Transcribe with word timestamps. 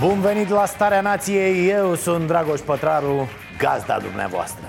Bun 0.00 0.20
venit 0.20 0.48
la 0.48 0.66
Starea 0.66 1.00
Nației, 1.00 1.68
eu 1.68 1.94
sunt 1.94 2.26
Dragoș 2.26 2.60
Pătraru, 2.60 3.28
gazda 3.58 3.98
dumneavoastră. 3.98 4.64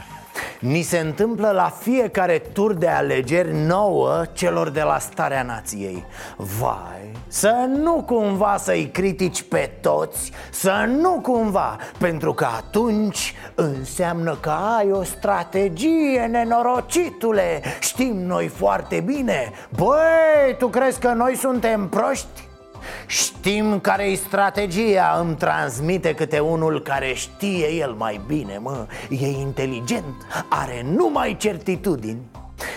Ni 0.60 0.82
se 0.82 0.98
întâmplă 0.98 1.52
la 1.52 1.74
fiecare 1.80 2.38
tur 2.54 2.74
de 2.74 2.88
alegeri 2.88 3.54
nouă 3.54 4.24
celor 4.34 4.70
de 4.70 4.82
la 4.82 5.00
Starea 5.00 5.44
Nației. 5.44 6.06
Vai, 6.38 7.12
să 7.28 7.66
nu 7.68 8.04
cumva 8.06 8.58
să-i 8.58 8.90
critici 8.94 9.42
pe 9.42 9.72
toți, 9.82 10.32
să 10.52 10.86
nu 10.88 11.20
cumva 11.22 11.78
Pentru 11.98 12.34
că 12.34 12.48
atunci 12.58 13.34
înseamnă 13.56 14.38
că 14.40 14.54
ai 14.78 14.92
o 14.92 15.04
strategie, 15.04 16.28
nenorocitule. 16.30 17.62
Știm 17.80 18.18
noi 18.18 18.48
foarte 18.48 19.00
bine. 19.00 19.52
Băi, 19.76 20.56
tu 20.58 20.68
crezi 20.68 21.00
că 21.00 21.08
noi 21.08 21.36
suntem 21.36 21.88
proști? 21.88 22.49
Știm 23.06 23.80
care-i 23.80 24.16
strategia. 24.16 25.18
Îmi 25.22 25.36
transmite 25.36 26.14
câte 26.14 26.40
unul 26.40 26.82
care 26.82 27.14
știe 27.14 27.72
el 27.72 27.92
mai 27.92 28.22
bine, 28.28 28.58
mă. 28.58 28.86
E 29.10 29.28
inteligent, 29.28 30.16
are 30.50 30.86
numai 30.96 31.38
certitudini. 31.40 32.22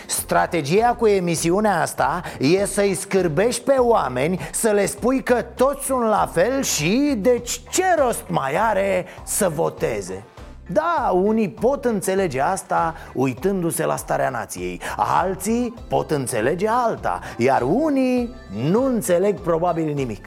Strategia 0.07 0.95
cu 0.99 1.07
emisiunea 1.07 1.81
asta 1.81 2.23
e 2.39 2.67
să-i 2.67 2.95
scârbești 2.95 3.63
pe 3.63 3.73
oameni 3.79 4.41
Să 4.53 4.71
le 4.71 4.87
spui 4.87 5.23
că 5.23 5.43
toți 5.43 5.85
sunt 5.85 6.03
la 6.03 6.31
fel 6.33 6.63
și 6.63 7.15
deci 7.19 7.61
ce 7.71 7.85
rost 7.99 8.25
mai 8.29 8.57
are 8.57 9.07
să 9.25 9.49
voteze 9.49 10.25
da, 10.67 11.11
unii 11.15 11.49
pot 11.49 11.85
înțelege 11.85 12.41
asta 12.41 12.95
uitându-se 13.15 13.85
la 13.85 13.97
starea 13.97 14.29
nației. 14.29 14.81
Alții 14.97 15.75
pot 15.89 16.11
înțelege 16.11 16.67
alta 16.69 17.21
Iar 17.37 17.63
unii 17.63 18.35
nu 18.71 18.85
înțeleg 18.85 19.41
probabil 19.41 19.95
nimic. 19.95 20.27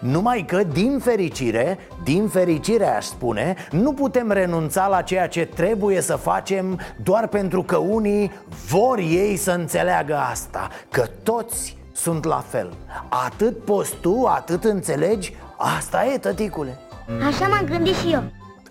Numai 0.00 0.44
că, 0.46 0.62
din 0.72 0.98
fericire, 0.98 1.78
din 2.04 2.28
fericire 2.28 2.86
aș 2.96 3.04
spune 3.04 3.54
Nu 3.70 3.92
putem 3.92 4.30
renunța 4.30 4.86
la 4.86 5.02
ceea 5.02 5.28
ce 5.28 5.44
trebuie 5.44 6.00
să 6.00 6.16
facem 6.16 6.80
Doar 7.02 7.26
pentru 7.26 7.62
că 7.62 7.76
unii 7.76 8.32
vor 8.68 8.98
ei 8.98 9.36
să 9.36 9.50
înțeleagă 9.50 10.16
asta 10.30 10.68
Că 10.90 11.04
toți 11.22 11.76
sunt 11.92 12.24
la 12.24 12.44
fel. 12.48 12.72
Atât 13.08 13.64
poți 13.64 13.94
tu, 14.00 14.24
atât 14.26 14.64
înțelegi. 14.64 15.36
Asta 15.56 16.04
e, 16.04 16.18
tăticule. 16.18 16.78
Așa 17.26 17.46
m-am 17.46 17.64
gândit 17.64 17.94
și 17.94 18.12
eu 18.12 18.22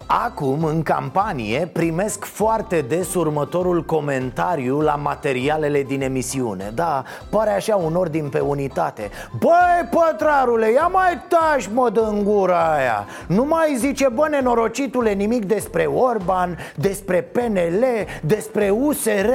Acum, 0.07 0.63
în 0.63 0.83
campanie, 0.83 1.69
primesc 1.73 2.25
foarte 2.25 2.81
des 2.81 3.13
următorul 3.13 3.83
comentariu 3.83 4.81
la 4.81 4.95
materialele 4.95 5.83
din 5.83 6.01
emisiune. 6.01 6.71
Da, 6.75 7.03
pare 7.29 7.49
așa 7.49 7.75
un 7.75 7.95
ordin 7.95 8.29
pe 8.29 8.39
unitate. 8.39 9.09
Băi, 9.39 9.89
pătrarule, 9.89 10.71
ia 10.71 10.87
mai 10.87 11.21
tași 11.27 11.69
mă 11.73 11.91
în 11.95 12.23
gura 12.23 12.73
aia. 12.73 13.05
Nu 13.27 13.43
mai 13.43 13.75
zice, 13.77 14.07
bă, 14.09 14.27
nenorocitule, 14.29 15.13
nimic 15.13 15.45
despre 15.45 15.85
Orban, 15.85 16.57
despre 16.75 17.21
PNL, 17.21 17.85
despre 18.21 18.69
USR 18.69 19.29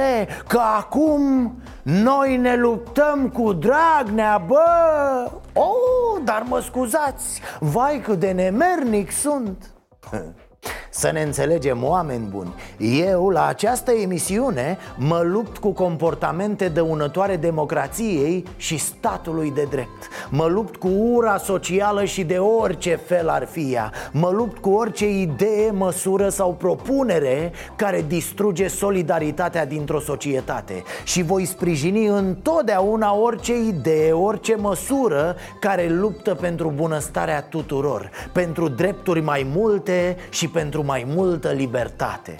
Că 0.47 0.59
acum 0.77 1.53
noi 1.81 2.37
ne 2.37 2.55
luptăm 2.55 3.29
cu 3.33 3.53
Dragnea, 3.53 4.43
bă. 4.47 5.31
Oh, 5.53 6.21
dar 6.23 6.45
mă 6.47 6.59
scuzați, 6.59 7.41
vai 7.59 8.01
cât 8.03 8.19
de 8.19 8.31
nemernic 8.31 9.11
sunt 9.11 9.71
să 10.93 11.11
ne 11.11 11.21
înțelegem, 11.21 11.83
oameni 11.83 12.27
buni 12.29 12.53
Eu, 12.77 13.29
la 13.29 13.45
această 13.45 13.91
emisiune, 13.91 14.77
mă 14.97 15.21
lupt 15.23 15.57
cu 15.57 15.71
comportamente 15.71 16.67
dăunătoare 16.67 17.35
democrației 17.35 18.45
și 18.57 18.77
statului 18.77 19.51
de 19.51 19.67
drept. 19.69 20.07
Mă 20.29 20.45
lupt 20.45 20.75
cu 20.75 20.87
ura 20.87 21.37
socială 21.37 22.05
și 22.05 22.23
de 22.23 22.37
orice 22.37 22.99
fel 23.05 23.29
ar 23.29 23.47
fi 23.47 23.73
ea. 23.73 23.91
Mă 24.11 24.29
lupt 24.29 24.57
cu 24.57 24.69
orice 24.69 25.09
idee, 25.09 25.71
măsură 25.71 26.29
sau 26.29 26.53
propunere 26.53 27.51
care 27.75 28.05
distruge 28.07 28.67
solidaritatea 28.67 29.65
dintr-o 29.65 29.99
societate 29.99 30.83
Și 31.03 31.23
voi 31.23 31.45
sprijini 31.45 32.05
întotdeauna 32.05 33.15
orice 33.15 33.57
idee, 33.57 34.11
orice 34.11 34.55
măsură 34.55 35.35
care 35.59 35.87
luptă 35.89 36.33
pentru 36.33 36.73
bunăstarea 36.75 37.41
tuturor 37.41 38.09
Pentru 38.31 38.67
drepturi 38.67 39.21
mai 39.21 39.47
multe 39.53 40.17
și 40.29 40.49
pentru 40.51 40.85
mai 40.85 41.05
multă 41.07 41.49
libertate. 41.49 42.35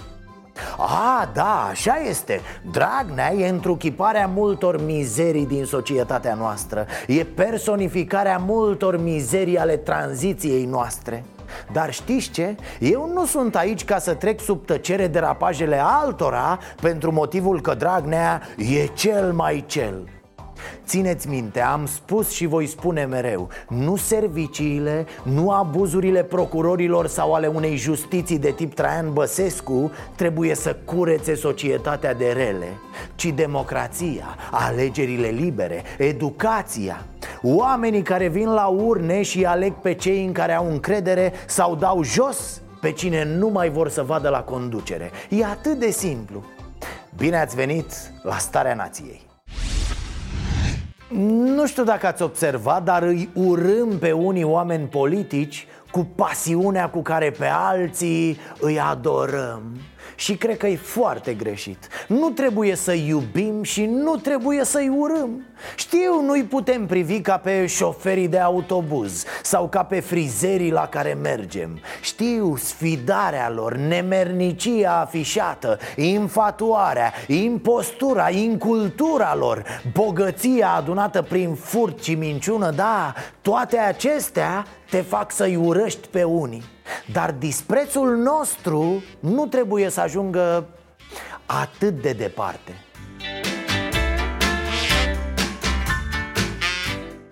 A, 0.78 1.30
da, 1.34 1.68
așa 1.70 1.96
este. 2.10 2.42
Dragnea 2.72 3.34
e 3.34 3.50
întruchiparea 3.50 4.28
multor 4.28 4.84
mizerii 4.84 5.46
din 5.46 5.66
societatea 5.66 6.34
noastră. 6.34 6.86
E 7.08 7.24
personificarea 7.24 8.38
multor 8.38 9.02
mizerii 9.02 9.58
ale 9.58 9.78
tranziției 9.78 10.66
noastre. 10.66 11.24
Dar 11.72 11.94
știți 11.94 12.30
ce? 12.30 12.56
Eu 12.80 13.12
nu 13.14 13.26
sunt 13.26 13.56
aici 13.56 13.86
ca 13.86 14.00
să 14.00 14.14
trec 14.14 14.40
sub 14.40 14.66
tăcere 14.66 15.08
derapajele 15.08 15.82
altora 15.84 16.60
Pentru 16.82 17.12
motivul 17.12 17.62
că 17.62 17.74
Dragnea 17.74 18.42
e 18.58 18.86
cel 18.86 19.34
mai 19.34 19.64
cel 19.68 20.21
Țineți 20.86 21.28
minte, 21.28 21.60
am 21.62 21.86
spus 21.86 22.30
și 22.30 22.46
voi 22.46 22.66
spune 22.66 23.06
mereu 23.06 23.50
Nu 23.68 23.96
serviciile, 23.96 25.06
nu 25.24 25.52
abuzurile 25.52 26.24
procurorilor 26.24 27.08
sau 27.08 27.34
ale 27.34 27.48
unei 27.48 27.76
justiții 27.76 28.40
de 28.40 28.52
tip 28.52 28.74
Traian 28.74 29.14
Băsescu 29.14 29.92
Trebuie 30.16 30.56
să 30.56 30.76
curețe 30.86 31.36
societatea 31.36 32.14
de 32.14 32.32
rele 32.32 32.68
Ci 33.16 33.26
democrația, 33.26 34.36
alegerile 34.52 35.28
libere, 35.28 35.84
educația. 35.98 37.06
Oamenii 37.42 38.02
care 38.02 38.28
vin 38.28 38.54
la 38.54 38.66
urne 38.66 39.22
și 39.22 39.46
aleg 39.46 39.74
pe 39.74 39.94
cei 39.94 40.26
în 40.26 40.32
care 40.32 40.54
au 40.54 40.72
încredere 40.72 41.34
sau 41.48 41.76
dau 41.76 42.04
jos 42.04 42.62
pe 42.82 42.92
cine 42.92 43.24
nu 43.24 43.48
mai 43.48 43.70
vor 43.70 43.90
să 43.90 44.04
vadă 44.04 44.30
la 44.30 44.42
conducere. 44.42 45.12
E 45.30 45.46
atât 45.46 45.80
de 45.80 45.92
simplu. 45.92 46.44
Bine 47.18 47.40
ați 47.40 47.56
venit 47.56 47.92
la 48.24 48.38
Starea 48.38 48.74
Nației 48.74 49.31
nu 51.20 51.66
știu 51.66 51.84
dacă 51.84 52.08
ați 52.08 52.22
observat, 52.22 52.84
dar 52.84 53.04
îi 53.04 53.30
urâm 53.34 53.98
pe 54.00 54.12
unii 54.12 54.44
oameni 54.44 54.88
politici 54.88 55.68
cu 55.92 56.08
pasiunea 56.16 56.90
cu 56.90 57.02
care 57.02 57.32
pe 57.32 57.46
alții 57.46 58.38
îi 58.60 58.80
adorăm 58.80 59.62
și 60.22 60.36
cred 60.36 60.58
că 60.58 60.68
e 60.68 60.76
foarte 60.76 61.34
greșit. 61.34 61.88
Nu 62.08 62.30
trebuie 62.30 62.76
să 62.76 62.92
iubim 62.94 63.64
și 63.64 63.86
nu 63.86 64.16
trebuie 64.16 64.64
să-i 64.64 64.88
urâm. 64.98 65.46
Știu, 65.76 66.22
nu-i 66.22 66.44
putem 66.44 66.86
privi 66.86 67.22
ca 67.22 67.38
pe 67.38 67.66
șoferii 67.66 68.28
de 68.28 68.40
autobuz 68.40 69.24
Sau 69.44 69.68
ca 69.70 69.84
pe 69.84 70.00
frizerii 70.00 70.72
la 70.72 70.88
care 70.88 71.14
mergem. 71.22 71.80
Știu 72.02 72.56
sfidarea 72.56 73.50
lor, 73.50 73.76
nemernicia 73.76 75.00
afișată 75.00 75.80
Infatuarea, 75.96 77.14
impostura, 77.28 78.30
incultura 78.30 79.36
lor 79.36 79.64
Bogăția 79.94 80.70
adunată 80.70 81.22
prin 81.22 81.54
furt 81.54 82.04
și 82.04 82.16
minciună 82.16 82.72
Da, 82.72 83.14
toate 83.42 83.78
acestea 83.78 84.66
te 84.92 85.02
fac 85.02 85.32
să-i 85.32 85.56
urăști 85.56 86.08
pe 86.08 86.24
unii 86.24 86.64
dar 87.12 87.32
disprețul 87.32 88.18
nostru 88.18 89.04
nu 89.20 89.46
trebuie 89.46 89.90
să 89.90 90.00
ajungă 90.00 90.68
atât 91.46 92.02
de 92.02 92.12
departe 92.12 92.86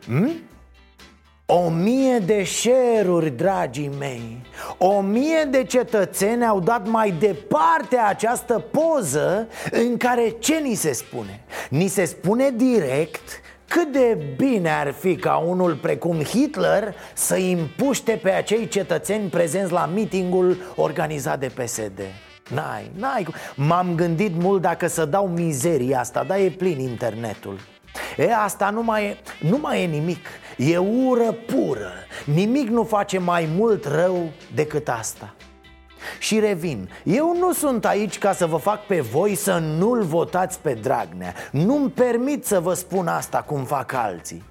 hmm? 0.05 0.31
O 1.45 1.69
mie 1.69 2.17
de 2.17 2.43
șeruri, 2.43 3.29
dragii 3.29 3.91
mei 3.99 4.41
O 4.77 5.01
mie 5.01 5.43
de 5.43 5.63
cetățeni 5.63 6.45
au 6.45 6.59
dat 6.59 6.87
mai 6.87 7.11
departe 7.11 7.97
această 7.97 8.65
poză 8.71 9.47
În 9.71 9.97
care 9.97 10.29
ce 10.29 10.55
ni 10.55 10.73
se 10.73 10.93
spune? 10.93 11.43
Ni 11.69 11.87
se 11.87 12.05
spune 12.05 12.51
direct 12.55 13.41
cât 13.69 13.91
de 13.91 14.17
bine 14.37 14.69
ar 14.69 14.91
fi 14.91 15.15
ca 15.15 15.35
unul 15.35 15.75
precum 15.75 16.23
Hitler 16.23 16.95
să 17.13 17.35
împuște 17.35 18.19
pe 18.23 18.31
acei 18.31 18.67
cetățeni 18.67 19.29
prezenți 19.29 19.71
la 19.71 19.89
mitingul 19.93 20.57
organizat 20.75 21.39
de 21.39 21.47
PSD 21.47 21.99
N-ai, 22.53 22.91
n-ai 22.95 23.27
M-am 23.55 23.95
gândit 23.95 24.41
mult 24.41 24.61
dacă 24.61 24.87
să 24.87 25.05
dau 25.05 25.27
mizeria 25.27 25.99
asta, 25.99 26.23
dar 26.23 26.37
e 26.37 26.49
plin 26.49 26.79
internetul. 26.79 27.59
E, 28.17 28.33
asta 28.33 28.69
nu 28.69 28.83
mai 28.83 29.05
e, 29.05 29.17
nu 29.39 29.57
mai 29.57 29.83
e 29.83 29.85
nimic. 29.85 30.25
E 30.57 30.77
ură 30.77 31.31
pură. 31.31 31.91
Nimic 32.25 32.67
nu 32.69 32.83
face 32.83 33.17
mai 33.17 33.49
mult 33.55 33.85
rău 33.85 34.31
decât 34.53 34.89
asta 34.89 35.33
și 36.19 36.39
revin, 36.39 36.89
eu 37.03 37.35
nu 37.37 37.53
sunt 37.53 37.85
aici 37.85 38.17
ca 38.17 38.33
să 38.33 38.45
vă 38.45 38.57
fac 38.57 38.85
pe 38.85 38.99
voi 38.99 39.35
să 39.35 39.57
nu-l 39.57 40.03
votați 40.03 40.59
pe 40.59 40.73
Dragnea. 40.73 41.33
Nu-mi 41.51 41.89
permit 41.89 42.45
să 42.45 42.59
vă 42.59 42.73
spun 42.73 43.07
asta 43.07 43.41
cum 43.41 43.63
fac 43.63 43.93
alții 43.93 44.43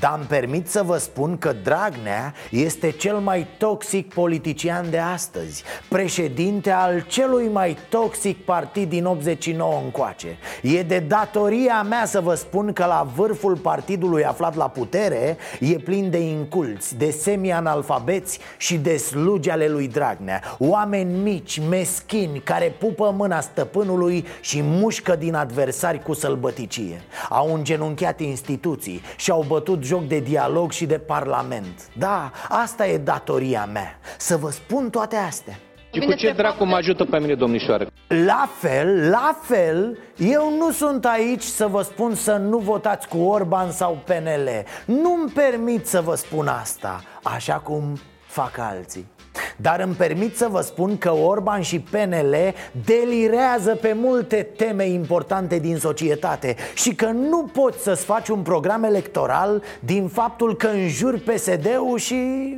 dar 0.00 0.14
îmi 0.16 0.26
permit 0.26 0.68
să 0.68 0.82
vă 0.82 0.96
spun 0.96 1.38
că 1.38 1.52
Dragnea 1.62 2.34
este 2.50 2.90
cel 2.90 3.16
mai 3.16 3.46
toxic 3.58 4.14
politician 4.14 4.90
de 4.90 4.98
astăzi 4.98 5.62
Președinte 5.88 6.70
al 6.70 7.04
celui 7.08 7.48
mai 7.48 7.76
toxic 7.88 8.44
partid 8.44 8.88
din 8.88 9.04
89 9.04 9.80
încoace. 9.84 10.38
E 10.62 10.82
de 10.82 10.98
datoria 10.98 11.82
mea 11.82 12.04
să 12.04 12.20
vă 12.20 12.34
spun 12.34 12.72
că 12.72 12.84
la 12.84 13.08
vârful 13.14 13.56
partidului 13.56 14.24
aflat 14.24 14.54
la 14.54 14.68
putere 14.68 15.36
E 15.60 15.74
plin 15.74 16.10
de 16.10 16.18
inculți, 16.18 16.96
de 16.96 17.10
semi-analfabeți 17.10 18.38
și 18.56 18.76
de 18.76 18.96
slugi 18.96 19.50
ale 19.50 19.68
lui 19.68 19.88
Dragnea. 19.88 20.42
Oameni 20.58 21.20
mici, 21.20 21.60
meschini, 21.68 22.40
care 22.40 22.74
pupă 22.78 23.14
mâna 23.16 23.40
stăpânului 23.40 24.26
și 24.40 24.60
mușcă 24.62 25.16
din 25.16 25.34
adversari 25.34 26.02
cu 26.02 26.12
sălbăticie. 26.12 27.02
Au 27.28 27.54
îngenunchiat 27.54 28.20
instituții 28.20 29.02
și 29.16 29.30
au 29.30 29.44
bătut 29.48 29.65
bătut 29.66 29.84
joc 29.84 30.04
de 30.06 30.18
dialog 30.18 30.72
și 30.72 30.86
de 30.86 30.98
parlament. 30.98 31.88
Da, 31.98 32.30
asta 32.48 32.86
e 32.86 32.98
datoria 32.98 33.68
mea 33.72 33.98
Să 34.18 34.36
vă 34.36 34.50
spun 34.50 34.90
toate 34.90 35.16
astea. 35.16 35.58
Și 35.92 36.00
cu 36.00 36.14
ce 36.14 36.32
dracu 36.32 36.64
mă 36.64 36.74
ajută 36.76 37.04
pe 37.04 37.18
mine, 37.18 37.34
domnișoară? 37.34 37.86
La 38.26 38.48
fel, 38.58 39.08
la 39.10 39.38
fel, 39.42 39.98
eu 40.16 40.56
nu 40.58 40.70
sunt 40.70 41.04
aici 41.04 41.42
să 41.42 41.66
vă 41.66 41.82
spun 41.82 42.14
să 42.14 42.36
nu 42.36 42.58
votați 42.58 43.08
cu 43.08 43.18
Orban 43.18 43.70
sau 43.70 43.98
PNL 44.04 44.48
Nu-mi 44.84 45.30
permit 45.34 45.86
să 45.86 46.00
vă 46.00 46.14
spun 46.14 46.46
asta, 46.46 47.02
așa 47.22 47.54
cum 47.54 47.98
fac 48.26 48.58
alții 48.58 49.06
dar 49.56 49.80
îmi 49.80 49.94
permit 49.94 50.36
să 50.36 50.48
vă 50.50 50.60
spun 50.60 50.98
că 50.98 51.12
Orban 51.12 51.60
și 51.60 51.80
PNL 51.80 52.36
delirează 52.84 53.74
pe 53.74 53.92
multe 53.92 54.42
teme 54.56 54.88
importante 54.88 55.58
din 55.58 55.76
societate 55.76 56.56
Și 56.74 56.94
că 56.94 57.06
nu 57.06 57.50
poți 57.52 57.82
să-ți 57.82 58.04
faci 58.04 58.28
un 58.28 58.42
program 58.42 58.84
electoral 58.84 59.62
din 59.80 60.08
faptul 60.08 60.56
că 60.56 60.66
înjuri 60.66 61.20
PSD-ul 61.20 61.98
și... 61.98 62.56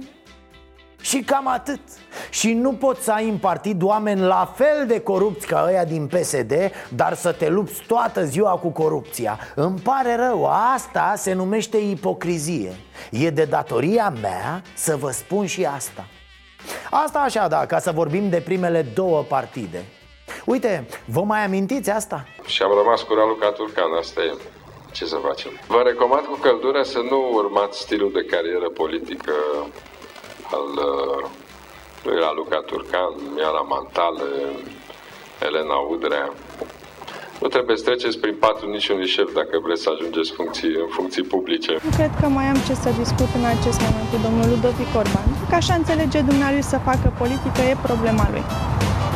Și 1.01 1.21
cam 1.21 1.49
atât. 1.49 1.81
Și 2.31 2.53
nu 2.53 2.73
poți 2.73 3.05
să 3.05 3.13
ai 3.13 3.29
în 3.29 3.37
partid 3.37 3.83
oameni 3.83 4.21
la 4.21 4.53
fel 4.55 4.87
de 4.87 5.01
corupți 5.01 5.47
ca 5.47 5.65
ăia 5.69 5.85
din 5.85 6.07
PSD 6.07 6.53
Dar 6.89 7.15
să 7.15 7.33
te 7.33 7.49
lupți 7.49 7.83
toată 7.87 8.25
ziua 8.25 8.51
cu 8.51 8.69
corupția. 8.69 9.39
Îmi 9.55 9.79
pare 9.79 10.17
rău, 10.17 10.47
asta 10.75 11.15
se 11.17 11.33
numește 11.33 11.77
ipocrizie. 11.77 12.73
E 13.11 13.31
de 13.31 13.45
datoria 13.45 14.15
mea 14.21 14.63
să 14.75 14.97
vă 14.97 15.11
spun 15.11 15.47
și 15.47 15.65
asta 15.65 16.07
Asta 16.91 17.19
așa, 17.19 17.49
da, 17.49 17.67
ca 17.67 17.79
să 17.79 17.91
vorbim 17.91 18.29
de 18.29 18.41
primele 18.41 18.83
două 18.95 19.23
partide 19.23 19.85
Uite, 20.45 20.87
vă 21.05 21.23
mai 21.23 21.45
amintiți 21.45 21.91
asta? 21.91 22.25
Și 22.47 22.63
am 22.63 22.73
rămas 22.83 23.03
cu 23.03 23.15
Raluca 23.15 23.51
Turcan, 23.51 23.93
asta 23.99 24.21
e 24.23 24.33
ce 24.93 25.05
să 25.05 25.17
facem. 25.29 25.51
Vă 25.67 25.83
recomand 25.85 26.25
cu 26.27 26.39
căldură 26.41 26.83
să 26.83 26.99
nu 27.11 27.31
urmați 27.33 27.81
stilul 27.81 28.13
de 28.13 28.25
carieră 28.25 28.69
politică 28.69 29.35
al 30.57 30.69
uh, 30.89 31.31
lui 32.05 32.21
Raluca 32.21 32.61
Turcan, 32.67 33.13
Miara 33.35 33.61
Mantale, 33.61 34.29
Elena 35.47 35.77
Udrea. 35.91 36.33
Nu 37.41 37.49
trebuie 37.49 37.77
să 37.77 37.85
treceți 37.85 38.19
prin 38.19 38.37
patru 38.39 38.71
niciunui 38.71 39.07
șef 39.07 39.33
dacă 39.33 39.59
vreți 39.65 39.83
să 39.83 39.91
ajungeți 39.95 40.31
funcții, 40.33 40.75
în 40.85 40.89
funcții 40.97 41.23
publice. 41.23 41.73
Nu 41.83 41.91
cred 41.97 42.11
că 42.21 42.27
mai 42.27 42.45
am 42.45 42.59
ce 42.67 42.75
să 42.75 42.91
discut 42.99 43.31
în 43.39 43.45
acest 43.45 43.81
moment 43.87 44.09
cu 44.13 44.19
domnul 44.27 44.49
Ludovic 44.49 44.91
Orban. 44.97 45.28
Că 45.49 45.55
așa 45.55 45.75
înțelege 45.75 46.21
dumnealui 46.21 46.63
să 46.63 46.79
facă 46.79 47.13
politică 47.19 47.61
e 47.61 47.77
problema 47.83 48.29
lui. 48.31 48.43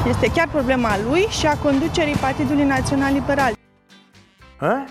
Este 0.08 0.30
chiar 0.30 0.48
problema 0.48 0.98
lui 1.08 1.20
și 1.20 1.46
a 1.46 1.56
conducerii 1.56 2.14
Partidului 2.14 2.64
Național 2.64 3.12
Liberal. 3.12 3.52
Ha? 4.56 4.84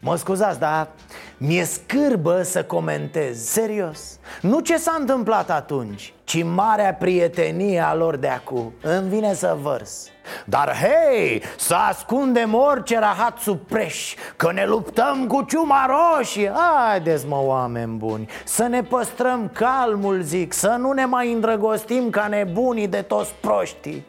Mă 0.00 0.16
scuzați, 0.16 0.58
dar 0.58 0.88
mi-e 1.36 1.64
scârbă 1.64 2.42
să 2.42 2.64
comentez, 2.64 3.38
serios 3.38 4.18
Nu 4.40 4.60
ce 4.60 4.76
s-a 4.76 4.96
întâmplat 4.98 5.50
atunci, 5.50 6.14
ci 6.24 6.42
marea 6.42 6.94
prietenie 6.94 7.80
a 7.80 7.94
lor 7.94 8.16
de 8.16 8.28
acum 8.28 8.72
Îmi 8.82 9.08
vine 9.08 9.34
să 9.34 9.56
vărs 9.62 10.08
dar 10.44 10.76
hei, 10.76 11.42
să 11.58 11.74
ascundem 11.74 12.54
orice 12.54 12.98
rahat 12.98 13.38
sub 13.38 13.58
preș 13.58 14.14
Că 14.36 14.52
ne 14.52 14.64
luptăm 14.66 15.26
cu 15.26 15.44
ciuma 15.48 15.86
roșie. 15.86 16.52
Haideți 16.54 17.26
mă 17.26 17.40
oameni 17.44 17.96
buni 17.96 18.28
Să 18.44 18.62
ne 18.62 18.82
păstrăm 18.82 19.50
calmul 19.52 20.20
zic 20.22 20.52
Să 20.52 20.76
nu 20.78 20.92
ne 20.92 21.04
mai 21.04 21.32
îndrăgostim 21.32 22.10
ca 22.10 22.26
nebunii 22.26 22.88
de 22.88 23.02
toți 23.02 23.34
proștii. 23.40 24.04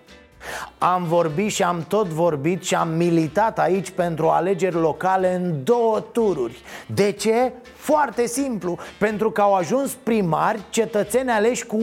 Am 0.77 1.03
vorbit 1.03 1.51
și 1.51 1.63
am 1.63 1.85
tot 1.87 2.07
vorbit 2.07 2.63
și 2.63 2.75
am 2.75 2.89
militat 2.89 3.59
aici 3.59 3.89
pentru 3.89 4.27
alegeri 4.29 4.75
locale 4.75 5.33
în 5.33 5.63
două 5.63 5.99
tururi. 5.99 6.61
De 6.87 7.11
ce? 7.11 7.51
Foarte 7.87 8.25
simplu, 8.25 8.77
pentru 8.99 9.31
că 9.31 9.41
au 9.41 9.53
ajuns 9.53 9.93
primari 10.03 10.61
cetățeni 10.69 11.29
aleși 11.29 11.65
cu 11.65 11.77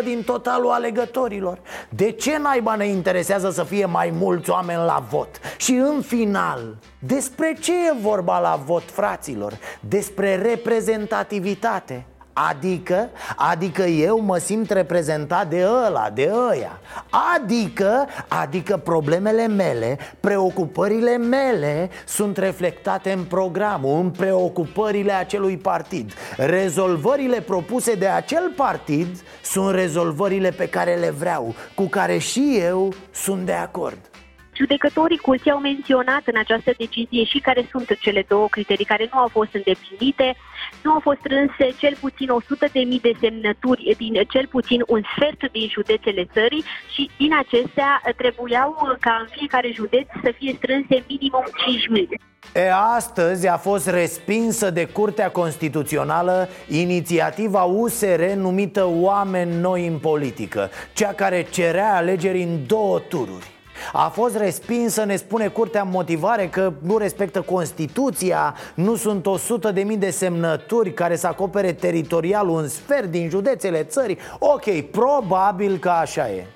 11% 0.00 0.04
din 0.04 0.22
totalul 0.22 0.70
alegătorilor 0.70 1.58
De 1.88 2.10
ce 2.10 2.38
naiba 2.38 2.74
ne 2.74 2.86
interesează 2.86 3.50
să 3.50 3.64
fie 3.64 3.84
mai 3.84 4.10
mulți 4.10 4.50
oameni 4.50 4.78
la 4.78 5.04
vot? 5.10 5.40
Și 5.56 5.72
în 5.72 6.02
final, 6.02 6.76
despre 6.98 7.56
ce 7.60 7.72
e 7.72 7.94
vorba 8.00 8.38
la 8.38 8.60
vot, 8.64 8.90
fraților? 8.90 9.58
Despre 9.80 10.36
reprezentativitate 10.36 12.06
Adică, 12.32 13.08
adică 13.36 13.82
eu 13.82 14.20
mă 14.20 14.38
simt 14.38 14.70
reprezentat 14.70 15.48
de 15.48 15.66
ăla, 15.86 16.10
de 16.10 16.32
ăia. 16.50 16.80
Adică, 17.36 18.06
adică 18.28 18.76
problemele 18.76 19.46
mele, 19.46 19.98
preocupările 20.20 21.16
mele 21.16 21.90
sunt 22.06 22.36
reflectate 22.36 23.12
în 23.12 23.24
programul, 23.24 24.00
în 24.00 24.10
preocupările 24.10 25.12
acelui 25.12 25.56
partid. 25.56 26.12
Rezolvările 26.36 27.40
propuse 27.40 27.94
de 27.94 28.06
acel 28.06 28.52
partid 28.56 29.22
sunt 29.42 29.74
rezolvările 29.74 30.50
pe 30.50 30.68
care 30.68 30.94
le 30.94 31.10
vreau, 31.10 31.54
cu 31.74 31.82
care 31.82 32.18
și 32.18 32.58
eu 32.60 32.92
sunt 33.10 33.46
de 33.46 33.52
acord 33.52 34.09
Judecătorii 34.54 35.18
curții 35.18 35.50
au 35.50 35.58
menționat 35.58 36.22
în 36.24 36.36
această 36.38 36.70
decizie 36.78 37.24
și 37.24 37.38
care 37.38 37.68
sunt 37.70 37.98
cele 38.00 38.24
două 38.28 38.48
criterii 38.48 38.84
care 38.84 39.08
nu 39.12 39.18
au 39.18 39.28
fost 39.28 39.54
îndeplinite. 39.54 40.36
Nu 40.82 40.92
au 40.92 41.00
fost 41.00 41.18
strânse 41.18 41.76
cel 41.78 41.96
puțin 42.00 42.28
100.000 42.28 42.72
de, 42.72 42.98
de 43.02 43.12
semnături 43.20 43.94
din 43.98 44.14
cel 44.28 44.46
puțin 44.46 44.82
un 44.86 45.02
sfert 45.14 45.52
din 45.52 45.68
județele 45.68 46.24
țării 46.32 46.64
și 46.94 47.10
din 47.16 47.32
acestea 47.38 48.02
trebuiau 48.16 48.96
ca 49.00 49.18
în 49.20 49.28
fiecare 49.30 49.70
județ 49.72 50.06
să 50.22 50.32
fie 50.38 50.52
strânse 50.56 51.04
minimum 51.08 51.44
5.000. 52.08 52.30
E, 52.54 52.72
astăzi 52.72 53.48
a 53.48 53.56
fost 53.56 53.88
respinsă 53.88 54.70
de 54.70 54.84
Curtea 54.84 55.30
Constituțională 55.30 56.48
inițiativa 56.68 57.62
USR 57.62 58.22
numită 58.36 58.86
Oameni 58.86 59.60
Noi 59.60 59.86
în 59.86 59.98
Politică 59.98 60.70
Cea 60.92 61.12
care 61.12 61.46
cerea 61.50 61.94
alegeri 61.94 62.42
în 62.42 62.66
două 62.66 62.98
tururi 62.98 63.59
a 63.92 64.08
fost 64.08 64.36
respinsă, 64.36 65.04
ne 65.04 65.16
spune 65.16 65.48
curtea 65.48 65.82
în 65.82 65.90
motivare 65.90 66.48
că 66.48 66.72
nu 66.82 66.98
respectă 66.98 67.40
Constituția 67.40 68.54
Nu 68.74 68.96
sunt 68.96 69.26
100 69.26 69.70
de 69.70 69.82
mii 69.82 69.96
de 69.96 70.10
semnături 70.10 70.92
care 70.92 71.16
să 71.16 71.26
acopere 71.26 71.72
teritorial 71.72 72.48
un 72.48 72.68
sfert 72.68 73.10
din 73.10 73.28
județele 73.28 73.82
țării. 73.82 74.18
Ok, 74.38 74.80
probabil 74.80 75.78
că 75.78 75.88
așa 75.88 76.30
e. 76.30 76.46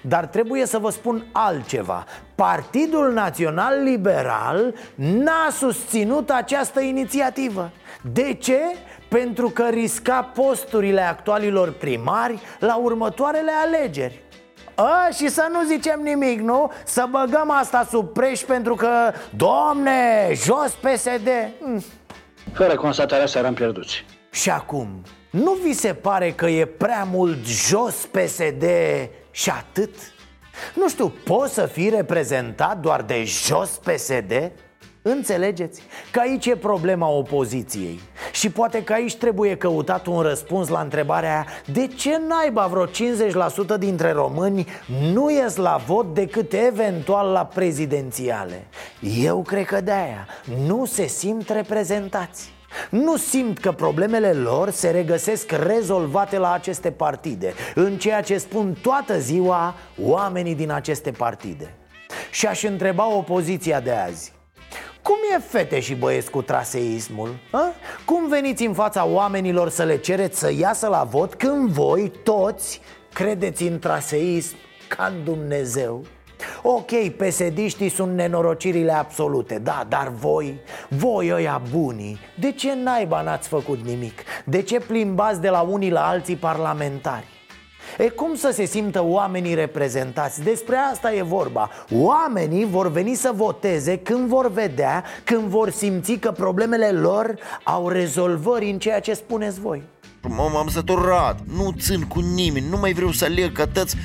Dar 0.00 0.26
trebuie 0.26 0.66
să 0.66 0.78
vă 0.78 0.90
spun 0.90 1.26
altceva. 1.32 2.04
Partidul 2.34 3.12
Național 3.12 3.82
Liberal 3.82 4.74
n-a 4.94 5.50
susținut 5.50 6.30
această 6.30 6.80
inițiativă. 6.80 7.70
De 8.12 8.34
ce? 8.34 8.60
Pentru 9.08 9.48
că 9.48 9.68
risca 9.68 10.30
posturile 10.34 11.00
actualilor 11.00 11.72
primari 11.72 12.40
la 12.58 12.76
următoarele 12.76 13.50
alegeri 13.64 14.21
a, 14.74 15.08
și 15.14 15.28
să 15.28 15.48
nu 15.52 15.64
zicem 15.64 16.00
nimic, 16.02 16.40
nu? 16.40 16.70
Să 16.84 17.06
băgăm 17.10 17.50
asta 17.50 17.86
sub 17.90 18.12
preș 18.12 18.40
pentru 18.40 18.74
că, 18.74 19.12
domne, 19.36 20.30
jos 20.32 20.70
PSD 20.70 21.28
hm. 21.60 21.84
Fără 22.52 22.74
constatarea 22.74 23.26
să 23.26 23.38
eram 23.38 23.54
pierduți 23.54 24.04
Și 24.30 24.50
acum, 24.50 25.02
nu 25.30 25.52
vi 25.52 25.72
se 25.72 25.94
pare 25.94 26.30
că 26.30 26.46
e 26.46 26.64
prea 26.64 27.06
mult 27.10 27.46
jos 27.46 27.94
PSD 27.94 28.64
și 29.30 29.50
atât? 29.50 29.94
Nu 30.74 30.88
știu, 30.88 31.12
poți 31.24 31.54
să 31.54 31.66
fii 31.66 31.88
reprezentat 31.88 32.78
doar 32.78 33.02
de 33.02 33.24
jos 33.24 33.70
PSD? 33.70 34.52
Înțelegeți? 35.04 35.82
Că 36.10 36.20
aici 36.20 36.46
e 36.46 36.56
problema 36.56 37.08
opoziției 37.08 38.00
Și 38.32 38.50
poate 38.50 38.84
că 38.84 38.92
aici 38.92 39.16
trebuie 39.16 39.56
căutat 39.56 40.06
un 40.06 40.20
răspuns 40.20 40.68
la 40.68 40.80
întrebarea 40.80 41.46
De 41.72 41.86
ce 41.86 42.20
naiba 42.28 42.66
vreo 42.66 42.86
50% 42.86 43.78
dintre 43.78 44.12
români 44.12 44.66
nu 45.12 45.30
ies 45.30 45.56
la 45.56 45.76
vot 45.86 46.14
decât 46.14 46.52
eventual 46.52 47.28
la 47.32 47.46
prezidențiale? 47.46 48.66
Eu 49.22 49.42
cred 49.42 49.64
că 49.64 49.80
de 49.80 49.90
aia 49.90 50.26
nu 50.66 50.84
se 50.84 51.06
simt 51.06 51.48
reprezentați 51.48 52.52
Nu 52.90 53.16
simt 53.16 53.58
că 53.58 53.72
problemele 53.72 54.32
lor 54.32 54.70
se 54.70 54.90
regăsesc 54.90 55.50
rezolvate 55.50 56.38
la 56.38 56.52
aceste 56.52 56.90
partide 56.90 57.52
În 57.74 57.98
ceea 57.98 58.20
ce 58.20 58.38
spun 58.38 58.76
toată 58.82 59.18
ziua 59.18 59.74
oamenii 60.02 60.54
din 60.54 60.70
aceste 60.70 61.10
partide 61.10 61.74
Și 62.30 62.46
aș 62.46 62.62
întreba 62.62 63.14
opoziția 63.14 63.80
de 63.80 63.90
azi 63.90 64.32
cum 65.02 65.16
e 65.34 65.38
fete 65.38 65.80
și 65.80 65.94
băieți 65.94 66.30
cu 66.30 66.42
traseismul? 66.42 67.34
A? 67.50 67.72
Cum 68.04 68.28
veniți 68.28 68.66
în 68.66 68.72
fața 68.72 69.06
oamenilor 69.06 69.68
să 69.68 69.84
le 69.84 69.96
cereți 69.96 70.38
să 70.38 70.52
iasă 70.58 70.88
la 70.88 71.02
vot 71.02 71.34
când 71.34 71.68
voi, 71.68 72.12
toți, 72.22 72.80
credeți 73.12 73.62
în 73.62 73.78
traseism 73.78 74.56
ca 74.88 75.12
în 75.14 75.24
Dumnezeu? 75.24 76.04
Ok, 76.62 77.08
pesediștii 77.16 77.88
sunt 77.88 78.14
nenorocirile 78.14 78.92
absolute, 78.92 79.58
da, 79.58 79.86
dar 79.88 80.08
voi, 80.08 80.60
voi 80.88 81.32
ăia 81.32 81.62
bunii, 81.70 82.18
de 82.38 82.52
ce 82.52 82.74
naiba 82.74 83.22
n-ați 83.22 83.48
făcut 83.48 83.84
nimic? 83.84 84.22
De 84.44 84.62
ce 84.62 84.80
plimbați 84.80 85.40
de 85.40 85.48
la 85.48 85.60
unii 85.60 85.90
la 85.90 86.06
alții 86.06 86.36
parlamentari? 86.36 87.26
E 87.98 88.08
cum 88.08 88.34
să 88.34 88.50
se 88.52 88.64
simtă 88.64 89.02
oamenii 89.04 89.54
reprezentați? 89.54 90.42
Despre 90.42 90.76
asta 90.76 91.14
e 91.14 91.22
vorba. 91.22 91.70
Oamenii 91.92 92.64
vor 92.64 92.90
veni 92.90 93.14
să 93.14 93.32
voteze 93.34 93.98
când 93.98 94.28
vor 94.28 94.50
vedea, 94.50 95.04
când 95.24 95.42
vor 95.42 95.70
simți 95.70 96.12
că 96.12 96.30
problemele 96.30 96.90
lor 96.90 97.34
au 97.64 97.88
rezolvări 97.88 98.70
în 98.70 98.78
ceea 98.78 99.00
ce 99.00 99.14
spuneți 99.14 99.60
voi. 99.60 99.82
M-am 100.28 100.68
săturat, 100.68 101.38
nu 101.56 101.74
țin 101.78 102.02
cu 102.02 102.20
nimeni, 102.20 102.68
nu 102.70 102.78
mai 102.78 102.92
vreau 102.92 103.10
să 103.10 103.24
aleg 103.24 103.52
că 103.52 103.66
tăți 103.66 103.96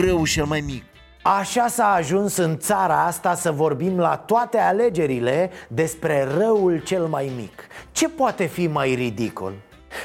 rău 0.00 0.26
cel 0.26 0.44
mai 0.44 0.60
mic. 0.66 0.84
Așa 1.22 1.66
s-a 1.66 1.92
ajuns 1.92 2.36
în 2.36 2.58
țara 2.58 3.04
asta 3.04 3.34
să 3.34 3.50
vorbim 3.52 3.98
la 3.98 4.16
toate 4.16 4.58
alegerile 4.58 5.50
despre 5.68 6.26
răul 6.38 6.82
cel 6.84 7.06
mai 7.06 7.32
mic. 7.36 7.66
Ce 7.92 8.08
poate 8.08 8.44
fi 8.44 8.66
mai 8.66 8.94
ridicol? 8.94 9.52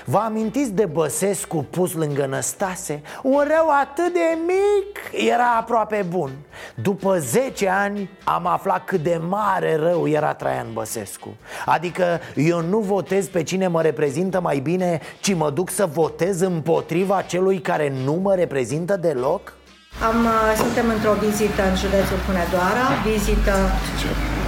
Vă 0.06 0.18
amintiți 0.18 0.72
de 0.72 0.86
Băsescu 0.86 1.66
pus 1.70 1.94
lângă 1.94 2.26
Năstase? 2.26 3.02
Un 3.24 3.44
rău 3.48 3.70
atât 3.82 4.14
de 4.14 4.38
mic 4.46 5.26
era 5.30 5.56
aproape 5.60 6.06
bun 6.10 6.32
După 6.76 7.20
10 7.20 7.70
ani 7.70 8.10
am 8.24 8.48
aflat 8.48 8.86
cât 8.86 9.04
de 9.04 9.20
mare 9.28 9.76
rău 9.76 10.08
era 10.08 10.34
Traian 10.34 10.74
Băsescu 10.74 11.36
Adică 11.66 12.20
eu 12.36 12.62
nu 12.62 12.80
votez 12.80 13.28
pe 13.28 13.44
cine 13.44 13.68
mă 13.68 13.82
reprezintă 13.82 14.42
mai 14.42 14.60
bine 14.60 15.02
Ci 15.22 15.34
mă 15.34 15.50
duc 15.50 15.70
să 15.70 15.86
votez 15.86 16.40
împotriva 16.40 17.22
celui 17.22 17.60
care 17.60 17.94
nu 18.04 18.14
mă 18.14 18.36
reprezintă 18.36 18.98
deloc? 18.98 19.54
Am, 20.00 20.26
uh, 20.26 20.54
suntem 20.58 20.90
într-o 20.96 21.14
vizită 21.14 21.62
în 21.70 21.76
județul 21.76 22.20
Hunedoara, 22.26 22.88
vizită 23.06 23.56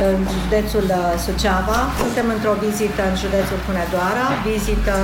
în 0.10 0.18
județul 0.42 0.84
uh, 0.84 1.20
Suceava, 1.26 1.80
suntem 2.02 2.28
într-o 2.36 2.54
vizită 2.54 3.02
în 3.10 3.16
județul 3.16 3.58
Hunedoara, 3.66 4.28
vizită 4.46 4.96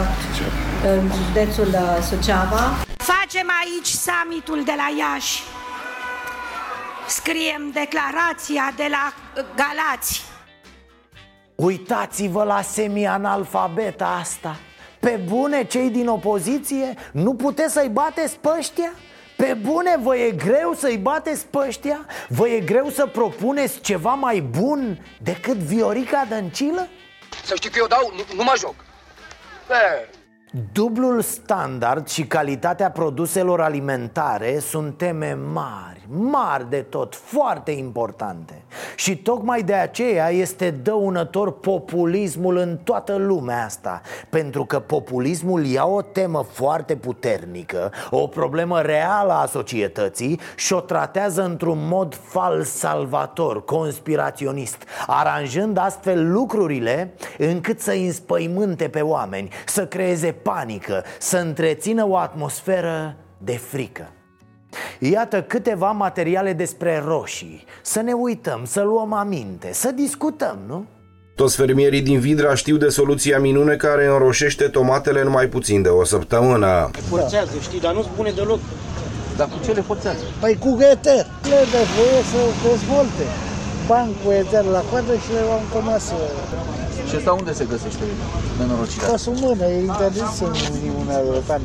în 0.83 1.11
județul 1.25 1.67
uh, 1.67 2.03
Suceava. 2.09 2.63
Facem 2.97 3.47
aici 3.61 3.91
summitul 4.05 4.63
de 4.63 4.73
la 4.81 4.87
Iași. 5.01 5.43
Scriem 7.07 7.63
declarația 7.73 8.65
de 8.75 8.87
la 8.89 9.13
Galați. 9.59 10.29
Uitați-vă 11.55 12.43
la 12.43 12.61
semi-analfabeta 12.61 14.17
asta 14.19 14.55
Pe 14.99 15.19
bune 15.27 15.63
cei 15.63 15.89
din 15.89 16.07
opoziție 16.07 16.93
Nu 17.11 17.33
puteți 17.33 17.73
să-i 17.73 17.89
bateți 17.89 18.37
pe 18.37 18.49
ăștia? 18.57 18.91
Pe 19.39 19.57
bune, 19.61 19.97
vă 20.03 20.15
e 20.15 20.31
greu 20.31 20.73
să-i 20.73 20.97
bateți 20.97 21.45
pe 21.45 21.57
ăștia? 21.67 22.05
Vă 22.27 22.47
e 22.47 22.59
greu 22.59 22.89
să 22.89 23.05
propuneți 23.05 23.79
ceva 23.79 24.13
mai 24.13 24.39
bun 24.39 25.05
decât 25.21 25.57
Viorica 25.57 26.25
Dăncilă? 26.29 26.87
Să 27.43 27.55
știi 27.55 27.69
că 27.69 27.77
eu 27.79 27.87
dau, 27.87 28.11
nu, 28.15 28.35
nu 28.35 28.43
mă 28.43 28.53
joc 28.57 28.75
e, 29.69 30.09
Dublul 30.73 31.21
standard 31.21 32.07
și 32.07 32.23
calitatea 32.23 32.91
produselor 32.91 33.61
alimentare 33.61 34.59
sunt 34.59 34.97
teme 34.97 35.33
mari, 35.33 35.98
mari 36.11 36.69
de 36.69 36.81
tot, 36.81 37.15
foarte 37.15 37.71
importante. 37.71 38.61
Și 38.95 39.17
tocmai 39.17 39.63
de 39.63 39.73
aceea 39.73 40.29
este 40.29 40.71
dăunător 40.71 41.59
populismul 41.59 42.57
în 42.57 42.77
toată 42.83 43.15
lumea 43.15 43.65
asta. 43.65 44.01
Pentru 44.29 44.65
că 44.65 44.79
populismul 44.79 45.65
ia 45.65 45.85
o 45.85 46.01
temă 46.01 46.45
foarte 46.51 46.95
puternică, 46.95 47.91
o 48.09 48.27
problemă 48.27 48.81
reală 48.81 49.33
a 49.33 49.45
societății 49.45 50.39
Și 50.55 50.73
o 50.73 50.79
tratează 50.79 51.43
într-un 51.43 51.87
mod 51.87 52.19
fals 52.23 52.69
salvator, 52.69 53.65
conspiraționist 53.65 54.83
Aranjând 55.07 55.77
astfel 55.77 56.31
lucrurile 56.31 57.13
încât 57.37 57.79
să 57.79 57.91
înspăimânte 57.91 58.89
pe 58.89 59.01
oameni, 59.01 59.49
să 59.65 59.87
creeze 59.87 60.31
panică, 60.31 61.03
să 61.19 61.37
întrețină 61.37 62.07
o 62.07 62.17
atmosferă 62.17 63.15
de 63.37 63.57
frică 63.57 64.09
Iată 64.99 65.41
câteva 65.41 65.91
materiale 65.91 66.53
despre 66.53 67.03
roșii 67.05 67.65
Să 67.81 68.01
ne 68.01 68.13
uităm, 68.13 68.61
să 68.65 68.81
luăm 68.81 69.13
aminte, 69.13 69.69
să 69.73 69.91
discutăm, 69.91 70.57
nu? 70.67 70.85
Toți 71.35 71.55
fermierii 71.55 72.01
din 72.01 72.19
Vidra 72.19 72.55
știu 72.55 72.77
de 72.77 72.89
soluția 72.89 73.39
minune 73.39 73.75
care 73.75 74.05
înroșește 74.05 74.65
tomatele 74.67 75.21
în 75.21 75.29
mai 75.29 75.47
puțin 75.47 75.81
de 75.81 75.89
o 75.89 76.03
săptămână. 76.03 76.89
Forțează, 77.09 77.55
știi, 77.61 77.79
dar 77.79 77.93
nu 77.93 78.01
spune 78.01 78.31
deloc. 78.31 78.59
Dar 79.37 79.47
cu 79.47 79.57
ce 79.65 79.71
le 79.71 79.81
forțează? 79.81 80.23
Păi 80.39 80.55
cu 80.63 80.71
gheter. 80.79 81.25
Le 81.51 81.59
dă 81.73 81.81
voie 81.95 82.21
să 82.31 82.41
dezvolte. 82.63 83.25
Bani 83.87 84.15
cu 84.23 84.31
eter 84.31 84.63
la 84.63 84.81
coadă 84.89 85.13
și 85.23 85.29
le 85.35 85.41
luăm 85.47 85.63
pe 85.73 85.79
masă. 85.89 86.13
Și 87.09 87.15
asta 87.15 87.31
unde 87.31 87.53
se 87.53 87.65
găsește 87.73 88.03
nenorocirea? 88.59 89.07
Ca 89.07 89.17
sub 89.17 89.35
mână, 89.45 89.65
e 89.65 89.79
interzis 89.79 90.39
în 90.39 90.53
Uniunea 90.77 91.19
Europeană. 91.25 91.63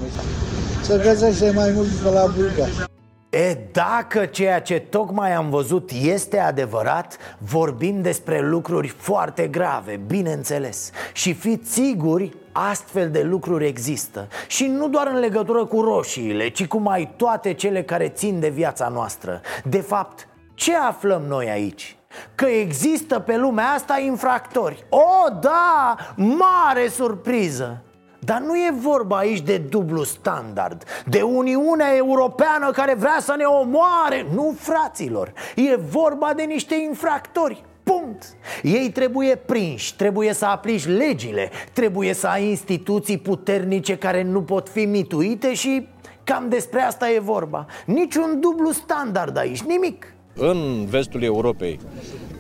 Se 0.83 1.01
găsește 1.07 1.53
mai 1.55 1.71
mult 1.75 1.89
pe 2.03 2.09
la 2.09 2.25
Bulgar. 2.35 2.93
E, 3.35 3.59
dacă 3.73 4.27
ceea 4.27 4.61
ce 4.61 4.81
tocmai 4.81 5.33
am 5.33 5.51
văzut 5.51 5.91
este 5.91 6.39
adevărat, 6.39 7.17
vorbim 7.39 8.03
despre 8.03 8.41
lucruri 8.41 8.89
foarte 8.89 9.47
grave, 9.47 10.01
bineînțeles. 10.07 10.91
Și 11.13 11.33
fiți 11.33 11.73
siguri, 11.73 12.37
astfel 12.53 13.11
de 13.11 13.23
lucruri 13.23 13.67
există. 13.67 14.29
Și 14.47 14.67
nu 14.67 14.89
doar 14.89 15.07
în 15.07 15.19
legătură 15.19 15.65
cu 15.65 15.81
roșiile, 15.81 16.49
ci 16.49 16.67
cu 16.67 16.79
mai 16.79 17.15
toate 17.17 17.53
cele 17.53 17.83
care 17.83 18.09
țin 18.09 18.41
de 18.41 18.49
viața 18.49 18.89
noastră. 18.89 19.41
De 19.65 19.81
fapt, 19.81 20.29
ce 20.55 20.77
aflăm 20.77 21.23
noi 21.23 21.51
aici? 21.51 21.97
Că 22.35 22.47
există 22.47 23.19
pe 23.19 23.37
lumea 23.37 23.67
asta 23.67 24.01
infractori. 24.05 24.87
O, 24.89 25.39
da, 25.41 25.97
mare 26.15 26.89
surpriză 26.89 27.83
dar 28.25 28.41
nu 28.41 28.57
e 28.57 28.75
vorba 28.81 29.17
aici 29.17 29.41
de 29.41 29.59
dublu 29.59 30.03
standard 30.03 30.85
De 31.07 31.23
Uniunea 31.23 31.97
Europeană 31.97 32.71
care 32.71 32.95
vrea 32.95 33.19
să 33.21 33.35
ne 33.37 33.45
omoare. 33.45 34.27
Nu, 34.35 34.55
fraților 34.59 35.33
E 35.57 35.77
vorba 35.77 36.33
de 36.37 36.43
niște 36.43 36.75
infractori 36.89 37.65
Punct! 37.83 38.37
Ei 38.63 38.91
trebuie 38.91 39.37
prinși, 39.37 39.97
trebuie 39.97 40.33
să 40.33 40.45
aplici 40.45 40.87
legile 40.87 41.51
Trebuie 41.73 42.13
să 42.13 42.27
ai 42.27 42.49
instituții 42.49 43.19
puternice 43.19 43.97
care 43.97 44.23
nu 44.23 44.43
pot 44.43 44.69
fi 44.69 44.85
mituite 44.85 45.55
și 45.55 45.87
cam 46.25 46.49
despre 46.49 46.81
asta 46.81 47.11
e 47.11 47.19
vorba. 47.19 47.67
Niciun 47.87 48.41
dublu 48.41 48.71
standard 48.71 49.37
aici, 49.37 49.63
nimic. 49.63 50.15
În 50.35 50.87
vestul 50.87 51.23
Europei 51.23 51.81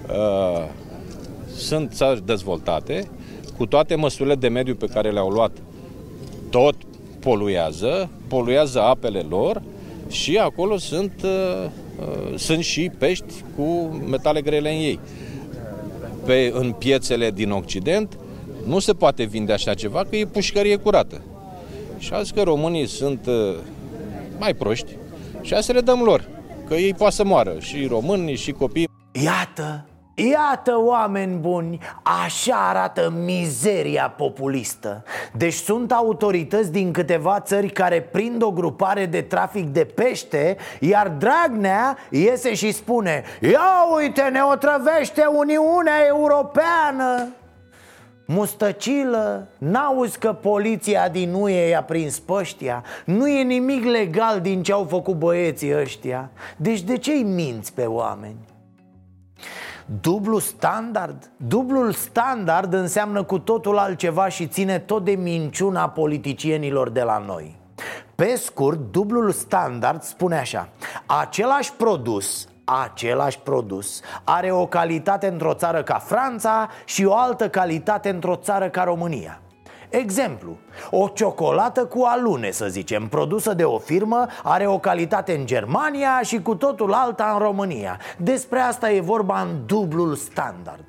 uh, 0.08 0.68
sunt 1.56 1.92
țări 1.92 2.26
dezvoltate 2.26 3.08
cu 3.56 3.66
toate 3.66 3.94
măsurile 3.94 4.34
de 4.34 4.48
mediu 4.48 4.74
pe 4.74 4.86
care 4.86 5.10
le-au 5.10 5.28
luat 5.28 5.52
tot 6.54 6.74
poluează, 7.20 8.10
poluează 8.28 8.80
apele 8.80 9.20
lor 9.28 9.62
și 10.08 10.38
acolo 10.38 10.78
sunt, 10.78 11.12
uh, 11.24 11.70
uh, 12.00 12.38
sunt 12.38 12.64
și 12.64 12.90
pești 12.98 13.34
cu 13.56 13.62
metale 14.08 14.40
grele 14.40 14.74
în 14.74 14.80
ei. 14.80 15.00
Pe, 16.24 16.52
în 16.54 16.72
piețele 16.72 17.30
din 17.30 17.50
Occident 17.50 18.18
nu 18.66 18.78
se 18.78 18.92
poate 18.92 19.24
vinde 19.24 19.52
așa 19.52 19.74
ceva, 19.74 20.04
că 20.10 20.16
e 20.16 20.26
pușcărie 20.26 20.76
curată. 20.76 21.20
Și 21.98 22.12
azi 22.12 22.32
că 22.32 22.42
românii 22.42 22.86
sunt 22.86 23.26
uh, 23.26 23.54
mai 24.38 24.54
proști 24.54 24.96
și 25.40 25.62
să 25.62 25.72
le 25.72 25.80
dăm 25.80 26.00
lor, 26.00 26.28
că 26.66 26.74
ei 26.74 26.94
poate 26.94 27.14
să 27.14 27.24
moară, 27.24 27.56
și 27.58 27.86
românii, 27.86 28.36
și 28.36 28.52
copii. 28.52 28.88
Iată 29.24 29.88
Iată, 30.14 30.78
oameni 30.78 31.36
buni, 31.36 31.78
așa 32.02 32.68
arată 32.68 33.12
mizeria 33.24 34.14
populistă 34.16 35.02
Deci 35.32 35.54
sunt 35.54 35.92
autorități 35.92 36.72
din 36.72 36.92
câteva 36.92 37.40
țări 37.40 37.70
care 37.70 38.02
prind 38.02 38.42
o 38.42 38.50
grupare 38.50 39.06
de 39.06 39.20
trafic 39.20 39.66
de 39.66 39.84
pește 39.84 40.56
Iar 40.80 41.08
Dragnea 41.08 41.96
iese 42.10 42.54
și 42.54 42.72
spune 42.72 43.24
Ia 43.40 43.94
uite, 43.96 44.22
ne 44.22 44.40
otrăvește 44.52 45.24
Uniunea 45.24 46.06
Europeană 46.06 47.28
Mustăcilă, 48.26 49.48
n-auzi 49.58 50.18
că 50.18 50.32
poliția 50.32 51.08
din 51.08 51.34
UE 51.34 51.68
i-a 51.68 51.82
prins 51.82 52.18
păștia? 52.18 52.84
Nu 53.04 53.28
e 53.28 53.42
nimic 53.42 53.84
legal 53.84 54.40
din 54.40 54.62
ce 54.62 54.72
au 54.72 54.86
făcut 54.88 55.14
băieții 55.14 55.76
ăștia 55.76 56.30
Deci 56.56 56.80
de 56.80 56.96
ce-i 56.96 57.22
minți 57.22 57.72
pe 57.72 57.84
oameni? 57.84 58.53
Dublu 60.00 60.38
standard? 60.38 61.30
Dublul 61.36 61.92
standard 61.92 62.72
înseamnă 62.72 63.22
cu 63.22 63.38
totul 63.38 63.78
altceva 63.78 64.28
și 64.28 64.46
ține 64.46 64.78
tot 64.78 65.04
de 65.04 65.10
minciuna 65.10 65.88
politicienilor 65.88 66.90
de 66.90 67.02
la 67.02 67.18
noi 67.18 67.56
Pe 68.14 68.34
scurt, 68.36 68.78
dublul 68.90 69.30
standard 69.30 70.02
spune 70.02 70.38
așa 70.38 70.68
Același 71.06 71.72
produs, 71.72 72.48
același 72.64 73.38
produs 73.38 74.00
are 74.24 74.50
o 74.50 74.66
calitate 74.66 75.26
într-o 75.26 75.54
țară 75.54 75.82
ca 75.82 75.98
Franța 75.98 76.68
și 76.84 77.04
o 77.04 77.16
altă 77.16 77.48
calitate 77.48 78.08
într-o 78.08 78.36
țară 78.36 78.68
ca 78.68 78.84
România 78.84 79.40
Exemplu, 79.96 80.56
o 80.90 81.08
ciocolată 81.08 81.84
cu 81.84 82.02
alune, 82.02 82.50
să 82.50 82.66
zicem, 82.66 83.08
produsă 83.08 83.54
de 83.54 83.64
o 83.64 83.78
firmă, 83.78 84.26
are 84.42 84.66
o 84.66 84.78
calitate 84.78 85.34
în 85.34 85.46
Germania 85.46 86.20
și 86.22 86.42
cu 86.42 86.54
totul 86.54 86.92
alta 86.92 87.30
în 87.32 87.38
România. 87.38 87.98
Despre 88.18 88.58
asta 88.58 88.90
e 88.90 89.00
vorba 89.00 89.40
în 89.40 89.66
dublul 89.66 90.14
standard 90.14 90.84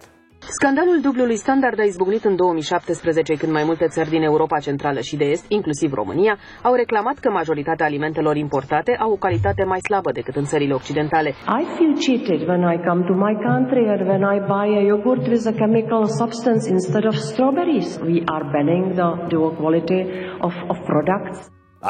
Scandalul 0.48 1.00
dublului 1.02 1.36
standard 1.38 1.80
a 1.80 1.84
izbucnit 1.84 2.24
în 2.26 2.36
2017 2.36 3.34
când 3.34 3.52
mai 3.52 3.64
multe 3.66 3.88
țări 3.88 4.10
din 4.10 4.22
Europa 4.22 4.60
Centrală 4.60 5.00
și 5.00 5.16
de 5.16 5.26
Est, 5.26 5.46
inclusiv 5.48 5.94
România, 5.94 6.38
au 6.62 6.74
reclamat 6.74 7.18
că 7.20 7.30
majoritatea 7.32 7.86
alimentelor 7.86 8.36
importate 8.36 8.96
au 9.00 9.12
o 9.12 9.16
calitate 9.16 9.64
mai 9.64 9.80
slabă 9.80 10.12
decât 10.12 10.36
în 10.36 10.44
țările 10.44 10.74
occidentale. 10.74 11.30
I 11.30 11.64
feel 11.78 11.94
cheated 12.06 12.48
when 12.48 12.62
I 12.74 12.78
come 12.88 13.02
to 13.10 13.14
my 13.28 13.34
country 13.50 13.84
and 13.94 14.02
when 14.10 14.22
I 14.36 14.38
buy 14.56 14.68
a 14.82 14.84
yogurt 14.92 15.28
with 15.28 15.46
a 15.48 15.56
chemical 15.62 16.04
substance 16.22 16.70
instead 16.70 17.06
of 17.06 17.16
strawberries. 17.16 18.00
We 18.10 18.22
are 18.36 18.46
banning 18.54 18.84
the 18.94 19.10
dual 19.32 19.52
quality 19.60 20.00
of, 20.48 20.54
of 20.72 20.78
products. 20.92 21.40
A, 21.80 21.90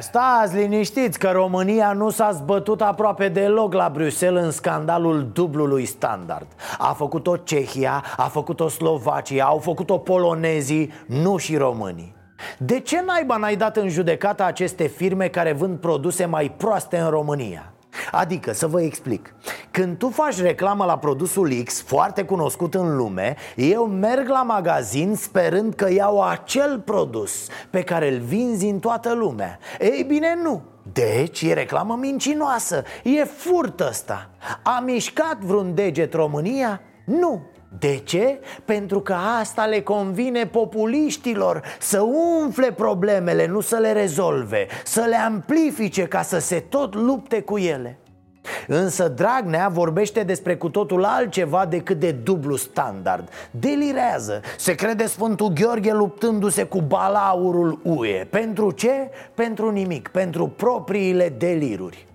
stați 0.00 0.56
liniștiți 0.56 1.18
că 1.18 1.30
România 1.30 1.92
nu 1.92 2.10
s-a 2.10 2.30
zbătut 2.32 2.80
aproape 2.80 3.28
deloc 3.28 3.72
la 3.72 3.90
Bruxelles 3.92 4.44
în 4.44 4.50
scandalul 4.50 5.30
dublului 5.32 5.84
standard 5.84 6.46
A 6.78 6.92
făcut-o 6.92 7.36
Cehia, 7.36 8.04
a 8.16 8.22
făcut-o 8.22 8.68
Slovacia, 8.68 9.44
au 9.44 9.58
făcut-o 9.58 9.98
polonezii, 9.98 10.92
nu 11.06 11.36
și 11.36 11.56
românii 11.56 12.14
De 12.58 12.80
ce 12.80 13.02
naiba 13.06 13.36
n-ai 13.36 13.56
dat 13.56 13.76
în 13.76 13.88
judecată 13.88 14.44
aceste 14.44 14.86
firme 14.86 15.28
care 15.28 15.52
vând 15.52 15.78
produse 15.78 16.24
mai 16.24 16.54
proaste 16.56 16.98
în 16.98 17.10
România? 17.10 17.72
Adică, 18.10 18.52
să 18.52 18.66
vă 18.66 18.82
explic. 18.82 19.34
Când 19.70 19.96
tu 19.96 20.08
faci 20.08 20.40
reclamă 20.40 20.84
la 20.84 20.98
produsul 20.98 21.62
X, 21.64 21.82
foarte 21.82 22.24
cunoscut 22.24 22.74
în 22.74 22.96
lume 22.96 23.36
Eu 23.56 23.86
merg 23.86 24.28
la 24.28 24.42
magazin 24.42 25.14
sperând 25.14 25.74
că 25.74 25.92
iau 25.92 26.22
acel 26.22 26.80
produs 26.80 27.46
Pe 27.70 27.82
care 27.82 28.12
îl 28.12 28.18
vinzi 28.18 28.66
în 28.66 28.78
toată 28.78 29.14
lumea. 29.14 29.58
Ei 29.80 30.04
bine, 30.06 30.38
nu. 30.42 30.62
Deci 30.92 31.42
e 31.42 31.52
reclamă 31.52 31.96
mincinoasă, 32.00 32.82
e 33.04 33.24
furt 33.24 33.80
ăsta. 33.80 34.30
A 34.62 34.82
mișcat 34.84 35.38
vreun 35.38 35.74
deget 35.74 36.14
România? 36.14 36.80
Nu, 37.04 37.42
de 37.78 38.00
ce? 38.04 38.40
Pentru 38.64 39.00
că 39.00 39.12
asta 39.40 39.64
le 39.64 39.80
convine 39.80 40.46
populiștilor 40.46 41.62
Să 41.78 42.00
umfle 42.00 42.72
problemele, 42.72 43.46
nu 43.46 43.60
să 43.60 43.76
le 43.76 43.92
rezolve 43.92 44.66
Să 44.84 45.04
le 45.08 45.16
amplifice 45.16 46.02
ca 46.02 46.22
să 46.22 46.38
se 46.38 46.60
tot 46.60 46.94
lupte 46.94 47.40
cu 47.40 47.58
ele. 47.58 47.98
Însă 48.66 49.08
Dragnea 49.08 49.68
vorbește 49.68 50.22
despre 50.22 50.56
cu 50.56 50.68
totul 50.68 51.04
altceva 51.04 51.66
decât 51.66 51.98
de 51.98 52.12
dublu 52.12 52.56
standard. 52.56 53.28
Delirează, 53.50 54.40
se 54.56 54.74
crede 54.74 55.06
Sfântul 55.06 55.48
Gheorghe 55.48 55.92
luptându-se 55.92 56.64
cu 56.64 56.80
balaurul 56.80 57.80
UE 57.82 58.26
Pentru 58.30 58.70
ce? 58.70 59.10
Pentru 59.34 59.70
nimic, 59.70 60.08
pentru 60.08 60.48
propriile 60.48 61.28
deliruri. 61.28 62.06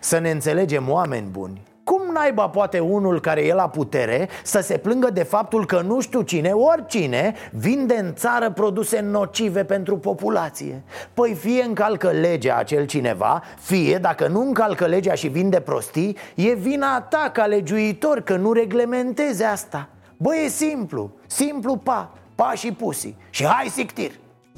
Să 0.00 0.18
ne 0.18 0.30
înțelegem 0.30 0.90
oameni 0.90 1.26
buni 1.30 1.62
cum 1.84 2.12
naiba 2.12 2.48
poate 2.48 2.78
unul 2.78 3.20
care 3.20 3.46
e 3.46 3.54
la 3.54 3.68
putere 3.68 4.28
să 4.42 4.60
se 4.60 4.78
plângă 4.78 5.10
de 5.10 5.22
faptul 5.22 5.66
că 5.66 5.80
nu 5.80 6.00
știu 6.00 6.22
cine, 6.22 6.50
oricine, 6.50 7.34
vinde 7.52 7.94
în 7.94 8.14
țară 8.14 8.50
produse 8.50 9.00
nocive 9.00 9.64
pentru 9.64 9.98
populație? 9.98 10.82
Păi 11.14 11.34
fie 11.34 11.62
încalcă 11.62 12.10
legea 12.10 12.56
acel 12.56 12.86
cineva, 12.86 13.42
fie, 13.58 13.98
dacă 13.98 14.26
nu 14.26 14.40
încalcă 14.40 14.86
legea 14.86 15.14
și 15.14 15.28
vinde 15.28 15.60
prostii, 15.60 16.16
e 16.34 16.54
vina 16.54 17.00
ta 17.00 17.30
ca 17.32 17.46
legiuitor 17.46 18.20
că 18.20 18.36
nu 18.36 18.52
reglementezi 18.52 19.42
asta. 19.42 19.88
Bă, 20.16 20.36
e 20.36 20.48
simplu, 20.48 21.10
simplu 21.26 21.76
pa, 21.76 22.12
pa 22.34 22.52
și 22.54 22.72
pusi. 22.72 23.14
Și 23.30 23.44
hai 23.44 23.66
sictir! 23.68 24.10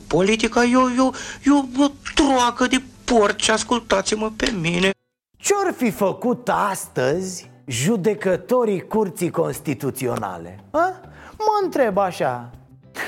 Politica 0.06 0.64
e 0.64 0.76
o, 0.76 0.90
e 0.90 1.00
o, 1.00 1.10
e 1.44 1.50
o 1.84 1.86
troacă 2.14 2.66
de 2.66 2.82
porci, 3.04 3.48
ascultați-mă 3.48 4.30
pe 4.36 4.54
mine 4.60 4.90
ce-or 5.36 5.72
fi 5.76 5.90
făcut 5.90 6.50
astăzi 6.70 7.50
judecătorii 7.66 8.86
curții 8.86 9.30
constituționale? 9.30 10.58
A? 10.70 11.00
Mă 11.38 11.60
întreb 11.62 11.98
așa 11.98 12.50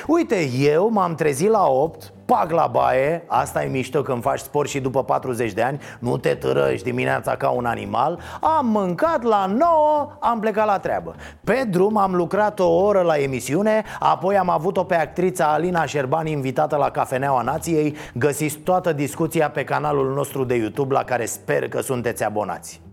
Uite, 0.06 0.50
eu 0.58 0.88
m-am 0.88 1.14
trezit 1.14 1.48
la 1.48 1.66
8 1.66 2.12
Pac 2.34 2.50
la 2.50 2.66
baie, 2.66 3.24
asta 3.26 3.64
e 3.64 3.68
mișto 3.68 4.02
când 4.02 4.22
faci 4.22 4.38
sport 4.38 4.68
și 4.68 4.80
după 4.80 5.04
40 5.04 5.52
de 5.52 5.62
ani 5.62 5.80
Nu 5.98 6.16
te 6.16 6.34
târăști 6.34 6.84
dimineața 6.84 7.36
ca 7.36 7.48
un 7.48 7.64
animal. 7.64 8.20
Am 8.40 8.66
mâncat 8.66 9.22
la 9.22 9.46
9, 9.46 10.12
am 10.20 10.40
plecat 10.40 10.66
la 10.66 10.78
treabă. 10.78 11.14
Pe 11.44 11.66
drum 11.70 11.96
am 11.96 12.14
lucrat 12.14 12.58
o 12.60 12.68
oră 12.68 13.00
la 13.00 13.18
emisiune 13.18 13.84
Apoi 13.98 14.36
am 14.36 14.50
avut-o 14.50 14.84
pe 14.84 14.94
actrița 14.94 15.52
Alina 15.52 15.84
Șerban 15.84 16.26
invitată 16.26 16.76
la 16.76 16.90
Cafeneaua 16.90 17.42
Nației. 17.42 17.96
Găsiți 18.14 18.56
toată 18.56 18.92
discuția 18.92 19.50
pe 19.50 19.64
canalul 19.64 20.14
nostru 20.14 20.44
de 20.44 20.54
YouTube 20.54 20.94
la 20.94 21.04
care 21.04 21.24
sper 21.24 21.68
că 21.68 21.80
sunteți 21.80 22.24
abonați 22.24 22.87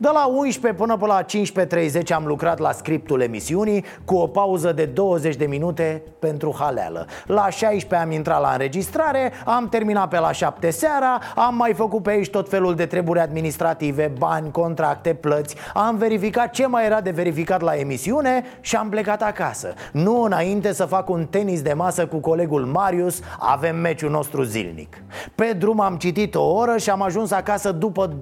de 0.00 0.08
la 0.12 0.26
11 0.26 0.80
până 0.80 0.96
până 0.96 1.12
la 1.12 1.24
15.30 2.02 2.14
am 2.14 2.26
lucrat 2.26 2.58
la 2.58 2.72
scriptul 2.72 3.20
emisiunii 3.20 3.84
Cu 4.04 4.14
o 4.14 4.26
pauză 4.26 4.72
de 4.72 4.84
20 4.84 5.36
de 5.36 5.44
minute 5.44 6.02
pentru 6.18 6.54
haleală. 6.58 7.06
La 7.26 7.50
16 7.50 7.94
am 7.94 8.10
intrat 8.10 8.40
la 8.40 8.50
înregistrare 8.50 9.32
Am 9.44 9.68
terminat 9.68 10.08
pe 10.08 10.18
la 10.18 10.32
7 10.32 10.70
seara 10.70 11.18
Am 11.36 11.54
mai 11.54 11.72
făcut 11.72 12.02
pe 12.02 12.10
aici 12.10 12.30
tot 12.30 12.48
felul 12.48 12.74
de 12.74 12.86
treburi 12.86 13.18
administrative 13.18 14.12
Bani, 14.18 14.50
contracte, 14.50 15.14
plăți. 15.14 15.56
Am 15.74 15.96
verificat 15.96 16.50
ce 16.50 16.66
mai 16.66 16.84
era 16.84 17.00
de 17.00 17.10
verificat 17.10 17.60
la 17.60 17.74
emisiune 17.74 18.44
Și 18.60 18.76
am 18.76 18.88
plecat 18.88 19.22
acasă. 19.22 19.74
Nu 19.92 20.22
înainte 20.22 20.72
să 20.72 20.84
fac 20.84 21.08
un 21.08 21.26
tenis 21.26 21.62
de 21.62 21.72
masă 21.72 22.06
cu 22.06 22.16
colegul 22.16 22.64
Marius 22.64 23.20
Avem 23.38 23.76
meciul 23.76 24.10
nostru 24.10 24.42
zilnic. 24.42 25.02
Pe 25.34 25.56
drum 25.58 25.80
am 25.80 25.96
citit 25.96 26.34
o 26.34 26.52
oră 26.54 26.76
și 26.76 26.90
am 26.90 27.02
ajuns 27.02 27.30
acasă 27.30 27.72
după 27.72 28.16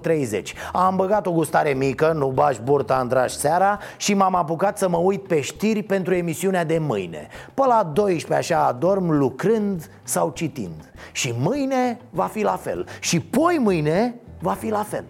21.30 0.00 0.42
Am 0.72 0.96
băgat 0.98 1.26
o 1.26 1.32
gustare 1.32 1.70
mică, 1.70 2.12
nu 2.12 2.28
bași 2.28 2.60
burta 2.60 2.98
în 3.02 3.08
dragi 3.08 3.34
seara 3.34 3.78
Și 3.96 4.14
m-am 4.14 4.34
apucat 4.34 4.78
să 4.78 4.88
mă 4.88 4.96
uit 4.96 5.26
pe 5.26 5.40
știri 5.40 5.82
pentru 5.82 6.14
emisiunea 6.14 6.64
de 6.64 6.78
mâine. 6.78 7.28
Pe 7.54 7.62
la 7.66 7.90
12 7.92 8.52
așa 8.52 8.66
adorm 8.66 9.10
lucrând 9.10 9.90
sau 10.02 10.30
citind. 10.34 10.92
Și 11.12 11.34
mâine 11.38 11.98
va 12.10 12.24
fi 12.24 12.42
la 12.42 12.56
fel. 12.56 12.86
Și 13.00 13.20
poi 13.20 13.58
mâine 13.60 14.14
va 14.40 14.52
fi 14.52 14.68
la 14.70 14.82
fel. 14.82 15.04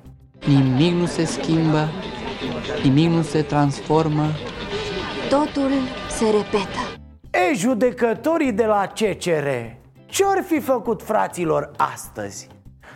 Nimic 0.46 0.92
nu 0.92 1.06
se 1.06 1.24
schimbă, 1.24 1.88
nimic 2.82 3.10
nu 3.10 3.22
se 3.22 3.42
transformă. 3.42 4.26
Totul 5.28 5.70
se 6.10 6.24
repetă. 6.24 6.80
E, 7.30 7.54
judecătorii 7.54 8.52
de 8.52 8.64
la 8.64 8.92
CCR 8.94 9.76
Ce-or 10.10 10.44
fi 10.46 10.60
făcut 10.60 11.02
fraților 11.02 11.70
astăzi? 11.76 12.48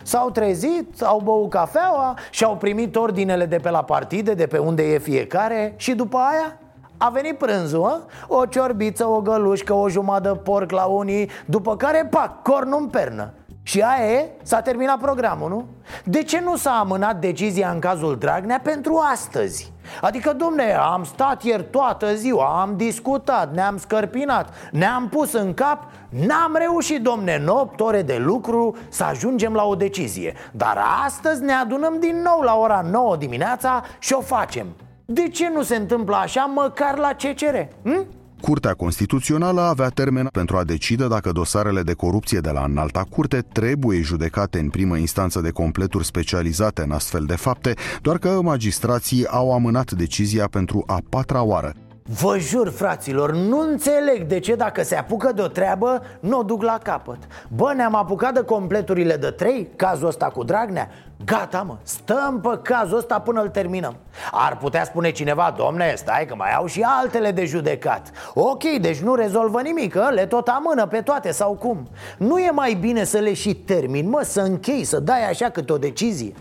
S-au 0.03 0.29
trezit, 0.29 1.01
au 1.01 1.21
băut 1.23 1.49
cafeaua 1.49 2.17
și 2.29 2.43
au 2.43 2.55
primit 2.55 2.95
ordinele 2.95 3.45
de 3.45 3.57
pe 3.57 3.69
la 3.69 3.83
partide, 3.83 4.33
de 4.33 4.47
pe 4.47 4.57
unde 4.57 4.93
e 4.93 4.97
fiecare 4.97 5.73
și 5.77 5.93
după 5.93 6.17
aia 6.17 6.57
a 6.97 7.09
venit 7.09 7.37
prânzul, 7.37 7.85
a? 7.85 8.01
o 8.27 8.45
ciorbiță, 8.45 9.05
o 9.05 9.21
gălușcă, 9.21 9.73
o 9.73 9.89
jumătate 9.89 10.29
de 10.29 10.35
porc 10.35 10.71
la 10.71 10.83
unii 10.83 11.29
După 11.45 11.75
care, 11.75 12.07
pac, 12.11 12.41
cornul 12.41 12.79
în 12.81 12.87
pernă 12.87 13.33
și 13.63 13.81
aia 13.81 14.11
e, 14.11 14.29
s-a 14.41 14.61
terminat 14.61 14.99
programul, 14.99 15.49
nu? 15.49 15.65
De 16.03 16.23
ce 16.23 16.39
nu 16.39 16.55
s-a 16.55 16.71
amânat 16.79 17.19
decizia 17.19 17.69
în 17.69 17.79
cazul 17.79 18.17
Dragnea 18.17 18.59
pentru 18.63 19.01
astăzi? 19.11 19.71
Adică, 20.01 20.33
domne, 20.33 20.73
am 20.73 21.03
stat 21.03 21.43
ieri 21.43 21.65
toată 21.69 22.15
ziua, 22.15 22.61
am 22.61 22.77
discutat, 22.77 23.53
ne-am 23.53 23.77
scărpinat, 23.77 24.53
ne-am 24.71 25.09
pus 25.09 25.33
în 25.33 25.53
cap 25.53 25.91
N-am 26.09 26.55
reușit, 26.55 27.01
domne, 27.01 27.35
în 27.35 27.47
8 27.47 27.79
ore 27.79 28.01
de 28.01 28.17
lucru 28.17 28.75
să 28.89 29.03
ajungem 29.03 29.53
la 29.53 29.63
o 29.63 29.75
decizie 29.75 30.33
Dar 30.51 30.77
astăzi 31.05 31.43
ne 31.43 31.53
adunăm 31.53 31.99
din 31.99 32.21
nou 32.21 32.41
la 32.41 32.55
ora 32.55 32.85
9 32.91 33.15
dimineața 33.15 33.83
și 33.99 34.13
o 34.13 34.21
facem 34.21 34.67
De 35.05 35.27
ce 35.27 35.49
nu 35.49 35.61
se 35.61 35.75
întâmplă 35.75 36.15
așa 36.15 36.51
măcar 36.53 36.97
la 36.97 37.09
CCR? 37.13 37.55
Hm? 37.83 38.07
Curtea 38.43 38.73
Constituțională 38.73 39.61
avea 39.61 39.89
termen 39.89 40.27
pentru 40.31 40.57
a 40.57 40.63
decide 40.63 41.07
dacă 41.07 41.31
dosarele 41.31 41.81
de 41.81 41.93
corupție 41.93 42.39
de 42.39 42.49
la 42.49 42.63
înalta 42.63 43.05
curte 43.09 43.41
trebuie 43.51 44.01
judecate 44.01 44.59
în 44.59 44.69
primă 44.69 44.97
instanță 44.97 45.41
de 45.41 45.49
completuri 45.49 46.05
specializate 46.05 46.81
în 46.81 46.91
astfel 46.91 47.25
de 47.25 47.35
fapte, 47.35 47.73
doar 48.01 48.17
că 48.17 48.41
magistrații 48.41 49.27
au 49.27 49.53
amânat 49.53 49.91
decizia 49.91 50.47
pentru 50.47 50.83
a 50.87 51.01
patra 51.09 51.43
oară. 51.43 51.73
Vă 52.05 52.37
jur, 52.37 52.69
fraților, 52.69 53.31
nu 53.31 53.59
înțeleg 53.59 54.23
de 54.23 54.39
ce 54.39 54.55
dacă 54.55 54.83
se 54.83 54.95
apucă 54.95 55.31
de 55.31 55.41
o 55.41 55.47
treabă, 55.47 56.01
nu 56.19 56.39
o 56.39 56.43
duc 56.43 56.63
la 56.63 56.77
capăt. 56.83 57.17
Bă, 57.47 57.73
ne-am 57.75 57.95
apucat 57.95 58.33
de 58.33 58.43
completurile 58.43 59.15
de 59.15 59.29
trei, 59.29 59.69
cazul 59.75 60.07
ăsta 60.07 60.25
cu 60.25 60.43
Dragnea? 60.43 60.89
Gata, 61.25 61.61
mă, 61.61 61.77
stăm 61.83 62.41
pe 62.41 62.59
cazul 62.61 62.97
ăsta 62.97 63.19
până 63.19 63.41
îl 63.41 63.49
terminăm. 63.49 63.95
Ar 64.31 64.57
putea 64.57 64.83
spune 64.83 65.11
cineva, 65.11 65.53
domne, 65.57 65.93
stai 65.95 66.25
că 66.25 66.35
mai 66.35 66.53
au 66.53 66.65
și 66.65 66.85
altele 67.01 67.31
de 67.31 67.45
judecat. 67.45 68.11
Ok, 68.33 68.63
deci 68.81 69.01
nu 69.01 69.15
rezolvă 69.15 69.61
nimic, 69.61 69.95
ă? 69.95 70.09
le 70.13 70.25
tot 70.25 70.47
amână 70.47 70.87
pe 70.87 71.01
toate 71.01 71.31
sau 71.31 71.53
cum. 71.53 71.87
Nu 72.17 72.39
e 72.39 72.51
mai 72.51 72.73
bine 72.73 73.03
să 73.03 73.17
le 73.17 73.33
și 73.33 73.55
termin, 73.55 74.09
mă, 74.09 74.21
să 74.23 74.41
închei, 74.41 74.83
să 74.83 74.99
dai 74.99 75.29
așa 75.29 75.49
câte 75.49 75.73
o 75.73 75.77
decizie? 75.77 76.33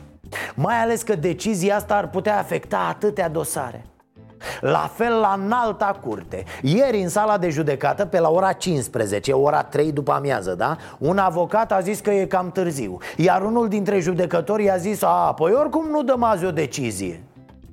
Mai 0.54 0.82
ales 0.82 1.02
că 1.02 1.14
decizia 1.14 1.76
asta 1.76 1.94
ar 1.94 2.08
putea 2.08 2.38
afecta 2.38 2.86
atâtea 2.88 3.28
dosare 3.28 3.84
la 4.60 4.90
fel 4.94 5.12
la 5.20 5.40
înalta 5.44 5.98
curte. 6.02 6.44
Ieri 6.62 7.02
în 7.02 7.08
sala 7.08 7.38
de 7.38 7.48
judecată 7.48 8.04
pe 8.06 8.20
la 8.20 8.28
ora 8.30 8.52
15, 8.52 9.32
ora 9.32 9.62
3 9.62 9.92
după 9.92 10.12
amiază, 10.12 10.54
da? 10.54 10.76
Un 10.98 11.18
avocat 11.18 11.72
a 11.72 11.80
zis 11.80 12.00
că 12.00 12.10
e 12.10 12.26
cam 12.26 12.50
târziu. 12.50 12.98
Iar 13.16 13.42
unul 13.42 13.68
dintre 13.68 13.98
judecători 13.98 14.70
a 14.70 14.76
zis 14.76 15.02
A, 15.02 15.34
păi 15.36 15.52
oricum 15.52 15.86
nu 15.90 16.02
dăm 16.02 16.22
azi 16.22 16.44
o 16.44 16.50
decizie. 16.50 17.24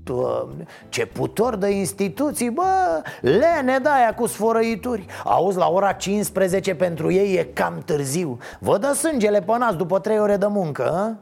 Doamne, 0.03 0.65
ce 0.89 1.05
putor 1.05 1.55
de 1.55 1.69
instituții, 1.69 2.49
bă, 2.49 3.01
lene 3.21 3.79
de 3.82 3.89
aia 3.89 4.13
cu 4.13 4.25
sfărăituri. 4.25 5.05
Auzi, 5.23 5.58
la 5.58 5.67
ora 5.69 5.91
15 5.91 6.75
pentru 6.75 7.12
ei 7.12 7.34
e 7.34 7.43
cam 7.43 7.82
târziu. 7.86 8.38
Vă 8.60 8.77
dă 8.77 8.93
sângele 8.93 9.41
pe 9.41 9.58
nas 9.58 9.75
după 9.75 9.99
3 9.99 10.19
ore 10.19 10.38
de 10.38 10.47
muncă, 10.47 10.91
a? 10.91 11.15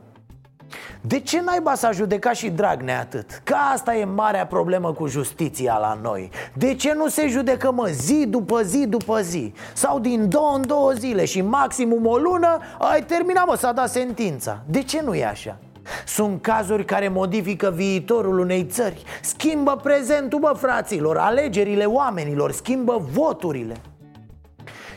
De 1.01 1.19
ce 1.19 1.41
naiba 1.41 1.75
s-a 1.75 1.91
judecat 1.91 2.35
și 2.35 2.49
Dragnea 2.49 2.99
atât? 2.99 3.41
Că 3.43 3.55
asta 3.73 3.95
e 3.95 4.05
marea 4.05 4.45
problemă 4.45 4.93
cu 4.93 5.07
justiția 5.07 5.77
la 5.77 5.99
noi 6.01 6.29
De 6.53 6.75
ce 6.75 6.93
nu 6.93 7.07
se 7.07 7.27
judecă, 7.27 7.71
mă, 7.71 7.87
zi 7.87 8.25
după 8.27 8.61
zi 8.61 8.85
după 8.87 9.19
zi? 9.21 9.53
Sau 9.73 9.99
din 9.99 10.29
două 10.29 10.55
în 10.55 10.67
două 10.67 10.91
zile 10.91 11.25
și 11.25 11.41
maximum 11.41 12.05
o 12.05 12.17
lună 12.17 12.57
ai 12.77 13.03
terminat, 13.03 13.47
mă, 13.47 13.55
s-a 13.55 13.71
dat 13.71 13.89
sentința 13.89 14.63
De 14.65 14.83
ce 14.83 15.01
nu 15.01 15.15
e 15.15 15.25
așa? 15.25 15.57
Sunt 16.05 16.41
cazuri 16.41 16.85
care 16.85 17.07
modifică 17.07 17.71
viitorul 17.75 18.39
unei 18.39 18.63
țări 18.63 19.03
Schimbă 19.21 19.79
prezentul, 19.83 20.39
bă, 20.39 20.53
fraților, 20.57 21.17
alegerile 21.17 21.85
oamenilor, 21.85 22.51
schimbă 22.51 23.05
voturile 23.11 23.75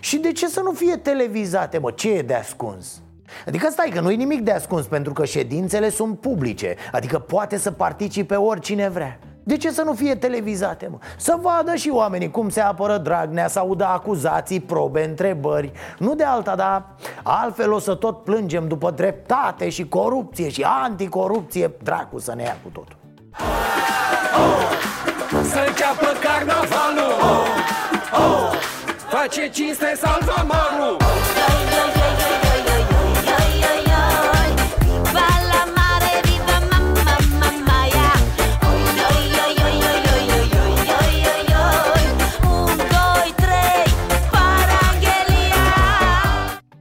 Și 0.01 0.17
de 0.17 0.33
ce 0.33 0.49
să 0.49 0.61
nu 0.61 0.73
fie 0.73 0.97
televizate, 0.97 1.79
mă? 1.79 1.91
Ce 1.91 2.13
e 2.13 2.23
de 2.23 2.35
ascuns? 2.35 3.03
Adică 3.47 3.69
stai 3.71 3.91
că 3.95 4.01
nu 4.01 4.11
e 4.11 4.15
nimic 4.15 4.41
de 4.41 4.53
ascuns 4.53 4.87
pentru 4.87 5.13
că 5.13 5.25
ședințele 5.25 5.91
sunt 5.91 6.21
publice. 6.21 6.75
Adică 6.93 7.19
poate 7.19 7.57
să 7.57 7.71
participe 7.71 8.35
oricine 8.35 8.89
vrea. 8.89 9.19
De 9.43 9.57
ce 9.57 9.71
să 9.71 9.83
nu 9.83 9.93
fie 9.93 10.15
televizate, 10.15 10.89
mă? 10.91 10.99
Să 11.17 11.39
vadă 11.41 11.75
și 11.75 11.89
oamenii 11.89 12.31
cum 12.31 12.49
se 12.49 12.61
apără 12.61 12.99
Dragnea 12.99 13.49
Să 13.49 13.59
audă 13.59 13.85
acuzații, 13.85 14.61
probe, 14.61 15.05
întrebări. 15.05 15.73
Nu 15.99 16.15
de 16.15 16.25
alta, 16.25 16.55
dar 16.55 16.85
altfel 17.23 17.73
o 17.73 17.79
să 17.79 17.95
tot 17.95 18.25
plângem 18.25 18.69
după 18.69 18.91
dreptate 18.91 19.69
și 19.69 19.89
corupție 19.89 20.49
și 20.49 20.67
anticorupție. 20.83 21.71
Dracu 21.83 22.19
să 22.19 22.35
ne 22.37 22.43
ia 22.43 22.57
cu 22.63 22.69
totul. 22.69 22.97
Să 25.43 25.65
înceapă 25.69 26.07
carnavalul. 26.23 27.13
Oh, 27.21 27.47
oh, 28.13 28.53
Face 29.09 29.49
cinste 29.49 29.99
salvamarul 30.01 30.97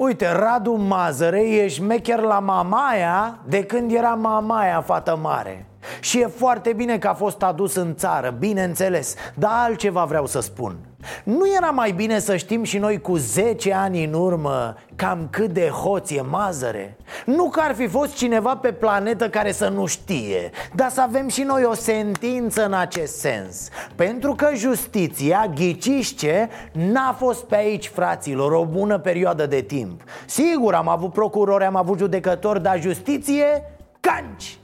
Uite, 0.10 0.32
Radu 0.32 0.74
Mazăre 0.74 1.42
e 1.42 1.68
șmecher 1.68 2.20
la 2.20 2.40
Mamaia 2.40 3.40
de 3.48 3.64
când 3.64 3.92
era 3.92 4.14
Mamaia 4.14 4.82
fată 4.82 5.18
mare 5.22 5.69
Și 6.00 6.20
e 6.20 6.28
foarte 6.28 6.74
bine 6.74 6.98
că 6.98 7.08
a 7.08 7.14
fost 7.14 7.44
adus 7.44 7.76
în 7.76 7.96
țară, 7.96 8.36
bineînțeles 8.40 9.16
Dar 9.36 9.52
altceva 9.54 10.04
vreau 10.04 10.26
să 10.26 10.40
spun. 10.40 10.76
Nu 11.24 11.54
era 11.58 11.70
mai 11.70 11.92
bine 11.92 12.20
să 12.20 12.36
știm 12.36 12.64
și 12.64 12.78
noi 12.78 13.02
cu 13.02 13.16
10 13.16 13.74
ani 13.74 14.04
în 14.04 14.14
urmă 14.14 14.76
cam 14.96 15.28
cât 15.30 15.52
de 15.52 15.68
hoț 15.68 16.10
e 16.10 16.22
mazăre? 16.22 16.98
Nu 17.26 17.50
că 17.50 17.62
ar 17.64 17.76
fi 17.76 17.88
fost 17.88 18.16
cineva 18.16 18.56
pe 18.56 18.72
planetă 18.72 19.30
care 19.30 19.52
să 19.52 19.68
nu 19.68 19.86
știe 19.86 20.52
Dar 20.76 20.90
să 20.90 21.02
avem 21.02 21.28
și 21.28 21.42
noi 21.42 21.64
o 21.64 21.74
sentință 21.74 22.66
în 22.66 22.74
acest 22.74 23.20
sens. 23.20 23.70
Pentru 23.96 24.34
că 24.34 24.50
justiția, 24.54 25.52
ghiciți 25.56 26.16
ce, 26.16 26.50
n-a 26.72 27.16
fost 27.18 27.44
pe 27.44 27.56
aici, 27.56 27.88
fraților, 27.88 28.52
o 28.52 28.66
bună 28.66 28.98
perioadă 28.98 29.46
de 29.46 29.62
timp. 29.62 30.02
Sigur, 30.26 30.74
am 30.74 30.88
avut 30.88 31.14
procurori, 31.14 31.64
am 31.64 31.76
avut 31.76 31.98
judecători, 31.98 32.62
dar 32.62 32.82
justiție, 32.82 33.64
canci 34.00 34.58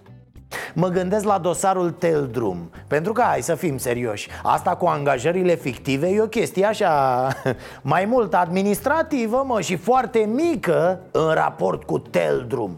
Mă 0.73 0.87
gândesc 0.87 1.25
la 1.25 1.37
dosarul 1.37 1.91
Teldrum 1.91 2.69
Pentru 2.87 3.13
că, 3.13 3.21
hai 3.21 3.41
să 3.41 3.55
fim 3.55 3.77
serioși 3.77 4.29
Asta 4.43 4.75
cu 4.75 4.85
angajările 4.85 5.55
fictive 5.55 6.07
e 6.07 6.21
o 6.21 6.27
chestie 6.27 6.65
așa 6.65 7.27
Mai 7.81 8.05
mult 8.05 8.33
administrativă, 8.33 9.43
mă, 9.47 9.61
și 9.61 9.75
foarte 9.75 10.19
mică 10.19 10.99
În 11.11 11.33
raport 11.33 11.83
cu 11.83 11.99
Teldrum 11.99 12.77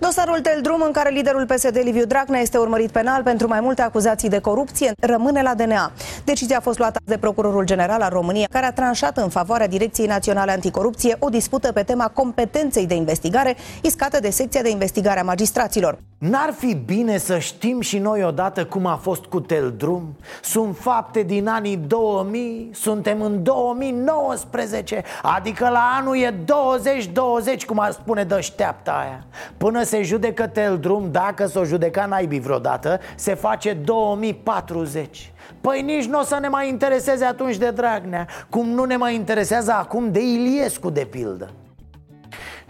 Dosarul 0.00 0.40
Teldrum, 0.40 0.82
în 0.86 0.92
care 0.92 1.10
liderul 1.10 1.46
PSD 1.46 1.80
Liviu 1.82 2.04
Dragnea 2.04 2.40
este 2.40 2.58
urmărit 2.58 2.90
penal 2.90 3.22
pentru 3.22 3.48
mai 3.48 3.60
multe 3.60 3.82
acuzații 3.82 4.28
de 4.28 4.38
corupție, 4.38 4.92
rămâne 5.00 5.42
la 5.42 5.54
DNA. 5.54 5.92
Decizia 6.24 6.56
a 6.56 6.60
fost 6.60 6.78
luată 6.78 7.00
de 7.04 7.18
Procurorul 7.18 7.64
General 7.64 8.00
al 8.00 8.10
României, 8.10 8.46
care 8.50 8.66
a 8.66 8.72
tranșat 8.72 9.16
în 9.16 9.28
favoarea 9.28 9.68
Direcției 9.68 10.06
Naționale 10.06 10.52
Anticorupție 10.52 11.16
o 11.18 11.28
dispută 11.28 11.72
pe 11.72 11.82
tema 11.82 12.08
competenței 12.08 12.86
de 12.86 12.94
investigare 12.94 13.56
iscată 13.82 14.20
de 14.20 14.30
secția 14.30 14.62
de 14.62 14.70
investigare 14.70 15.20
a 15.20 15.24
magistraților. 15.24 15.98
N-ar 16.18 16.54
fi 16.58 16.74
bine 16.74 17.18
să 17.18 17.38
știm 17.38 17.80
și 17.80 17.98
noi 17.98 18.24
odată 18.24 18.64
cum 18.64 18.86
a 18.86 18.96
fost 18.96 19.24
cu 19.24 19.40
Teldrum? 19.40 20.16
Sunt 20.42 20.76
fapte 20.76 21.22
din 21.22 21.48
anii 21.48 21.76
2000, 21.76 22.70
suntem 22.72 23.22
în 23.22 23.42
2019 23.42 25.02
Adică 25.22 25.68
la 25.68 25.96
anul 25.98 26.16
e 26.16 26.30
2020, 26.44 27.64
cum 27.64 27.78
ar 27.78 27.90
spune 27.90 28.24
dășteapta 28.24 28.92
aia 28.92 29.24
Până 29.56 29.82
se 29.88 30.02
judecă 30.02 30.46
Teldrum, 30.46 31.08
dacă 31.10 31.46
s-o 31.46 31.64
judeca 31.64 32.06
naibii 32.06 32.40
vreodată, 32.40 33.00
se 33.16 33.34
face 33.34 33.72
2040 33.72 35.32
Păi 35.60 35.82
nici 35.82 36.04
nu 36.04 36.18
o 36.18 36.22
să 36.22 36.38
ne 36.40 36.48
mai 36.48 36.68
intereseze 36.68 37.24
atunci 37.24 37.56
de 37.56 37.70
Dragnea 37.70 38.26
Cum 38.48 38.68
nu 38.68 38.84
ne 38.84 38.96
mai 38.96 39.14
interesează 39.14 39.72
acum 39.72 40.12
de 40.12 40.20
Iliescu, 40.20 40.90
de 40.90 41.04
pildă. 41.04 41.50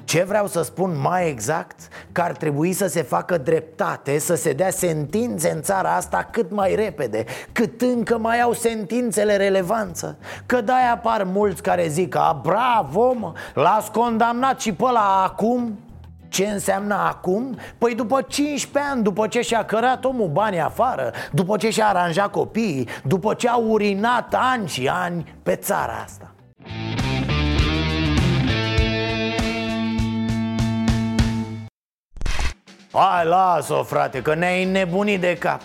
Ce 0.04 0.22
vreau 0.22 0.46
să 0.46 0.62
spun 0.62 1.00
mai 1.00 1.28
exact? 1.28 1.88
Că 2.12 2.20
ar 2.20 2.32
trebui 2.32 2.72
să 2.72 2.86
se 2.86 3.02
facă 3.02 3.38
dreptate, 3.38 4.18
să 4.18 4.34
se 4.34 4.52
dea 4.52 4.70
sentințe 4.70 5.50
în 5.50 5.62
țara 5.62 5.94
asta 5.94 6.28
cât 6.30 6.50
mai 6.50 6.74
repede 6.74 7.24
Cât 7.52 7.80
încă 7.80 8.18
mai 8.18 8.40
au 8.40 8.52
sentințele 8.52 9.36
relevanță. 9.36 10.18
Că 10.46 10.60
de-aia 10.60 10.92
apar 10.92 11.22
mulți 11.24 11.62
care 11.62 11.88
zic 11.88 12.16
A, 12.16 12.40
bravo, 12.42 13.12
mă, 13.12 13.32
l-ați 13.54 13.90
condamnat 13.90 14.60
și 14.60 14.72
pe 14.72 14.84
ăla 14.84 15.22
acum 15.24 15.78
ce 16.28 16.46
înseamnă 16.46 16.94
acum? 16.94 17.58
Păi 17.78 17.94
după 17.94 18.22
15 18.22 18.90
ani, 18.90 19.02
după 19.02 19.26
ce 19.26 19.40
și-a 19.40 19.64
cărat 19.64 20.04
omul 20.04 20.28
banii 20.28 20.60
afară 20.60 21.12
După 21.32 21.56
ce 21.56 21.70
și-a 21.70 21.88
aranjat 21.88 22.30
copiii 22.30 22.88
După 23.04 23.34
ce 23.34 23.48
a 23.48 23.56
urinat 23.56 24.34
ani 24.38 24.68
și 24.68 24.88
ani 24.88 25.34
pe 25.42 25.56
țara 25.56 26.02
asta. 26.04 26.32
Hai, 32.92 33.26
las-o, 33.26 33.82
frate, 33.82 34.22
că 34.22 34.34
ne-ai 34.34 34.64
nebunit 34.64 35.20
de 35.20 35.36
cap. 35.36 35.60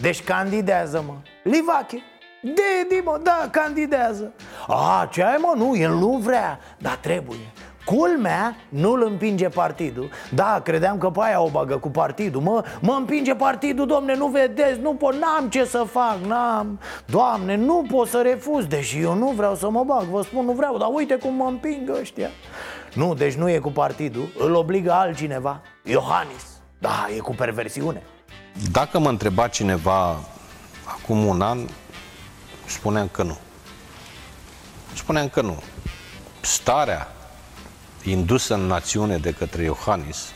Deci 0.00 0.24
candidează, 0.24 1.04
mă 1.06 1.14
Livache. 1.42 2.02
Dedi, 2.42 3.04
mă, 3.04 3.20
da, 3.22 3.48
candidează. 3.50 4.32
A, 4.68 5.08
ce 5.12 5.22
ai, 5.22 5.36
mă, 5.40 5.52
nu, 5.56 5.76
el 5.76 5.94
nu 5.94 6.16
vrea 6.22 6.58
Dar 6.78 6.96
trebuie 6.96 7.52
Culmea 7.88 8.56
nu-l 8.68 9.02
împinge 9.02 9.48
partidul. 9.48 10.10
Da, 10.34 10.60
credeam 10.64 10.98
că 10.98 11.10
pe 11.10 11.20
aia 11.22 11.40
o 11.40 11.48
bagă 11.48 11.76
cu 11.76 11.88
partidul. 11.88 12.40
Mă, 12.40 12.64
mă 12.80 12.92
împinge 12.92 13.34
partidul, 13.34 13.86
domne, 13.86 14.16
nu 14.16 14.26
vedeți? 14.26 14.80
Nu 14.80 14.94
pot, 14.94 15.14
n-am 15.14 15.48
ce 15.48 15.64
să 15.64 15.86
fac, 15.90 16.18
n-am. 16.26 16.80
Doamne, 17.06 17.56
nu 17.56 17.86
pot 17.90 18.08
să 18.08 18.20
refuz 18.22 18.64
Deși 18.64 19.00
eu 19.00 19.14
nu 19.14 19.30
vreau 19.30 19.54
să 19.54 19.70
mă 19.70 19.84
bag, 19.84 20.02
vă 20.02 20.22
spun, 20.22 20.44
nu 20.44 20.52
vreau 20.52 20.78
Dar 20.78 20.88
uite 20.92 21.14
cum 21.14 21.34
mă 21.34 21.44
împing 21.44 21.90
ăștia. 22.00 22.30
Nu, 22.94 23.14
deci 23.14 23.34
nu 23.34 23.50
e 23.50 23.58
cu 23.58 23.70
partidul 23.70 24.28
Îl 24.38 24.54
obligă 24.54 24.92
altcineva. 24.92 25.60
Iohannis. 25.84 26.44
Da, 26.78 27.06
e 27.16 27.18
cu 27.18 27.34
perversiune. 27.34 28.02
Dacă 28.72 28.98
mă 28.98 29.08
întreba 29.08 29.48
cineva 29.48 30.18
acum 30.84 31.26
un 31.26 31.40
an, 31.40 31.58
spuneam 32.66 33.08
că 33.08 33.22
nu. 33.22 33.36
Spuneam 34.94 35.28
că 35.28 35.40
nu. 35.40 35.62
Starea 36.40 37.08
indusă 38.10 38.54
în 38.54 38.66
națiune 38.66 39.16
de 39.16 39.32
către 39.32 39.62
Iohannis 39.62 40.32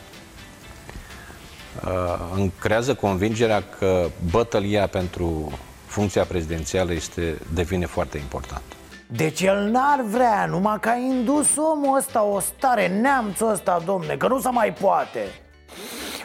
îmi 2.34 2.52
creează 2.60 2.94
convingerea 2.94 3.62
că 3.78 4.06
bătălia 4.30 4.86
pentru 4.86 5.52
funcția 5.86 6.24
prezidențială 6.24 6.92
este, 6.92 7.38
devine 7.54 7.86
foarte 7.86 8.18
importantă. 8.18 8.76
Deci 9.06 9.40
el 9.40 9.68
n-ar 9.70 10.00
vrea, 10.10 10.46
numai 10.46 10.80
că 10.80 10.88
a 10.88 10.96
indus 10.96 11.56
omul 11.56 11.96
ăsta 11.96 12.22
o 12.22 12.40
stare, 12.40 12.88
neamțul 12.88 13.50
ăsta, 13.50 13.82
domne, 13.84 14.16
că 14.16 14.26
nu 14.28 14.40
se 14.40 14.48
mai 14.48 14.72
poate 14.80 15.20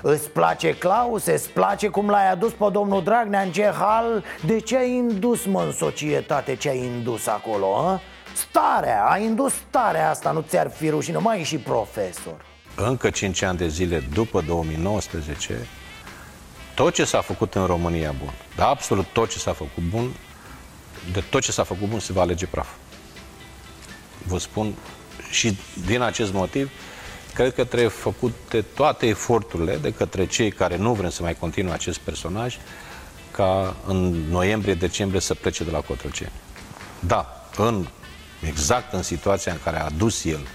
Îți 0.01 0.29
place 0.29 0.75
Claus? 0.77 1.25
Îți 1.25 1.49
place 1.49 1.87
cum 1.87 2.09
l-ai 2.09 2.31
adus 2.31 2.51
pe 2.51 2.65
domnul 2.71 3.03
Dragnea 3.03 3.41
în 3.41 3.51
ce 3.51 3.71
hal? 3.79 4.23
De 4.45 4.59
ce 4.59 4.77
ai 4.77 4.91
indus, 4.91 5.45
mă, 5.45 5.61
în 5.61 5.71
societate 5.71 6.55
ce 6.55 6.69
ai 6.69 6.77
indus 6.77 7.27
acolo, 7.27 7.75
a? 7.75 8.01
Starea, 8.37 9.05
a 9.09 9.17
indus 9.17 9.53
starea 9.69 10.09
asta, 10.09 10.31
nu 10.31 10.45
ți-ar 10.47 10.71
fi 10.71 10.89
rușine, 10.89 11.17
mai 11.17 11.43
și 11.43 11.57
profesor 11.57 12.45
Încă 12.75 13.09
5 13.09 13.41
ani 13.41 13.57
de 13.57 13.67
zile 13.67 13.99
după 13.99 14.41
2019 14.41 15.67
tot 16.73 16.93
ce 16.93 17.03
s-a 17.03 17.21
făcut 17.21 17.55
în 17.55 17.65
România 17.65 18.15
bun, 18.19 18.33
dar 18.55 18.67
absolut 18.67 19.05
tot 19.05 19.29
ce 19.29 19.37
s-a 19.37 19.53
făcut 19.53 19.83
bun, 19.89 20.15
de 21.11 21.23
tot 21.29 21.41
ce 21.41 21.51
s-a 21.51 21.63
făcut 21.63 21.87
bun 21.87 21.99
se 21.99 22.13
va 22.13 22.21
alege 22.21 22.45
praf. 22.45 22.67
Vă 24.23 24.37
spun 24.37 24.73
și 25.29 25.57
din 25.85 26.01
acest 26.01 26.33
motiv, 26.33 26.71
cred 27.33 27.53
că 27.53 27.63
trebuie 27.63 27.89
făcute 27.89 28.61
toate 28.61 29.07
eforturile 29.07 29.77
de 29.77 29.93
către 29.93 30.25
cei 30.25 30.51
care 30.51 30.77
nu 30.77 30.93
vrem 30.93 31.09
să 31.09 31.21
mai 31.21 31.35
continue 31.35 31.73
acest 31.73 31.97
personaj 31.97 32.57
ca 33.31 33.75
în 33.85 34.29
noiembrie-decembrie 34.29 35.21
să 35.21 35.33
plece 35.33 35.63
de 35.63 35.71
la 35.71 35.79
Cotroceni. 35.79 36.31
Da, 36.99 37.47
în, 37.55 37.87
exact 38.41 38.93
în 38.93 39.03
situația 39.03 39.51
în 39.51 39.59
care 39.63 39.79
a 39.79 39.85
adus 39.85 40.25
el 40.25 40.47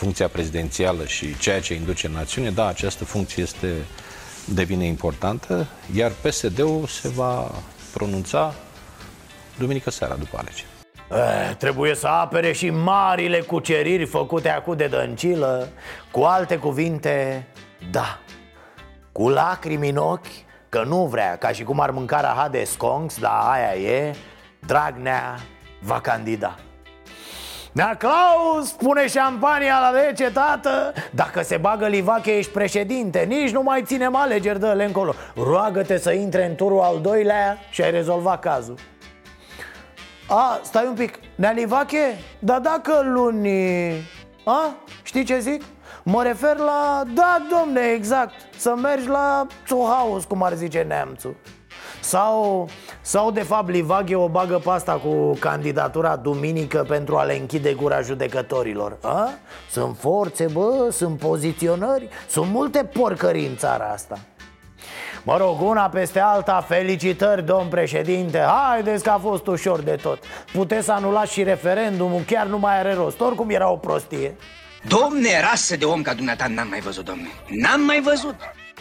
funcția 0.00 0.28
prezidențială 0.28 1.04
și 1.04 1.38
ceea 1.38 1.60
ce 1.60 1.74
induce 1.74 2.06
în 2.06 2.12
națiune, 2.12 2.50
da, 2.50 2.66
această 2.66 3.04
funcție 3.04 3.42
este 3.42 3.74
devine 4.44 4.84
importantă, 4.84 5.66
iar 5.94 6.10
PSD-ul 6.10 6.86
se 6.86 7.08
va 7.08 7.50
pronunța 7.92 8.54
duminică 9.58 9.90
seara 9.90 10.14
după 10.14 10.38
alegeri. 10.38 10.66
Eh, 11.10 11.56
trebuie 11.56 11.94
să 11.94 12.06
apere 12.06 12.52
și 12.52 12.70
marile 12.70 13.40
cuceriri 13.40 14.04
făcute 14.04 14.48
acum 14.48 14.76
de 14.76 14.86
dăncilă. 14.86 15.68
Cu 16.10 16.20
alte 16.20 16.56
cuvinte, 16.56 17.46
da. 17.90 18.18
Cu 19.12 19.28
lacrimi 19.28 19.88
în 19.88 19.96
ochi, 19.96 20.26
că 20.68 20.82
nu 20.86 21.06
vrea 21.06 21.36
Ca 21.36 21.48
și 21.48 21.62
cum 21.62 21.80
ar 21.80 21.90
mânca 21.90 22.20
rahat 22.20 22.50
de 22.50 22.64
sconks, 22.64 23.18
dar 23.18 23.40
aia 23.42 23.74
e 23.74 24.14
Dragnea 24.66 25.40
va 25.80 26.00
candida 26.00 26.58
Nea 27.72 27.96
Claus, 27.96 28.70
pune 28.70 29.06
șampania 29.06 29.78
la 29.80 30.00
rece, 30.00 30.30
tată. 30.30 30.92
Dacă 31.10 31.42
se 31.42 31.56
bagă 31.56 31.86
Livache, 31.86 32.30
ești 32.36 32.52
președinte. 32.52 33.24
Nici 33.28 33.50
nu 33.50 33.62
mai 33.62 33.82
ținem 33.82 34.16
alegeri, 34.16 34.60
dă-le 34.60 34.84
încolo. 34.84 35.14
Roagă-te 35.34 35.98
să 35.98 36.12
intre 36.12 36.46
în 36.46 36.54
turul 36.54 36.80
al 36.80 37.00
doilea 37.00 37.58
și 37.70 37.82
ai 37.82 37.90
rezolvat 37.90 38.40
cazul. 38.40 38.78
A, 40.28 40.60
stai 40.62 40.86
un 40.86 40.94
pic, 40.94 41.18
Nea 41.34 41.50
Livache? 41.50 42.18
Dar 42.38 42.60
dacă 42.60 43.02
luni... 43.04 43.50
A? 44.44 44.74
Știi 45.02 45.24
ce 45.24 45.38
zic? 45.38 45.62
Mă 46.02 46.22
refer 46.22 46.56
la... 46.56 47.02
Da, 47.14 47.46
domne, 47.50 47.80
exact. 47.80 48.34
Să 48.56 48.74
mergi 48.82 49.08
la 49.08 49.46
House, 49.68 50.26
cum 50.26 50.42
ar 50.42 50.52
zice 50.52 50.84
neamțul 50.88 51.36
sau, 52.00 52.68
sau 53.00 53.30
de 53.30 53.42
fapt 53.42 53.68
Livaghe 53.68 54.16
o 54.16 54.28
bagă 54.28 54.60
pe 54.64 54.70
asta 54.70 54.92
cu 54.92 55.32
candidatura 55.38 56.16
duminică 56.16 56.84
pentru 56.88 57.16
a 57.16 57.22
le 57.22 57.36
închide 57.36 57.72
gura 57.72 58.00
judecătorilor. 58.00 58.98
A? 59.02 59.30
Sunt 59.70 59.96
forțe, 59.98 60.46
bă, 60.52 60.88
sunt 60.90 61.18
poziționări, 61.18 62.08
sunt 62.28 62.50
multe 62.50 62.84
porcării 62.84 63.46
în 63.46 63.56
țara 63.56 63.84
asta. 63.92 64.18
Mă 65.22 65.36
rog, 65.36 65.60
una 65.60 65.88
peste 65.88 66.20
alta, 66.20 66.64
felicitări, 66.68 67.46
domn 67.46 67.68
președinte. 67.68 68.38
Haideți 68.38 69.02
că 69.02 69.10
a 69.10 69.18
fost 69.18 69.46
ușor 69.46 69.80
de 69.80 69.98
tot. 70.02 70.18
Puteți 70.52 70.84
să 70.84 70.92
anulați 70.92 71.32
și 71.32 71.42
referendumul, 71.42 72.22
chiar 72.26 72.46
nu 72.46 72.58
mai 72.58 72.78
are 72.78 72.94
rost. 72.94 73.20
Oricum 73.20 73.50
era 73.50 73.70
o 73.70 73.76
prostie. 73.76 74.36
Domne, 74.88 75.40
rasă 75.50 75.76
de 75.76 75.84
om 75.84 76.02
ca 76.02 76.14
dumneata 76.14 76.46
n-am 76.46 76.68
mai 76.68 76.80
văzut, 76.80 77.04
domne. 77.04 77.28
N-am 77.48 77.80
mai 77.80 78.00
văzut 78.00 78.34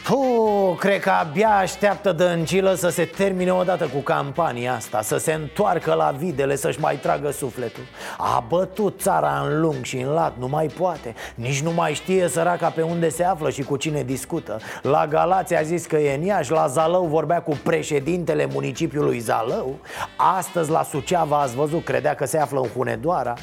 Puh, 0.03 0.77
cred 0.77 0.99
că 0.99 1.09
abia 1.09 1.49
așteaptă 1.49 2.11
dăncilă 2.11 2.73
să 2.73 2.89
se 2.89 3.05
termine 3.05 3.53
odată 3.53 3.85
cu 3.85 3.99
campania 3.99 4.73
asta 4.73 5.01
Să 5.01 5.17
se 5.17 5.33
întoarcă 5.33 5.93
la 5.93 6.15
videle, 6.17 6.55
să-și 6.55 6.79
mai 6.79 6.95
tragă 6.95 7.31
sufletul. 7.31 7.83
A 8.17 8.45
bătut 8.47 9.01
țara 9.01 9.45
în 9.45 9.61
lung 9.61 9.83
și 9.83 9.97
în 9.97 10.09
lat, 10.09 10.33
nu 10.37 10.47
mai 10.47 10.67
poate. 10.67 11.13
Nici 11.35 11.61
nu 11.61 11.71
mai 11.71 11.93
știe 11.93 12.27
săraca 12.27 12.69
pe 12.69 12.81
unde 12.81 13.09
se 13.09 13.23
află 13.23 13.49
și 13.49 13.61
cu 13.61 13.77
cine 13.77 14.03
discută. 14.03 14.59
La 14.81 15.07
Galați 15.07 15.55
a 15.55 15.61
zis 15.61 15.85
că 15.85 15.97
e 15.97 16.15
în 16.15 16.23
Iași, 16.23 16.51
la 16.51 16.67
Zalău 16.67 17.05
vorbea 17.05 17.41
cu 17.41 17.59
președintele 17.63 18.47
municipiului 18.51 19.19
Zalău. 19.19 19.75
Astăzi 20.37 20.69
la 20.69 20.83
Suceava 20.83 21.41
ați 21.41 21.55
văzut, 21.55 21.83
credea 21.83 22.15
că 22.15 22.25
se 22.25 22.37
află 22.37 22.59
în 22.59 22.67
Hunedoara. 22.67 23.33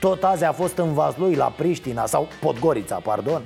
Tot 0.00 0.24
azi 0.24 0.44
a 0.44 0.52
fost 0.52 0.78
în 0.78 0.92
Vaslui 0.92 1.34
la 1.34 1.52
Priștina 1.56 2.06
Sau 2.06 2.28
Podgorița, 2.40 3.00
pardon 3.02 3.42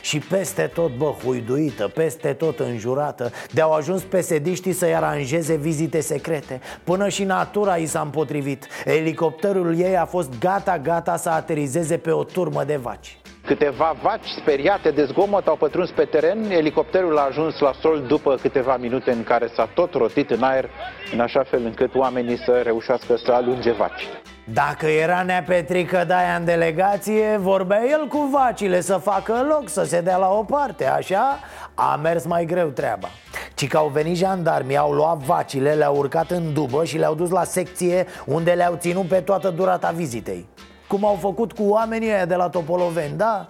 și 0.00 0.18
peste 0.18 0.62
tot, 0.62 0.96
bă, 0.96 1.14
huiduită, 1.24 1.88
peste 1.88 2.32
tot 2.32 2.58
înjurată 2.60 3.30
De-au 3.52 3.72
ajuns 3.72 4.02
pesediștii 4.02 4.72
să-i 4.72 4.94
aranjeze 4.94 5.54
vizite 5.54 6.00
secrete. 6.00 6.60
Până 6.84 7.08
și 7.08 7.24
natura 7.24 7.76
i 7.76 7.86
s-a 7.86 8.00
împotrivit. 8.00 8.66
Elicopterul 8.84 9.78
ei 9.78 9.96
a 9.96 10.04
fost 10.04 10.38
gata-gata 10.38 11.16
să 11.16 11.28
aterizeze 11.28 11.96
pe 11.96 12.10
o 12.10 12.24
turmă 12.24 12.64
de 12.64 12.76
vaci 12.76 13.18
Câteva 13.46 13.96
vaci 14.02 14.28
speriate 14.40 14.90
de 14.90 15.04
zgomot 15.04 15.46
au 15.46 15.56
pătruns 15.56 15.90
pe 15.90 16.04
teren. 16.04 16.50
Elicopterul 16.50 17.18
a 17.18 17.26
ajuns 17.28 17.58
la 17.58 17.72
sol 17.80 18.04
după 18.06 18.34
câteva 18.34 18.76
minute 18.76 19.10
în 19.10 19.24
care 19.24 19.46
s-a 19.54 19.68
tot 19.74 19.94
rotit 19.94 20.30
în 20.30 20.42
aer, 20.42 20.70
în 21.12 21.20
așa 21.20 21.42
fel 21.42 21.64
încât 21.64 21.94
oamenii 21.94 22.38
să 22.38 22.60
reușească 22.64 23.16
să 23.16 23.32
alunge 23.32 23.72
vaci. 23.72 24.08
Dacă 24.44 24.86
era 24.86 25.22
Nea 25.22 25.42
Petrică 25.46 26.04
Daia 26.06 26.34
în 26.38 26.44
delegație, 26.44 27.36
vorbea 27.36 27.82
el 27.90 28.06
cu 28.06 28.28
vacile 28.32 28.80
să 28.80 28.96
facă 28.96 29.46
loc, 29.48 29.68
să 29.68 29.84
se 29.84 30.00
dea 30.00 30.16
la 30.16 30.28
o 30.28 30.42
parte, 30.42 30.86
așa? 30.86 31.38
A 31.74 31.98
mers 32.02 32.26
mai 32.26 32.44
greu 32.44 32.68
treaba 32.68 33.08
Ci 33.54 33.68
că 33.68 33.76
au 33.76 33.88
venit 33.88 34.16
jandarmii, 34.16 34.76
au 34.76 34.92
luat 34.92 35.16
vacile, 35.16 35.72
le-au 35.72 35.96
urcat 35.96 36.30
în 36.30 36.52
dubă 36.52 36.84
și 36.84 36.98
le-au 36.98 37.14
dus 37.14 37.30
la 37.30 37.44
secție 37.44 38.06
unde 38.24 38.52
le-au 38.52 38.76
ținut 38.78 39.06
pe 39.06 39.20
toată 39.20 39.50
durata 39.50 39.92
vizitei 39.94 40.46
Cum 40.88 41.04
au 41.04 41.18
făcut 41.20 41.52
cu 41.52 41.62
oamenii 41.62 42.08
ăia 42.08 42.24
de 42.24 42.34
la 42.34 42.48
Topoloveni, 42.48 43.16
da? 43.16 43.46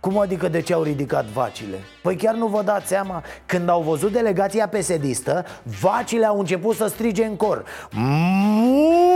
Cum 0.00 0.18
adică 0.18 0.48
de 0.48 0.60
ce 0.60 0.72
au 0.72 0.82
ridicat 0.82 1.24
vacile? 1.24 1.76
Păi 2.02 2.16
chiar 2.16 2.34
nu 2.34 2.46
vă 2.46 2.62
dați 2.62 2.86
seama 2.86 3.22
Când 3.46 3.68
au 3.68 3.82
văzut 3.82 4.12
delegația 4.12 4.68
pesedistă 4.68 5.44
Vacile 5.80 6.26
au 6.26 6.38
început 6.38 6.76
să 6.76 6.86
strige 6.86 7.24
în 7.24 7.36
cor 7.36 7.64
Mu! 7.90 9.10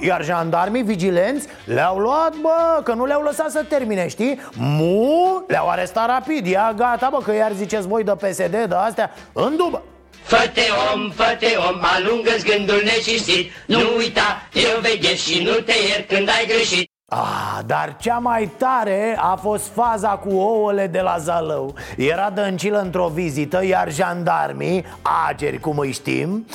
Iar 0.00 0.24
jandarmii 0.24 0.82
vigilenți 0.82 1.46
le-au 1.64 1.98
luat, 1.98 2.34
bă, 2.40 2.80
că 2.82 2.94
nu 2.94 3.04
le-au 3.04 3.22
lăsat 3.22 3.50
să 3.50 3.64
termine, 3.68 4.08
știi? 4.08 4.40
Mu! 4.56 5.44
Le-au 5.46 5.68
arestat 5.68 6.06
rapid, 6.06 6.46
ia 6.46 6.72
gata, 6.76 7.08
bă, 7.12 7.18
că 7.18 7.34
iar 7.34 7.52
ziceți 7.52 7.88
voi 7.88 8.04
de 8.04 8.12
PSD, 8.12 8.50
de 8.50 8.74
astea, 8.74 9.10
în 9.32 9.56
dubă 9.56 9.82
Fă-te 10.22 10.66
om, 10.92 11.10
fă-te 11.10 11.56
om, 11.68 11.80
alungă-ți 11.82 12.44
gândul 12.44 12.82
necistit 12.84 13.52
Nu 13.66 13.80
uita, 13.96 14.48
eu 14.52 14.80
veghez 14.80 15.18
și 15.18 15.42
nu 15.42 15.52
te 15.52 15.74
iert 15.88 16.08
când 16.08 16.28
ai 16.28 16.46
greșit. 16.46 16.90
Ah, 17.08 17.58
dar 17.66 17.96
cea 18.00 18.18
mai 18.18 18.50
tare 18.58 19.16
a 19.20 19.34
fost 19.34 19.70
faza 19.74 20.08
cu 20.08 20.34
ouăle 20.34 20.86
de 20.86 21.00
la 21.00 21.16
Zalău. 21.18 21.74
Era 21.96 22.30
dăncilă 22.30 22.80
într-o 22.80 23.08
vizită, 23.14 23.64
iar 23.64 23.92
jandarmii, 23.92 24.84
ageri 25.28 25.60
cum 25.60 25.78
îi 25.78 25.92
știm 25.92 26.46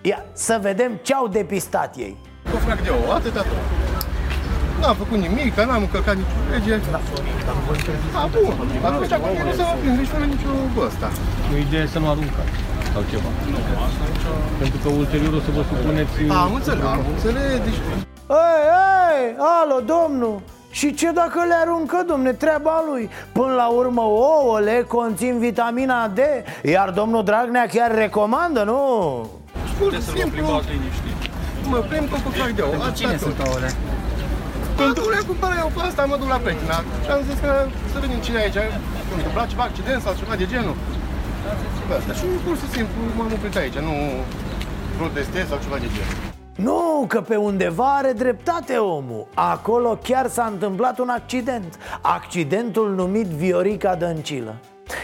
Ia, 0.00 0.24
Să 0.32 0.58
vedem 0.62 1.00
ce 1.02 1.14
au 1.14 1.28
depistat 1.28 1.96
ei. 1.96 2.16
Cu 2.50 2.56
frac 2.56 2.82
de 2.82 2.90
ou, 2.90 3.12
atâta 3.12 3.40
tot. 3.40 3.62
N-am 4.80 4.96
făcut 4.96 5.18
nimic, 5.18 5.54
că 5.54 5.64
n-am 5.64 5.82
încălcat 5.82 6.16
nicio 6.16 6.28
lege. 6.50 6.76
Da, 6.90 7.00
bun, 8.32 8.54
atunci 8.84 9.12
acum 9.12 9.28
nu 9.44 9.50
se 9.50 9.62
va 9.62 9.74
prinde 9.80 10.00
nici 10.00 10.08
fără 10.08 10.24
nicio 10.24 10.48
ăsta. 10.86 11.10
O 11.52 11.56
idee 11.56 11.86
să 11.86 11.98
nu 11.98 12.08
aruncați 12.08 12.75
sau 12.96 13.04
ceva 13.12 13.30
Pentru 14.60 14.78
că 14.82 14.88
ulterior 14.88 15.32
o 15.38 15.40
să 15.46 15.50
vă 15.56 15.62
supuneți 15.70 16.12
Am 16.44 16.54
înțeles, 16.58 16.84
am 16.84 17.04
înțeles, 17.14 17.58
deci 17.66 17.80
Ei, 18.44 18.62
ei, 19.12 19.24
alo, 19.58 19.78
domnul. 19.94 20.36
Și 20.78 20.88
ce 21.00 21.08
dacă 21.22 21.38
le 21.50 21.56
aruncă, 21.62 21.98
domne, 22.12 22.32
treaba 22.32 22.76
lui? 22.88 23.04
Până 23.32 23.52
la 23.62 23.66
urmă, 23.80 24.02
ouăle 24.02 24.84
conțin 24.94 25.34
vitamina 25.38 25.98
D 26.16 26.20
Iar 26.74 26.88
domnul 27.00 27.24
Dragnea 27.24 27.66
chiar 27.74 27.90
recomandă, 28.04 28.62
nu? 28.70 28.80
Pur 29.78 29.92
și 29.94 30.02
simplu, 30.02 30.46
mă 31.72 31.78
plimb 31.88 32.06
cu 32.10 32.30
frac 32.36 32.50
de 32.58 32.62
ou, 32.62 32.70
Pentru 32.70 32.92
cine 33.00 33.16
sunt 33.16 33.38
ouăle? 33.46 33.70
Pentru 34.82 35.04
le 35.14 35.20
cumpăr 35.26 35.52
eu 35.62 35.70
pe 35.74 35.80
asta, 35.88 36.02
mă 36.10 36.16
duc 36.20 36.28
la 36.34 36.40
prietena 36.44 36.78
Și 37.04 37.10
am 37.14 37.20
zis 37.28 37.38
că 37.44 37.50
să 37.92 37.96
vedem 38.02 38.20
cine 38.26 38.38
e 38.38 38.42
aici? 38.46 38.60
Nu 38.94 39.00
știu, 39.04 39.16
întâmplat 39.20 39.46
ceva 39.52 39.64
accident 39.70 40.00
sau 40.04 40.12
ceva 40.20 40.34
de 40.42 40.46
genul. 40.52 40.76
Pe 40.80 41.05
asta 41.98 42.12
și 42.12 42.24
pur 42.44 42.56
și 42.56 42.68
simplu 42.68 43.00
m-am 43.16 43.32
oprit 43.32 43.56
aici, 43.56 43.78
nu 43.78 43.94
protestez 44.96 45.46
sau 45.48 45.58
ceva 45.62 45.76
de 45.76 45.88
genul. 45.94 46.34
Nu, 46.56 47.04
că 47.08 47.20
pe 47.20 47.36
undeva 47.36 47.96
are 47.96 48.12
dreptate 48.12 48.76
omul. 48.76 49.26
Acolo 49.34 49.98
chiar 50.02 50.28
s-a 50.28 50.44
întâmplat 50.52 50.98
un 50.98 51.08
accident. 51.08 51.78
Accidentul 52.00 52.94
numit 52.94 53.26
Viorica 53.26 53.94
Dăncilă 53.94 54.54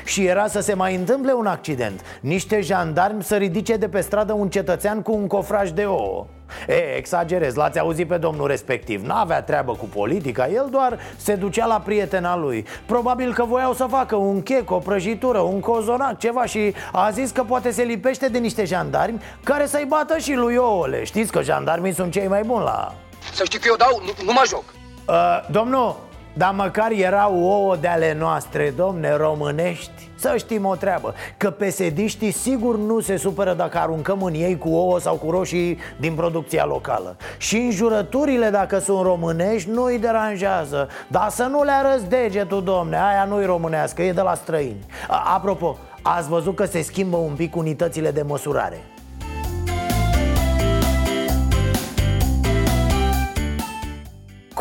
Și 0.04 0.26
era 0.26 0.46
să 0.46 0.60
se 0.60 0.74
mai 0.74 0.94
întâmple 0.94 1.32
un 1.32 1.46
accident. 1.46 2.00
Niște 2.20 2.60
jandarmi 2.60 3.22
să 3.22 3.36
ridice 3.36 3.76
de 3.76 3.88
pe 3.88 4.00
stradă 4.00 4.32
un 4.32 4.48
cetățean 4.48 5.02
cu 5.02 5.12
un 5.12 5.26
cofraj 5.26 5.70
de 5.70 5.84
ouă. 5.84 6.26
E, 6.68 6.96
exagerez, 6.96 7.54
l-ați 7.54 7.78
auzit 7.78 8.08
pe 8.08 8.16
domnul 8.16 8.46
respectiv. 8.46 9.04
N-avea 9.04 9.42
treabă 9.42 9.72
cu 9.72 9.84
politica, 9.84 10.48
el 10.48 10.68
doar 10.70 10.98
se 11.16 11.34
ducea 11.34 11.66
la 11.66 11.80
prietena 11.80 12.36
lui. 12.36 12.66
Probabil 12.86 13.34
că 13.34 13.44
voiau 13.44 13.72
să 13.72 13.86
facă 13.90 14.16
un 14.16 14.42
chec, 14.42 14.70
o 14.70 14.78
prăjitură, 14.78 15.38
un 15.38 15.60
cozonac, 15.60 16.18
ceva 16.18 16.44
Și 16.44 16.74
a 16.92 17.10
zis 17.10 17.30
că 17.30 17.42
poate 17.42 17.70
se 17.70 17.82
lipește 17.82 18.28
de 18.28 18.38
niște 18.38 18.64
jandarmi 18.64 19.22
care 19.44 19.66
să-i 19.66 19.84
bată 19.88 20.18
și 20.18 20.34
lui 20.34 20.56
ouăle. 20.56 21.04
Știți 21.04 21.32
că 21.32 21.42
jandarmii 21.42 21.94
sunt 21.94 22.12
cei 22.12 22.28
mai 22.28 22.42
buni 22.42 22.64
la... 22.64 22.94
Să 23.32 23.44
știi 23.44 23.58
că 23.58 23.66
eu 23.68 23.76
dau, 23.76 24.02
nu, 24.04 24.24
nu 24.24 24.32
mă 24.32 24.42
joc. 24.48 24.64
Uh, 25.08 25.50
Domnul, 25.50 25.96
dar 26.32 26.52
măcar 26.56 26.90
erau 26.90 27.42
ouă 27.42 27.76
de 27.76 27.88
ale 27.88 28.14
noastre, 28.18 28.72
domne, 28.76 29.16
românești. 29.16 30.10
Să 30.14 30.34
știm 30.36 30.64
o 30.64 30.74
treabă 30.74 31.14
Că 31.36 31.50
pesediștii 31.50 32.30
sigur 32.30 32.76
nu 32.78 33.00
se 33.00 33.16
supără 33.16 33.54
dacă 33.54 33.78
aruncăm 33.78 34.22
în 34.22 34.34
ei 34.34 34.58
cu 34.58 34.68
ouă 34.68 35.00
sau 35.00 35.14
cu 35.14 35.30
roșii 35.30 35.78
din 36.00 36.14
producția 36.14 36.64
locală. 36.64 37.16
Și 37.38 37.56
înjurăturile 37.56 38.48
dacă 38.50 38.78
sunt 38.78 39.02
românești 39.02 39.70
nu 39.70 39.82
îi 39.82 39.98
deranjează. 39.98 40.88
Dar 41.08 41.28
să 41.30 41.42
nu 41.42 41.62
le 41.62 41.70
arăți 41.72 42.08
degetul, 42.08 42.62
domne, 42.64 42.96
aia 42.96 43.24
nu-i 43.24 43.44
românească, 43.44 44.02
e 44.02 44.12
de 44.12 44.20
la 44.20 44.34
străini. 44.34 44.86
A- 45.08 45.32
Apropo, 45.34 45.76
ați 46.02 46.28
văzut 46.28 46.56
că 46.56 46.64
se 46.64 46.82
schimbă 46.82 47.16
un 47.16 47.34
pic 47.36 47.56
unitățile 47.56 48.10
de 48.10 48.22
măsurare 48.22 48.80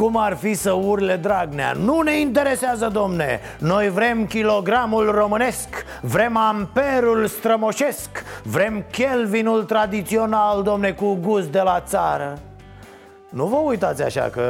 Cum 0.01 0.17
ar 0.17 0.35
fi 0.35 0.53
să 0.53 0.71
urle 0.71 1.15
Dragnea? 1.15 1.71
Nu 1.71 2.01
ne 2.01 2.19
interesează, 2.19 2.89
domne. 2.93 3.39
Noi 3.59 3.89
vrem 3.89 4.25
kilogramul 4.25 5.11
românesc 5.11 5.67
Vrem 6.01 6.37
amperul 6.37 7.27
strămoșesc 7.27 8.09
Vrem 8.43 8.85
Kelvinul 8.91 9.63
tradițional, 9.63 10.63
domne, 10.63 10.91
cu 10.91 11.13
gust 11.13 11.47
de 11.47 11.61
la 11.61 11.81
țară. 11.85 12.37
Nu 13.29 13.45
vă 13.45 13.55
uitați 13.55 14.03
așa 14.03 14.29
că 14.31 14.45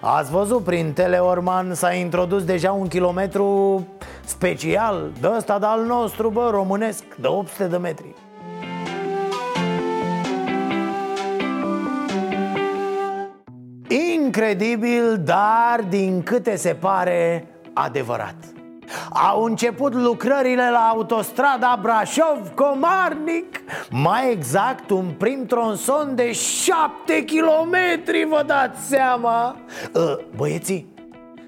ați 0.00 0.30
văzut 0.30 0.64
prin 0.64 0.92
Teleorman 0.92 1.74
s-a 1.74 1.92
introdus 1.92 2.44
deja 2.44 2.72
un 2.72 2.88
kilometru 2.88 3.80
special 4.24 5.10
De 5.20 5.28
ăsta 5.36 5.58
de 5.58 5.66
al 5.66 5.84
nostru, 5.84 6.30
bă, 6.30 6.48
românesc, 6.50 7.04
de 7.20 7.26
800 7.26 7.66
de 7.66 7.76
metri 7.76 8.14
Incredibil, 14.26 15.20
dar 15.24 15.80
din 15.88 16.22
câte 16.22 16.56
se 16.56 16.74
pare 16.74 17.48
adevărat 17.72 18.34
au 19.30 19.42
început 19.44 19.94
lucrările 19.94 20.70
la 20.70 20.78
autostrada 20.78 21.78
Brașov-Comarnic 21.82 23.60
Mai 23.90 24.30
exact 24.32 24.90
un 24.90 25.10
prim 25.18 25.46
tronson 25.46 26.14
de 26.14 26.32
7 26.32 27.24
kilometri, 27.24 28.26
vă 28.28 28.42
dați 28.46 28.80
seama 28.88 29.56
Ă, 29.94 30.20
Băieții, 30.36 30.94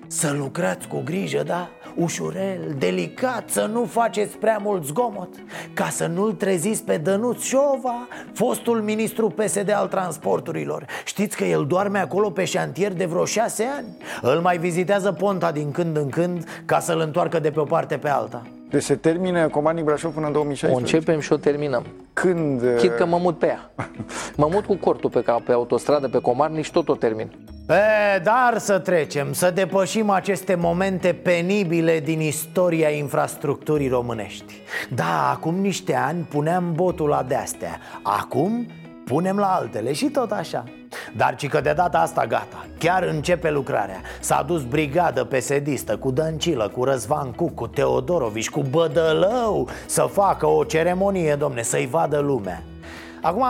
să 0.06 0.34
lucrați 0.38 0.88
cu 0.88 1.02
grijă, 1.04 1.42
da? 1.42 1.68
Ușurel, 1.98 2.74
delicat, 2.78 3.48
să 3.50 3.70
nu 3.72 3.84
faceți 3.84 4.36
prea 4.36 4.58
mult 4.62 4.84
zgomot. 4.84 5.28
Ca 5.74 5.88
să 5.88 6.06
nu-l 6.06 6.32
treziți 6.32 6.82
pe 6.82 6.96
Dănuț 6.96 7.42
Șova 7.42 8.08
Fostul 8.32 8.80
ministru 8.80 9.28
PSD 9.28 9.72
al 9.74 9.86
transporturilor. 9.86 10.86
Știți 11.04 11.36
că 11.36 11.44
el 11.44 11.66
doarme 11.66 11.98
acolo 11.98 12.30
pe 12.30 12.44
șantier 12.44 12.92
de 12.92 13.04
vreo 13.04 13.24
șase 13.24 13.68
ani? 13.76 13.86
Îl 14.22 14.40
mai 14.40 14.58
vizitează 14.58 15.12
Ponta 15.12 15.52
din 15.52 15.70
când 15.70 15.96
în 15.96 16.08
când 16.08 16.44
Ca 16.64 16.78
să-l 16.78 17.00
întoarcă 17.00 17.38
de 17.38 17.50
pe 17.50 17.60
o 17.60 17.64
parte 17.64 17.96
pe 17.96 18.08
alta. 18.08 18.42
Deci 18.70 18.82
se 18.82 18.94
termină 18.94 19.48
Comarnic 19.48 19.84
Brașov 19.84 20.12
până 20.12 20.26
în 20.26 20.32
2016? 20.32 20.80
O 20.80 20.96
începem 20.96 21.20
și 21.20 21.32
o 21.32 21.36
terminăm. 21.36 21.86
Când... 22.12 22.62
Chit 22.78 22.94
că 22.94 23.06
mă 23.06 23.18
mut 23.18 23.38
pe 23.38 23.46
ea. 23.46 23.70
Mă 24.36 24.48
mut 24.52 24.64
cu 24.64 24.74
cortul 24.74 25.10
pe, 25.10 25.24
pe 25.44 25.52
autostradă, 25.52 26.08
pe 26.08 26.18
Comarnic 26.18 26.64
și 26.64 26.72
tot 26.72 26.88
o 26.88 26.94
termin 26.94 27.30
E, 27.68 28.18
dar 28.22 28.58
să 28.58 28.78
trecem, 28.78 29.32
să 29.32 29.50
depășim 29.50 30.10
aceste 30.10 30.54
momente 30.54 31.12
penibile 31.12 32.00
din 32.00 32.20
istoria 32.20 32.88
infrastructurii 32.88 33.88
românești. 33.88 34.54
Da, 34.90 35.30
acum 35.30 35.54
niște 35.54 35.94
ani 35.94 36.22
puneam 36.22 36.72
botul 36.72 37.08
la 37.08 37.22
de-astea 37.22 37.78
Acum 38.02 38.66
punem 39.04 39.36
la 39.36 39.46
altele 39.46 39.92
și 39.92 40.04
tot 40.04 40.30
așa. 40.30 40.64
Dar 41.16 41.34
ci 41.34 41.48
că 41.48 41.60
de 41.60 41.72
data 41.76 41.98
asta 41.98 42.26
gata, 42.26 42.66
chiar 42.78 43.02
începe 43.02 43.50
lucrarea. 43.50 44.00
S-a 44.20 44.44
dus 44.46 44.64
brigadă 44.64 45.24
pesedistă 45.24 45.96
cu 45.96 46.10
Dăncilă, 46.10 46.68
cu 46.68 46.84
Răzvan 46.84 47.32
Cuc, 47.32 47.54
cu 47.54 47.66
Teodorovici, 47.66 48.50
cu 48.50 48.60
Bădălău 48.60 49.68
Să 49.86 50.02
facă 50.02 50.46
o 50.46 50.64
ceremonie, 50.64 51.34
domne, 51.34 51.62
să-i 51.62 51.86
vadă 51.86 52.18
lumea 52.18 52.62
Acum, 53.22 53.44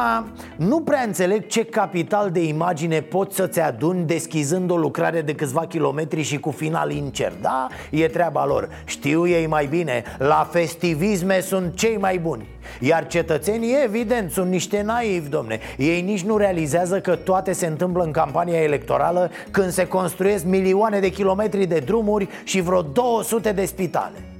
nu 0.57 0.81
prea 0.81 1.03
înțeleg 1.03 1.47
ce 1.47 1.65
capital 1.65 2.31
de 2.31 2.45
imagine 2.45 3.01
poți 3.01 3.37
să-ți 3.37 3.61
aduni 3.61 4.07
deschizând 4.07 4.71
o 4.71 4.77
lucrare 4.77 5.21
de 5.21 5.35
câțiva 5.35 5.67
kilometri 5.67 6.23
și 6.23 6.39
cu 6.39 6.51
final 6.51 6.91
incer. 6.91 7.33
Da, 7.41 7.67
e 7.91 8.09
treaba 8.09 8.47
lor. 8.47 8.69
Știu 8.85 9.27
ei 9.27 9.47
mai 9.47 9.67
bine, 9.67 10.03
la 10.19 10.49
festivisme 10.51 11.41
sunt 11.41 11.77
cei 11.77 11.97
mai 11.97 12.19
buni. 12.19 12.49
Iar 12.81 13.07
cetățenii, 13.07 13.83
evident, 13.85 14.31
sunt 14.31 14.51
niște 14.51 14.83
naivi, 14.83 15.29
domne. 15.29 15.59
Ei 15.77 16.01
nici 16.01 16.25
nu 16.25 16.37
realizează 16.37 17.01
că 17.01 17.17
toate 17.17 17.53
se 17.53 17.67
întâmplă 17.67 18.03
în 18.03 18.11
campania 18.11 18.63
electorală 18.63 19.31
Când 19.51 19.71
se 19.71 19.87
construiesc 19.87 20.45
milioane 20.45 21.01
de 21.01 21.11
kilometri 21.11 21.67
de 21.67 21.79
drumuri 21.79 22.29
și 22.45 22.61
vreo 22.61 22.83
200 22.83 23.53
de 23.53 23.65
spitale 23.65 24.38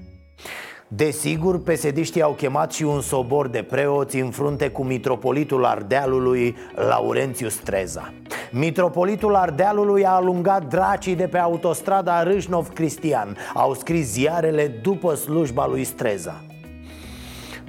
Desigur, 0.91 1.63
pesediștii 1.63 2.23
au 2.23 2.33
chemat 2.33 2.73
și 2.73 2.83
un 2.83 3.01
sobor 3.01 3.49
de 3.49 3.63
preoți 3.63 4.19
în 4.19 4.31
frunte 4.31 4.69
cu 4.69 4.85
mitropolitul 4.85 5.65
Ardealului, 5.65 6.57
Laurențiu 6.75 7.49
Streza 7.49 8.13
Mitropolitul 8.51 9.35
Ardealului 9.35 10.07
a 10.07 10.11
alungat 10.11 10.65
dracii 10.65 11.15
de 11.15 11.27
pe 11.27 11.39
autostrada 11.39 12.23
Râșnov-Cristian 12.23 13.37
Au 13.55 13.75
scris 13.75 14.07
ziarele 14.07 14.67
după 14.83 15.15
slujba 15.15 15.67
lui 15.67 15.85
Streza. 15.85 16.43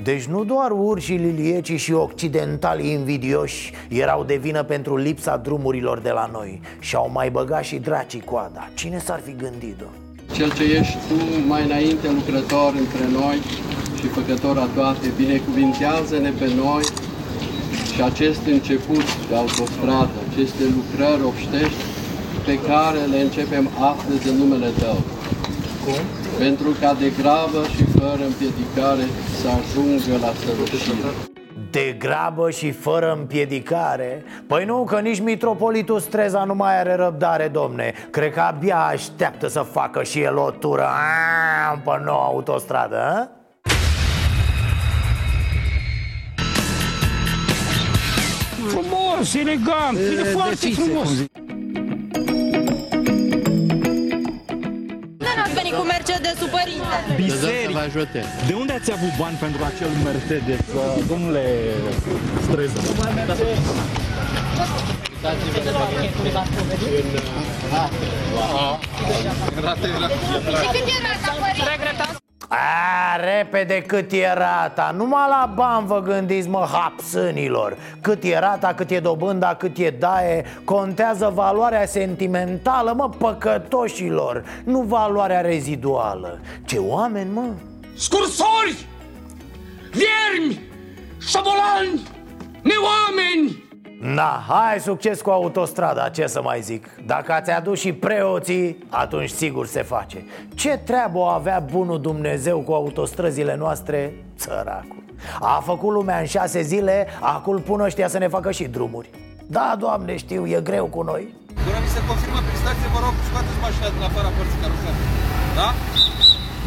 Deci 0.03 0.25
nu 0.25 0.43
doar 0.43 0.71
urșii 0.71 1.17
liliecii 1.17 1.77
și 1.77 1.93
occidentalii 1.93 2.91
invidioși 2.91 3.73
erau 3.89 4.23
de 4.23 4.35
vină 4.35 4.63
pentru 4.63 4.97
lipsa 4.97 5.37
drumurilor 5.37 5.99
de 5.99 6.11
la 6.11 6.29
noi. 6.31 6.61
Și-au 6.79 7.09
mai 7.13 7.31
băgat 7.31 7.63
și 7.63 7.77
dracii 7.77 8.21
coada. 8.21 8.69
Cine 8.73 8.97
s-ar 8.97 9.19
fi 9.19 9.35
gândit-o? 9.35 10.08
Cel 10.35 10.51
ce 10.57 10.63
ești 10.63 10.97
tu 11.07 11.17
mai 11.47 11.63
înainte 11.69 12.07
lucrător 12.19 12.71
între 12.83 13.05
noi 13.19 13.37
și 13.99 14.07
făcător 14.07 14.57
a 14.57 14.67
toate, 14.75 15.07
binecuvintează-ne 15.17 16.31
pe 16.39 16.47
noi 16.63 16.83
și 17.93 18.01
acest 18.01 18.41
început 18.55 19.05
de 19.29 19.35
autostradă, 19.35 20.17
aceste 20.29 20.63
lucrări 20.77 21.23
obștești 21.31 21.81
pe 22.45 22.55
care 22.69 22.99
le 23.11 23.19
începem 23.21 23.69
astăzi 23.91 24.27
în 24.31 24.35
numele 24.35 24.71
Tău. 24.79 24.99
Cum? 25.83 26.01
Pentru 26.37 26.69
ca 26.81 26.91
de 27.01 27.11
gravă 27.19 27.61
și 27.75 27.83
fără 27.97 28.23
împiedicare 28.25 29.05
să 29.39 29.47
ajungă 29.59 30.13
la 30.25 30.31
săvârșire. 30.41 31.11
De 31.71 31.95
grabă 31.99 32.49
și 32.49 32.71
fără 32.71 33.11
împiedicare? 33.11 34.23
Păi 34.47 34.65
nu, 34.65 34.83
că 34.83 34.99
nici 34.99 35.19
mitropolitul 35.19 35.99
Streza 35.99 36.43
nu 36.43 36.55
mai 36.55 36.79
are 36.79 36.95
răbdare, 36.95 37.47
domne. 37.47 37.93
Cred 38.09 38.33
că 38.33 38.39
abia 38.39 38.77
așteaptă 38.77 39.47
să 39.47 39.59
facă 39.59 40.03
și 40.03 40.21
el 40.21 40.37
o 40.37 40.49
tură 40.49 40.81
Aaaa, 40.81 41.81
pe 41.83 42.03
noua 42.03 42.25
autostradă, 42.25 42.97
a? 42.97 43.29
Frumos, 48.67 49.33
elegant, 49.33 49.97
e 49.97 50.23
foarte 50.23 50.69
frumos 50.69 51.09
N-ați 55.69 55.81
venit 55.81 55.81
cu 55.81 55.85
Mercedes-ul, 55.95 56.49
părinte 56.57 56.95
Biserici. 57.15 57.77
De 58.47 58.53
unde 58.53 58.73
ați 58.73 58.91
avut 58.91 59.13
bani 59.17 59.37
pentru 59.45 59.61
acel 59.63 59.89
Mercedes, 60.03 60.59
uh, 60.75 61.03
domnule 61.07 61.43
Streză? 62.45 62.79
Și 70.51 72.18
cât 72.49 72.57
e 72.57 72.57
rata, 72.57 72.57
părinte? 72.57 72.57
A, 72.57 73.15
repede 73.15 73.81
cât 73.81 74.11
e 74.11 74.33
rata 74.33 74.93
Numai 74.95 75.25
la 75.29 75.51
bani 75.55 75.87
vă 75.87 76.01
gândiți, 76.01 76.49
mă, 76.49 76.67
hapsânilor 76.71 77.77
Cât 78.01 78.23
e 78.23 78.39
rata, 78.39 78.73
cât 78.73 78.89
e 78.89 78.99
dobânda, 78.99 79.55
cât 79.55 79.77
e 79.77 79.89
daie 79.89 80.45
Contează 80.63 81.31
valoarea 81.35 81.85
sentimentală, 81.85 82.93
mă, 82.93 83.09
păcătoșilor 83.09 84.43
Nu 84.63 84.81
valoarea 84.81 85.41
reziduală 85.41 86.39
Ce 86.65 86.77
oameni, 86.77 87.31
mă 87.33 87.49
Scursori! 87.95 88.87
Viermi! 89.91 90.61
Șobolani! 91.19 92.01
Neoameni! 92.61 93.68
Na, 93.99 94.43
hai 94.47 94.79
succes 94.79 95.21
cu 95.21 95.29
autostrada, 95.29 96.09
ce 96.09 96.27
să 96.27 96.41
mai 96.43 96.61
zic 96.61 96.85
Dacă 97.05 97.31
ați 97.33 97.51
adus 97.51 97.79
și 97.79 97.93
preoții, 97.93 98.77
atunci 98.89 99.29
sigur 99.29 99.65
se 99.67 99.81
face 99.83 100.25
Ce 100.55 100.69
treabă 100.85 101.17
o 101.17 101.23
avea 101.25 101.59
bunul 101.71 102.01
Dumnezeu 102.01 102.59
cu 102.59 102.73
autostrăzile 102.73 103.55
noastre? 103.55 104.13
Țăracul 104.37 105.03
A 105.39 105.61
făcut 105.65 105.91
lumea 105.93 106.19
în 106.19 106.25
șase 106.25 106.61
zile, 106.61 107.07
acum 107.19 107.61
pun 107.61 107.79
ăștia 107.79 108.07
să 108.07 108.17
ne 108.17 108.27
facă 108.27 108.51
și 108.51 108.63
drumuri 108.63 109.09
Da, 109.47 109.75
Doamne, 109.79 110.15
știu, 110.17 110.45
e 110.47 110.59
greu 110.63 110.85
cu 110.85 111.01
noi 111.01 111.33
Bună, 111.65 111.77
mi 111.85 111.89
se 111.95 112.01
confirmă 112.07 112.39
prin 112.47 112.57
stație, 112.63 112.87
vă 112.93 112.99
rog, 113.05 113.13
scoateți 113.29 113.59
mașina 113.65 113.87
din 113.95 114.03
afara 114.09 114.29
părții 114.37 114.59
carosare. 114.63 114.97
Da? 115.59 115.67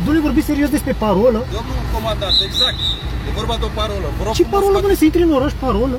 Domnule, 0.04 0.20
vorbiți 0.28 0.46
serios 0.52 0.70
despre 0.76 0.92
parolă? 1.04 1.40
Domnul 1.58 1.78
comandant, 1.96 2.36
exact. 2.48 2.78
E 3.28 3.30
vorba 3.40 3.54
de 3.60 3.64
o 3.70 3.72
parolă. 3.80 4.06
Vă 4.18 4.22
rog 4.26 4.32
Ce 4.38 4.42
frumos, 4.42 4.54
parolă, 4.54 4.78
scoateți- 4.78 4.78
domnule, 4.78 4.94
să 5.00 5.04
intri 5.08 5.22
în 5.28 5.32
oraș, 5.38 5.52
parolă? 5.64 5.96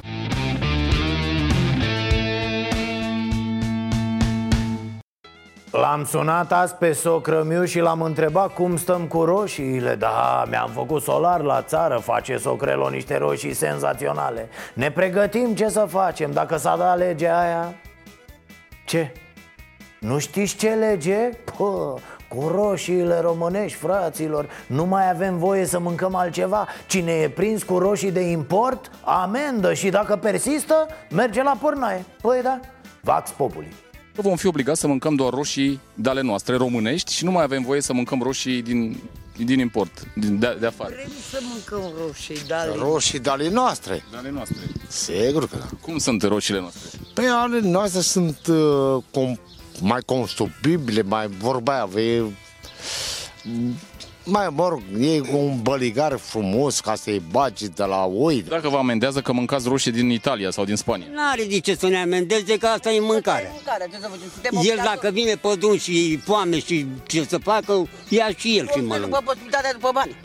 L-am 5.73 6.05
sunat 6.05 6.51
azi 6.51 6.75
pe 6.75 6.91
socrămiu 6.91 7.65
și 7.65 7.79
l-am 7.79 8.01
întrebat 8.01 8.53
cum 8.53 8.77
stăm 8.77 9.07
cu 9.07 9.23
roșiile. 9.23 9.95
Da, 9.95 10.45
mi-am 10.49 10.69
făcut 10.69 11.01
solar 11.01 11.41
la 11.41 11.61
țară, 11.61 11.97
face 11.97 12.37
socrelo 12.37 12.89
niște 12.89 13.17
roșii 13.17 13.53
senzaționale. 13.53 14.49
Ne 14.73 14.91
pregătim 14.91 15.55
ce 15.55 15.67
să 15.67 15.85
facem? 15.89 16.31
Dacă 16.31 16.57
s-a 16.57 16.75
dat 16.77 16.97
legea 16.97 17.39
aia? 17.39 17.73
Ce? 18.85 19.11
Nu 19.99 20.19
știți 20.19 20.55
ce 20.55 20.69
lege? 20.69 21.29
Pă, 21.57 21.95
cu 22.27 22.47
roșiile 22.47 23.19
românești, 23.19 23.77
fraților 23.77 24.49
Nu 24.67 24.85
mai 24.85 25.09
avem 25.09 25.37
voie 25.37 25.65
să 25.65 25.79
mâncăm 25.79 26.15
altceva. 26.15 26.67
Cine 26.87 27.11
e 27.11 27.29
prins 27.29 27.63
cu 27.63 27.77
roșii 27.77 28.11
de 28.11 28.21
import, 28.21 28.91
amendă 29.03 29.73
Și 29.73 29.89
dacă 29.89 30.15
persistă, 30.15 30.87
merge 31.09 31.43
la 31.43 31.57
pornaie 31.61 32.05
Păi 32.21 32.41
da, 32.41 32.59
Vax 33.01 33.29
Populi 33.29 33.82
Vom 34.15 34.35
fi 34.35 34.47
obligați 34.47 34.79
să 34.79 34.87
mâncăm 34.87 35.15
doar 35.15 35.33
roșii 35.33 35.79
de 35.93 36.09
ale 36.09 36.21
noastre 36.21 36.55
românești 36.55 37.13
și 37.13 37.23
nu 37.23 37.31
mai 37.31 37.43
avem 37.43 37.63
voie 37.63 37.81
să 37.81 37.93
mâncăm 37.93 38.21
roșii 38.21 38.61
din, 38.61 38.97
din 39.37 39.59
import, 39.59 40.07
din, 40.15 40.39
de, 40.39 40.57
de 40.59 40.65
afară. 40.65 40.93
Vrem 40.93 41.11
să 41.29 41.39
mâncăm 41.41 41.91
roșii, 42.05 42.37
dar 42.47 42.75
Roșii 42.77 43.19
de 43.19 43.29
ale 43.29 43.49
noastre. 43.49 44.03
De 44.11 44.17
ale 44.17 44.29
noastre. 44.29 44.57
Sigur 44.87 45.47
că 45.47 45.57
da. 45.57 45.65
Cum 45.81 45.97
sunt 45.97 46.23
roșiile 46.23 46.59
noastre? 46.59 46.99
Păi 47.13 47.25
ale 47.27 47.59
noastre 47.59 48.01
sunt 48.01 48.47
uh, 48.47 49.03
com- 49.11 49.39
mai 49.81 50.01
consumibile, 50.05 51.01
mai 51.01 51.27
vorba 51.27 51.73
aia, 51.73 52.03
e, 52.03 52.21
mai 54.23 54.47
mă 54.51 54.67
rog, 54.67 54.81
e 54.99 55.21
un 55.31 55.61
băligar 55.61 56.17
frumos 56.17 56.79
ca 56.79 56.95
să-i 56.95 57.21
bagi 57.31 57.67
de 57.67 57.83
la 57.83 58.05
oi. 58.05 58.45
Dacă 58.49 58.69
vă 58.69 58.77
amendează 58.77 59.21
că 59.21 59.33
mâncați 59.33 59.67
roșii 59.67 59.91
din 59.91 60.09
Italia 60.09 60.51
sau 60.51 60.65
din 60.65 60.75
Spania. 60.75 61.07
N-are 61.13 61.43
de 61.43 61.59
ce 61.59 61.75
să 61.75 61.87
ne 61.87 62.01
amendeze, 62.01 62.57
că 62.57 62.67
asta 62.67 62.91
e 62.91 62.99
mâncare. 62.99 63.51
El 64.63 64.81
dacă 64.83 65.09
vine 65.09 65.35
pe 65.35 65.55
drum 65.59 65.77
și 65.77 66.17
foame 66.17 66.59
și 66.59 66.85
ce 67.07 67.25
să 67.29 67.37
facă, 67.37 67.87
ia 68.09 68.29
și 68.37 68.57
el 68.57 68.69
și 68.71 68.79
mănâncă. 68.79 69.05
După 69.05 69.21
posibilitatea, 69.25 69.73
după 69.73 69.89
bani 69.93 70.15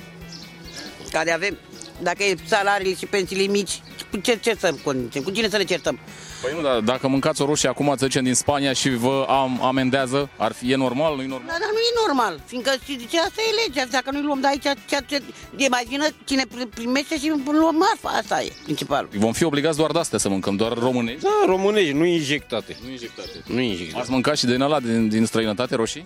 care 1.10 1.32
avem. 1.32 1.58
Dacă 2.02 2.24
e 2.24 2.34
salariile 2.46 2.96
și 2.96 3.06
pensiile 3.06 3.52
mici, 3.52 3.70
cu 3.70 3.87
ce, 4.22 4.38
ce 4.42 4.54
să 4.58 4.74
conducem? 4.84 5.22
Cu 5.22 5.30
cine 5.30 5.48
să 5.48 5.56
ne 5.56 5.64
certăm? 5.64 5.98
Păi 6.42 6.52
nu, 6.56 6.62
dar 6.62 6.80
dacă 6.80 7.08
mâncați 7.08 7.42
o 7.42 7.44
roșie 7.46 7.68
acum, 7.68 7.94
să 7.98 8.06
zicem, 8.06 8.24
din 8.24 8.34
Spania 8.34 8.72
și 8.72 8.88
vă 8.90 9.26
am, 9.28 9.64
amendează, 9.64 10.28
ar 10.36 10.52
fi, 10.52 10.72
e 10.72 10.76
normal, 10.76 11.16
nu 11.16 11.22
e 11.22 11.26
normal? 11.26 11.46
Dar, 11.48 11.58
dar 11.58 11.68
nu 11.72 11.78
e 11.78 12.06
normal, 12.06 12.40
fiindcă 12.46 12.70
și 12.84 12.94
de 12.96 13.04
ce 13.10 13.18
asta 13.20 13.40
e 13.40 13.66
legea. 13.66 13.86
Dacă 13.90 14.10
nu-i 14.10 14.22
luăm 14.22 14.40
de 14.40 14.46
aici, 14.46 14.66
ceea 14.88 15.00
ce 15.00 15.22
e 15.56 15.68
mai 15.68 15.84
vină 15.88 16.06
cine 16.24 16.42
pri- 16.42 16.74
primește 16.74 17.18
și 17.18 17.32
luăm 17.44 17.76
marfa. 17.76 18.18
Asta 18.18 18.42
e 18.42 18.52
principalul. 18.62 19.08
Vom 19.12 19.32
fi 19.32 19.44
obligați 19.44 19.76
doar 19.76 19.90
de 19.90 19.98
astea 19.98 20.18
să 20.18 20.28
mâncăm, 20.28 20.56
doar 20.56 20.72
românești? 20.72 21.22
Da, 21.22 21.42
românești, 21.46 21.92
nu 21.92 22.04
injectate. 22.04 22.76
Nu 22.84 22.90
injectate. 22.90 23.42
Nu 23.46 23.60
injectate. 23.60 24.00
Ați 24.00 24.10
mâncat 24.10 24.36
și 24.36 24.44
din 24.46 24.60
ăla, 24.60 24.80
din, 24.80 25.08
din 25.08 25.26
străinătate, 25.26 25.74
roșii? 25.74 26.04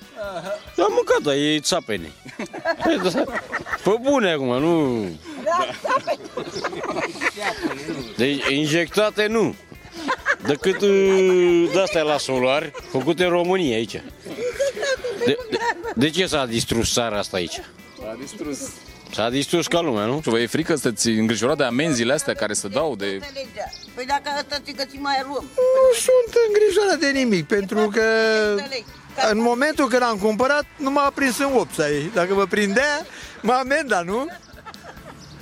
Am 0.78 0.92
mâncat, 0.94 1.20
dar 1.22 1.34
e 1.34 1.58
țapene. 1.60 2.12
Pe 3.84 3.94
bune 4.00 4.30
acum, 4.30 4.58
nu... 4.58 5.04
Deci 8.16 8.48
injectate 8.48 9.26
nu. 9.26 9.54
Decât 10.46 10.80
uh, 10.80 11.70
de-astea 11.72 12.02
la 12.02 12.18
solar, 12.18 12.70
făcute 12.90 13.24
în 13.24 13.30
România 13.30 13.76
aici. 13.76 14.02
De, 15.24 15.36
de, 15.50 15.58
de 15.94 16.10
ce 16.10 16.26
s-a 16.26 16.46
distrus 16.46 16.92
țara 16.92 17.18
asta 17.18 17.36
aici? 17.36 17.60
A 18.10 18.16
distrus. 18.20 18.58
S-a 19.14 19.30
distrus 19.30 19.66
ca 19.66 19.80
lumea, 19.80 20.04
nu? 20.04 20.20
Și 20.22 20.28
vă 20.28 20.38
e 20.38 20.46
frică, 20.46 20.74
sunteți 20.74 21.08
îngrijorat 21.08 21.56
de 21.56 21.64
amenziile 21.64 22.12
astea 22.12 22.34
care 22.34 22.52
se 22.52 22.68
dau, 22.68 22.96
de... 22.96 23.18
Păi 23.94 24.04
dacă 24.06 24.30
asta 24.36 24.58
ți 24.64 24.72
găsim 24.72 25.00
mai 25.00 25.22
luăm. 25.26 25.44
Nu 25.54 25.94
sunt 25.94 26.34
îngrijorat 26.46 26.98
de 26.98 27.18
nimic, 27.18 27.46
pentru 27.46 27.88
că 27.92 28.02
în 29.30 29.40
momentul 29.40 29.88
când 29.88 30.02
am 30.02 30.18
cumpărat, 30.18 30.64
nu 30.76 30.90
m-a 30.90 31.12
prins 31.14 31.38
în 31.38 31.50
opța 31.54 31.88
ei. 31.90 32.10
Dacă 32.14 32.34
mă 32.34 32.46
prindea, 32.46 33.06
mă 33.42 33.52
amenda, 33.52 34.00
nu? 34.00 34.26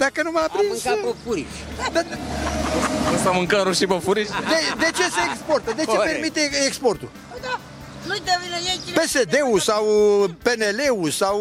Dacă 0.05 0.23
nu 0.23 0.31
m-a 0.31 0.49
prins... 0.57 0.87
Am 0.87 0.99
mâncat 1.03 1.13
pe 1.13 1.19
furici. 1.25 1.57
Ăsta 3.15 3.31
mâncă 3.31 3.61
roșii 3.65 3.87
pe 3.87 3.99
furici? 4.03 4.27
De, 4.29 4.59
de 4.79 4.91
ce 4.97 5.03
se 5.03 5.21
exportă? 5.33 5.73
De 5.77 5.81
ce 5.81 5.87
Corect. 5.87 6.13
permite 6.13 6.51
exportul? 6.67 7.11
Nu 8.07 8.15
te 8.15 8.33
vină 8.43 8.57
ei 8.57 8.81
cine... 8.87 9.01
PSD-ul 9.01 9.61
sau 9.61 9.85
PNL-ul 10.43 11.11
sau... 11.11 11.39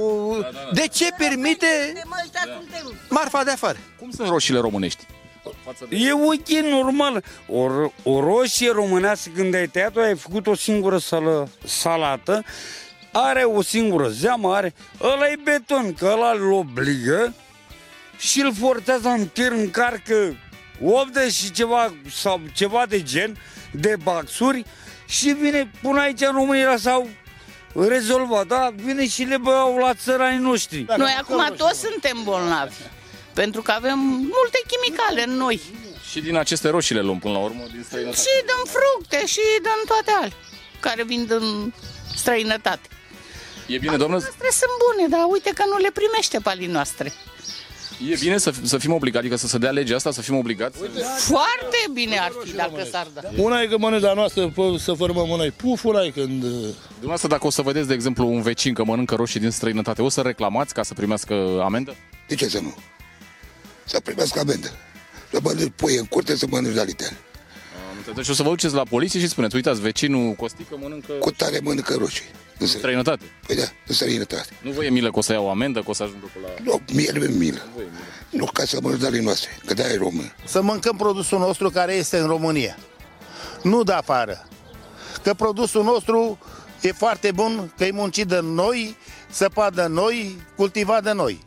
De 0.74 0.88
ce 0.88 1.08
permite 1.18 1.66
marfa 3.10 3.44
de 3.44 3.52
afară? 3.52 3.78
Cum 4.00 4.12
sunt 4.12 4.28
roșiile 4.28 4.60
românești? 4.60 5.06
E 5.90 6.14
ok, 6.14 6.48
normal. 6.72 7.24
O, 7.48 7.68
ro- 7.68 8.04
o 8.04 8.20
roșie 8.20 8.72
românească, 8.72 9.30
când 9.36 9.56
ai 9.56 9.68
tăiat-o, 9.68 10.00
ai 10.00 10.16
făcut 10.16 10.48
o 10.48 10.56
singură 10.56 10.98
sală, 10.98 11.50
salată, 11.66 12.44
are 13.12 13.44
o 13.44 13.62
singură 13.62 14.08
zeamă, 14.08 14.54
are... 14.54 14.74
Ăla 15.02 15.28
e 15.28 15.36
beton, 15.44 15.94
că 15.94 16.10
ăla 16.14 16.32
îl 16.32 16.52
obligă 16.52 17.34
și 18.20 18.42
îl 18.42 18.54
forțează 18.56 19.08
în 19.08 19.28
tir, 19.28 19.52
încarcă 19.52 20.38
80 20.84 21.34
și 21.34 21.52
ceva, 21.52 21.94
sau 22.12 22.42
ceva 22.54 22.86
de 22.86 23.04
gen, 23.04 23.38
de 23.72 23.96
baxuri 24.04 24.66
și 25.08 25.30
vine 25.30 25.72
până 25.82 26.00
aici 26.00 26.22
în 26.22 26.32
România 26.32 26.78
sau 26.78 27.10
rezolvat, 27.74 28.48
da? 28.48 28.70
Vine 28.76 29.08
și 29.08 29.24
le 29.24 29.38
băiau 29.38 29.78
la 29.78 29.94
țăranii 29.94 30.40
noștri. 30.40 30.86
Noi 30.98 31.16
acum 31.20 31.54
toți 31.58 31.80
suntem 31.80 32.24
bolnavi. 32.24 32.76
Pentru 33.34 33.62
că 33.62 33.72
avem 33.72 34.00
multe 34.00 34.60
chimicale 34.68 35.24
în 35.28 35.38
noi. 35.38 35.62
Și 36.10 36.22
din 36.22 36.36
aceste 36.36 36.70
roșii 36.70 36.96
le 36.96 37.02
luăm 37.02 37.20
până 37.20 37.34
la 37.34 37.40
urmă, 37.40 37.64
din 37.72 37.84
străinătate. 37.84 38.22
Și 38.22 38.46
dăm 38.46 38.64
fructe 38.76 39.26
și 39.26 39.42
dăm 39.62 39.82
toate 39.86 40.12
ale 40.22 40.34
care 40.80 41.04
vin 41.04 41.26
din 41.26 41.74
străinătate. 42.16 42.88
E 43.68 43.78
bine, 43.78 43.98
doamnă, 43.98 44.18
Noastre 44.18 44.50
sunt 44.52 44.72
bune, 44.86 45.08
dar 45.08 45.26
uite 45.30 45.52
că 45.56 45.64
nu 45.66 45.78
le 45.78 45.92
primește 45.94 46.40
palii 46.40 46.68
noastre. 46.68 47.14
E 48.08 48.16
bine 48.20 48.38
să, 48.38 48.54
să 48.64 48.78
fim 48.78 48.94
obligați, 48.94 49.20
adică 49.26 49.36
să 49.40 49.48
se 49.48 49.58
dea 49.58 49.72
legea 49.72 49.96
asta, 49.96 50.12
să 50.12 50.22
fim 50.22 50.36
obligați? 50.38 50.78
Foarte 51.18 51.78
bine 51.94 52.18
ar 52.18 52.32
fi 52.44 52.56
dacă 52.56 52.88
s-ar 52.92 53.08
da. 53.14 53.22
Una 53.38 53.62
e 53.62 53.68
că 53.68 53.78
mănânci 53.78 54.02
la 54.02 54.14
noastră, 54.14 54.48
pă, 54.48 54.76
să 54.80 54.94
formăm 54.94 55.28
noi. 55.28 55.52
Puful 55.52 55.96
ăla 55.96 56.06
e 56.06 56.10
când... 56.10 56.44
uh, 56.44 56.50
Dumneavoastră, 56.90 57.28
dacă 57.28 57.48
o 57.48 57.50
să 57.50 57.62
vedeți, 57.62 57.88
de 57.88 57.94
exemplu, 57.94 58.28
un 58.28 58.42
vecin 58.42 58.74
că 58.74 58.84
mănâncă 58.84 59.16
roșii 59.16 59.40
din 59.40 59.50
străinătate, 59.50 60.02
o 60.02 60.10
să 60.10 60.22
reclamați 60.22 60.74
ca 60.74 60.84
să 60.84 60.94
primească 60.94 61.62
amendă? 61.64 61.96
De 62.28 62.36
ce 62.36 62.48
să 62.48 62.60
nu? 62.60 62.76
Să 63.86 64.00
primească 64.00 64.40
amendă. 64.40 64.72
Să 65.32 65.40
mănânci 65.44 65.72
pui 65.76 65.96
în 65.96 66.06
curte, 66.06 66.36
să 66.36 66.46
mănânci 66.50 66.76
la 66.76 66.84
litere. 66.84 67.18
Deci 68.16 68.30
o 68.30 68.34
să 68.34 68.44
vă 68.44 68.50
duceți 68.50 68.74
la 68.74 68.84
poliție 68.84 69.20
și 69.20 69.28
spuneți, 69.28 69.56
uitați, 69.56 69.82
vecinul 69.82 70.34
Costică 70.34 70.78
mănâncă 70.82 71.14
Cu 71.14 71.32
tare 71.32 71.60
mănâncă 71.64 71.96
roșii. 72.00 72.26
În 72.60 72.68
străinătate. 72.68 73.24
Păi 73.48 73.56
da, 73.56 73.64
în 73.88 73.94
străinătate. 73.96 74.50
Nu 74.62 74.72
vă 74.72 74.86
e 74.86 74.90
milă 74.90 75.12
că 75.12 75.18
o 75.18 75.22
să 75.22 75.34
iau 75.34 75.46
o 75.46 75.50
amendă, 75.50 75.80
că 75.80 75.90
o 75.90 75.94
să 75.94 76.04
ajungă 76.04 76.30
pe 76.34 76.40
la... 76.42 76.50
Nu, 76.64 76.82
mie 76.94 77.12
nu 77.14 77.20
mi 77.20 77.36
milă. 77.38 77.68
Nu 78.30 78.46
ca 78.46 78.66
să 78.66 78.80
mănânci 78.82 79.02
de 79.02 79.08
ale 79.08 79.22
noastre, 79.22 79.50
că 79.66 79.74
de 79.74 79.84
e 79.94 79.98
român. 79.98 80.36
Să 80.46 80.62
mâncăm 80.62 80.96
produsul 80.96 81.40
nostru 81.40 81.70
care 81.70 81.94
este 81.94 82.18
în 82.18 82.28
România. 82.28 82.78
Nu 83.64 83.84
de 83.84 83.92
afară. 83.92 84.48
Că 85.24 85.34
produsul 85.34 85.84
nostru 85.84 86.38
e 86.82 86.92
foarte 86.92 87.32
bun, 87.32 87.74
că 87.78 87.86
e 87.86 87.92
muncit 87.92 88.28
de 88.28 88.40
noi, 88.44 88.98
săpat 89.30 89.74
de 89.74 89.86
noi, 89.86 90.42
cultivat 90.56 91.04
de 91.04 91.12
noi. 91.12 91.44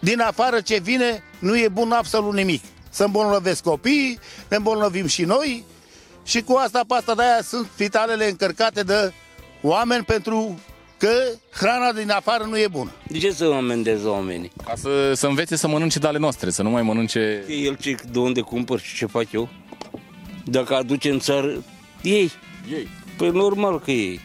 Din 0.00 0.20
afară 0.20 0.60
ce 0.60 0.78
vine, 0.78 1.22
nu 1.38 1.58
e 1.58 1.68
bun 1.68 1.92
absolut 1.92 2.34
nimic. 2.34 2.62
Să 2.90 3.04
îmbolnăvesc 3.04 3.62
copiii, 3.62 4.18
ne 4.48 4.56
îmbolnăvim 4.56 5.06
și 5.06 5.22
noi 5.22 5.64
și 6.24 6.42
cu 6.42 6.52
asta, 6.52 6.80
pe 6.88 6.94
asta 6.94 7.14
de-aia 7.14 7.42
sunt 7.42 7.68
spitalele 7.74 8.28
încărcate 8.28 8.82
de 8.82 9.12
oameni 9.62 10.04
pentru 10.04 10.58
că 10.98 11.10
hrana 11.52 11.92
din 11.92 12.10
afară 12.10 12.44
nu 12.44 12.58
e 12.58 12.68
bună. 12.68 12.90
De 13.06 13.18
ce 13.18 13.32
să 13.32 13.44
amendeze 13.44 14.06
oamenii? 14.06 14.50
Ca 14.64 14.72
să, 14.76 15.12
să 15.14 15.26
învețe 15.26 15.56
să 15.56 15.68
mănânce 15.68 15.98
de 15.98 16.06
ale 16.06 16.18
noastre, 16.18 16.50
să 16.50 16.62
nu 16.62 16.70
mai 16.70 16.82
mănânce... 16.82 17.44
El 17.62 17.76
ce, 17.76 17.96
de 18.10 18.18
unde 18.18 18.40
cumpăr 18.40 18.80
și 18.80 18.96
ce 18.96 19.06
fac 19.06 19.32
eu? 19.32 19.48
Dacă 20.44 20.74
aduce 20.74 21.10
în 21.10 21.18
țară, 21.18 21.64
ei. 22.02 22.30
Ei. 22.72 22.88
Păi 23.16 23.30
normal 23.30 23.80
că 23.80 23.90
ei. 23.90 24.20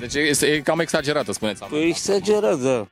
Deci 0.00 0.14
este 0.14 0.46
e 0.46 0.60
cam 0.60 0.78
exagerată, 0.78 1.32
spuneți. 1.32 1.64
Păi 1.64 1.86
exagerat, 1.88 2.58
da. 2.58 2.86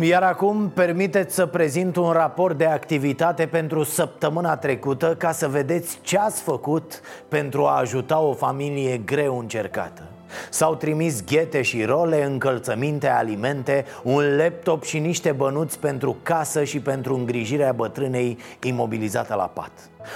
Iar 0.00 0.22
acum 0.22 0.70
permiteți 0.74 1.34
să 1.34 1.46
prezint 1.46 1.96
un 1.96 2.10
raport 2.10 2.58
de 2.58 2.64
activitate 2.64 3.46
pentru 3.46 3.82
săptămâna 3.82 4.56
trecută 4.56 5.14
Ca 5.18 5.32
să 5.32 5.48
vedeți 5.48 5.98
ce 6.02 6.18
ați 6.18 6.40
făcut 6.42 7.00
pentru 7.28 7.64
a 7.64 7.78
ajuta 7.78 8.18
o 8.18 8.32
familie 8.32 8.96
greu 8.96 9.38
încercată. 9.38 10.02
S-au 10.50 10.74
trimis 10.74 11.24
ghete 11.24 11.62
și 11.62 11.84
role, 11.84 12.24
încălțăminte, 12.24 13.08
alimente, 13.08 13.84
un 14.02 14.36
laptop 14.36 14.84
și 14.84 14.98
niște 14.98 15.32
bănuți 15.32 15.78
pentru 15.78 16.16
casă 16.22 16.64
și 16.64 16.80
pentru 16.80 17.14
îngrijirea 17.14 17.72
bătrânei 17.72 18.38
imobilizată 18.62 19.34
la 19.34 19.46
pat. 19.46 19.70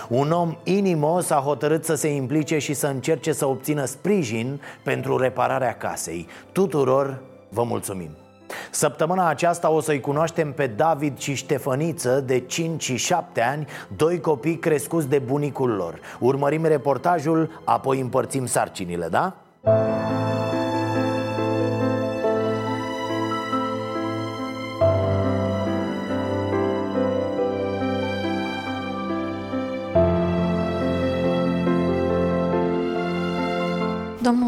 Un 0.09 0.31
om 0.31 0.57
inimos 0.63 1.31
a 1.31 1.43
hotărât 1.45 1.85
să 1.85 1.95
se 1.95 2.09
implice 2.09 2.59
și 2.59 2.75
să 2.75 2.87
încerce 2.87 3.33
să 3.33 3.47
obțină 3.47 3.85
sprijin 3.85 4.61
pentru 4.83 5.17
repararea 5.17 5.77
casei. 5.77 6.27
Tuturor 6.53 7.19
vă 7.49 7.63
mulțumim! 7.63 8.22
Săptămâna 8.71 9.29
aceasta 9.29 9.71
o 9.71 9.81
să-i 9.81 10.01
cunoaștem 10.01 10.53
pe 10.53 10.67
David 10.67 11.19
și 11.19 11.35
Ștefăniță 11.35 12.21
de 12.21 12.39
5 12.39 12.83
și 12.83 12.97
7 12.97 13.41
ani 13.41 13.67
Doi 13.97 14.21
copii 14.21 14.59
crescuți 14.59 15.09
de 15.09 15.19
bunicul 15.19 15.71
lor 15.71 16.01
Urmărim 16.19 16.65
reportajul, 16.65 17.61
apoi 17.65 18.01
împărțim 18.01 18.47
sarcinile, 18.47 19.09
da? 19.09 19.35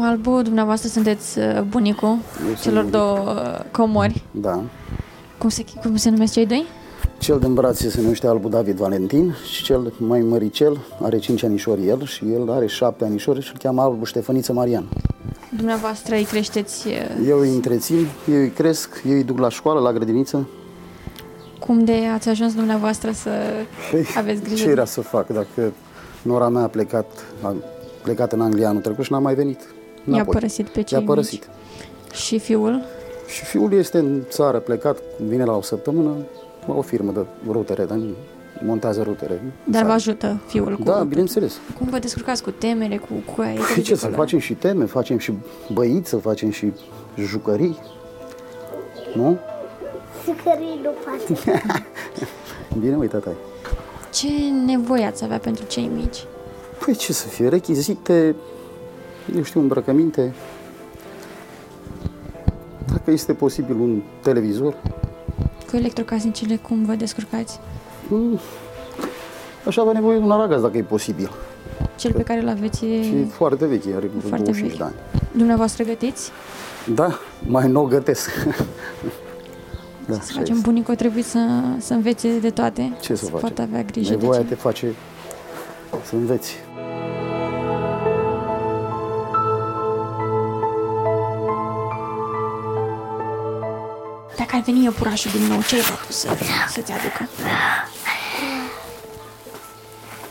Albu, 0.05 0.41
dumneavoastră 0.41 0.89
sunteți 0.89 1.39
uh, 1.39 1.61
bunicul 1.69 2.17
celor 2.61 2.83
două 2.83 3.17
uh, 3.19 3.59
comori. 3.71 4.23
Da. 4.31 4.63
Cum 5.37 5.49
se, 5.49 5.63
cum 5.81 5.95
se 5.95 6.09
numesc 6.09 6.33
cei 6.33 6.45
doi? 6.45 6.65
Cel 7.17 7.39
din 7.39 7.53
brațe 7.53 7.89
se 7.89 8.01
numește 8.01 8.27
Albu 8.27 8.47
David 8.47 8.77
Valentin 8.77 9.35
și 9.51 9.63
cel 9.63 9.93
mai 9.97 10.19
măricel 10.19 10.77
are 11.01 11.17
5 11.17 11.43
anișori 11.43 11.87
el 11.87 12.05
și 12.05 12.25
el 12.33 12.51
are 12.51 12.65
7 12.67 13.03
anișori 13.03 13.41
și 13.41 13.49
îl 13.53 13.59
cheamă 13.59 13.81
Albu 13.81 14.05
Ștefăniță 14.05 14.53
Marian. 14.53 14.85
Dumneavoastră 15.55 16.15
îi 16.15 16.23
creșteți... 16.23 16.87
uh, 16.87 17.27
Eu 17.27 17.39
îi 17.39 17.53
întrețin, 17.53 18.07
eu 18.31 18.39
îi 18.39 18.49
cresc, 18.49 19.01
eu 19.07 19.13
îi 19.13 19.23
duc 19.23 19.39
la 19.39 19.49
școală, 19.49 19.79
la 19.79 19.93
grădiniță. 19.93 20.47
Cum 21.59 21.83
de 21.83 21.93
ați 22.13 22.29
ajuns 22.29 22.53
dumneavoastră 22.53 23.11
să 23.11 23.29
Păi, 23.91 24.05
aveți 24.17 24.41
grijă? 24.41 24.63
ce 24.63 24.69
era 24.69 24.85
să 24.85 25.01
fac 25.01 25.27
dacă 25.27 25.71
nora 26.21 26.49
mea 26.49 26.63
a 26.63 26.67
plecat, 26.67 27.05
a 27.41 27.55
plecat 28.03 28.31
în 28.33 28.41
Anglia 28.41 28.69
anul 28.69 28.81
trecut 28.81 29.03
și 29.03 29.11
n-a 29.11 29.19
mai 29.19 29.33
venit. 29.35 29.59
I-a 30.07 30.13
înapoi. 30.13 30.33
părăsit 30.33 30.67
pe 30.67 30.81
cei 30.81 30.97
I-a 30.99 31.05
părăsit. 31.05 31.47
mici. 31.47 32.15
Și 32.15 32.39
fiul? 32.39 32.81
Și 33.27 33.43
fiul 33.45 33.73
este 33.73 33.97
în 33.97 34.21
țară, 34.29 34.59
plecat, 34.59 34.97
vine 35.27 35.43
la 35.43 35.55
o 35.55 35.61
săptămână, 35.61 36.11
la 36.67 36.73
o 36.73 36.81
firmă 36.81 37.11
de 37.11 37.25
rutere, 37.51 37.85
dar 37.85 37.99
montează 38.65 39.01
rutere. 39.01 39.53
Dar 39.63 39.83
vă 39.85 39.91
ajută 39.91 40.41
fiul 40.47 40.75
cu... 40.75 40.83
Da, 40.83 41.03
bineînțeles. 41.03 41.53
Cum 41.77 41.87
vă 41.89 41.99
descurcați 41.99 42.43
cu 42.43 42.51
temele, 42.51 42.97
cu 42.97 43.31
cu 43.35 43.41
aia? 43.41 43.59
Păi 43.73 43.83
ce 43.83 43.95
să 43.95 44.07
facem 44.07 44.39
și 44.39 44.53
teme, 44.53 44.85
facem 44.85 45.17
și 45.17 45.33
băiță, 45.73 46.17
facem 46.17 46.49
și 46.49 46.71
jucării. 47.17 47.77
Nu? 49.15 49.37
Jucării 50.25 50.79
nu 50.83 50.89
face. 51.05 51.61
Bine, 52.79 52.95
uite, 52.95 53.17
tata. 53.17 53.31
Ce 54.13 54.27
nevoie 54.65 55.05
ați 55.05 55.23
avea 55.23 55.37
pentru 55.37 55.65
cei 55.67 55.89
mici? 55.95 56.23
Păi 56.85 56.95
ce 56.95 57.13
să 57.13 57.27
fie, 57.27 57.47
rechizite, 57.47 58.35
eu 59.35 59.43
știu, 59.43 59.59
îmbrăcăminte. 59.59 60.33
Dacă 62.91 63.11
este 63.11 63.33
posibil 63.33 63.75
un 63.79 64.01
televizor. 64.21 64.73
Cu 65.69 65.75
electrocasnicele 65.75 66.55
cum 66.55 66.85
vă 66.85 66.93
descurcați? 66.93 67.59
Mm, 68.07 68.39
Aș 69.67 69.77
avea 69.77 69.93
nevoie 69.93 70.17
de 70.17 70.23
un 70.23 70.31
aragaz 70.31 70.61
dacă 70.61 70.77
e 70.77 70.81
posibil. 70.81 71.31
Cel 71.97 72.11
pe 72.13 72.21
care 72.23 72.41
îl 72.41 72.47
aveți 72.47 72.85
e... 72.85 73.03
Și 73.03 73.25
foarte 73.25 73.65
vechi, 73.65 73.85
are 73.85 74.07
vreo 74.07 74.19
Foarte 74.27 74.43
25 74.43 74.69
vechi. 74.69 74.77
de 74.77 74.83
ani. 74.83 74.93
Dumneavoastră 75.31 75.83
gătiți? 75.83 76.31
Da, 76.93 77.19
mai 77.47 77.67
nou 77.67 77.85
gătesc. 77.85 78.29
da, 80.07 80.13
Să 80.13 80.19
așa 80.29 80.39
facem 80.39 80.55
este. 80.55 80.69
bunicul 80.69 80.95
trebuie 80.95 81.23
să, 81.23 81.39
să 81.77 81.93
învețe 81.93 82.39
de 82.39 82.49
toate. 82.49 82.93
Ce 83.01 83.15
să 83.15 83.23
facem? 83.25 83.39
poată 83.39 83.61
avea 83.61 83.83
grijă 83.83 84.09
Nevoia 84.09 84.37
de 84.37 84.43
ce. 84.43 84.49
te 84.49 84.55
face 84.55 84.93
să 86.03 86.15
înveți. 86.15 86.55
Dacă 94.45 94.57
ar 94.57 94.63
veni 94.65 94.83
iepurașul 94.83 95.31
din 95.31 95.41
nou, 95.41 95.61
ce 95.61 95.75
ai 95.75 95.81
vrea 95.81 95.95
tu 96.05 96.11
să, 96.11 96.27
să-ți 96.73 96.91
aducă? 96.91 97.29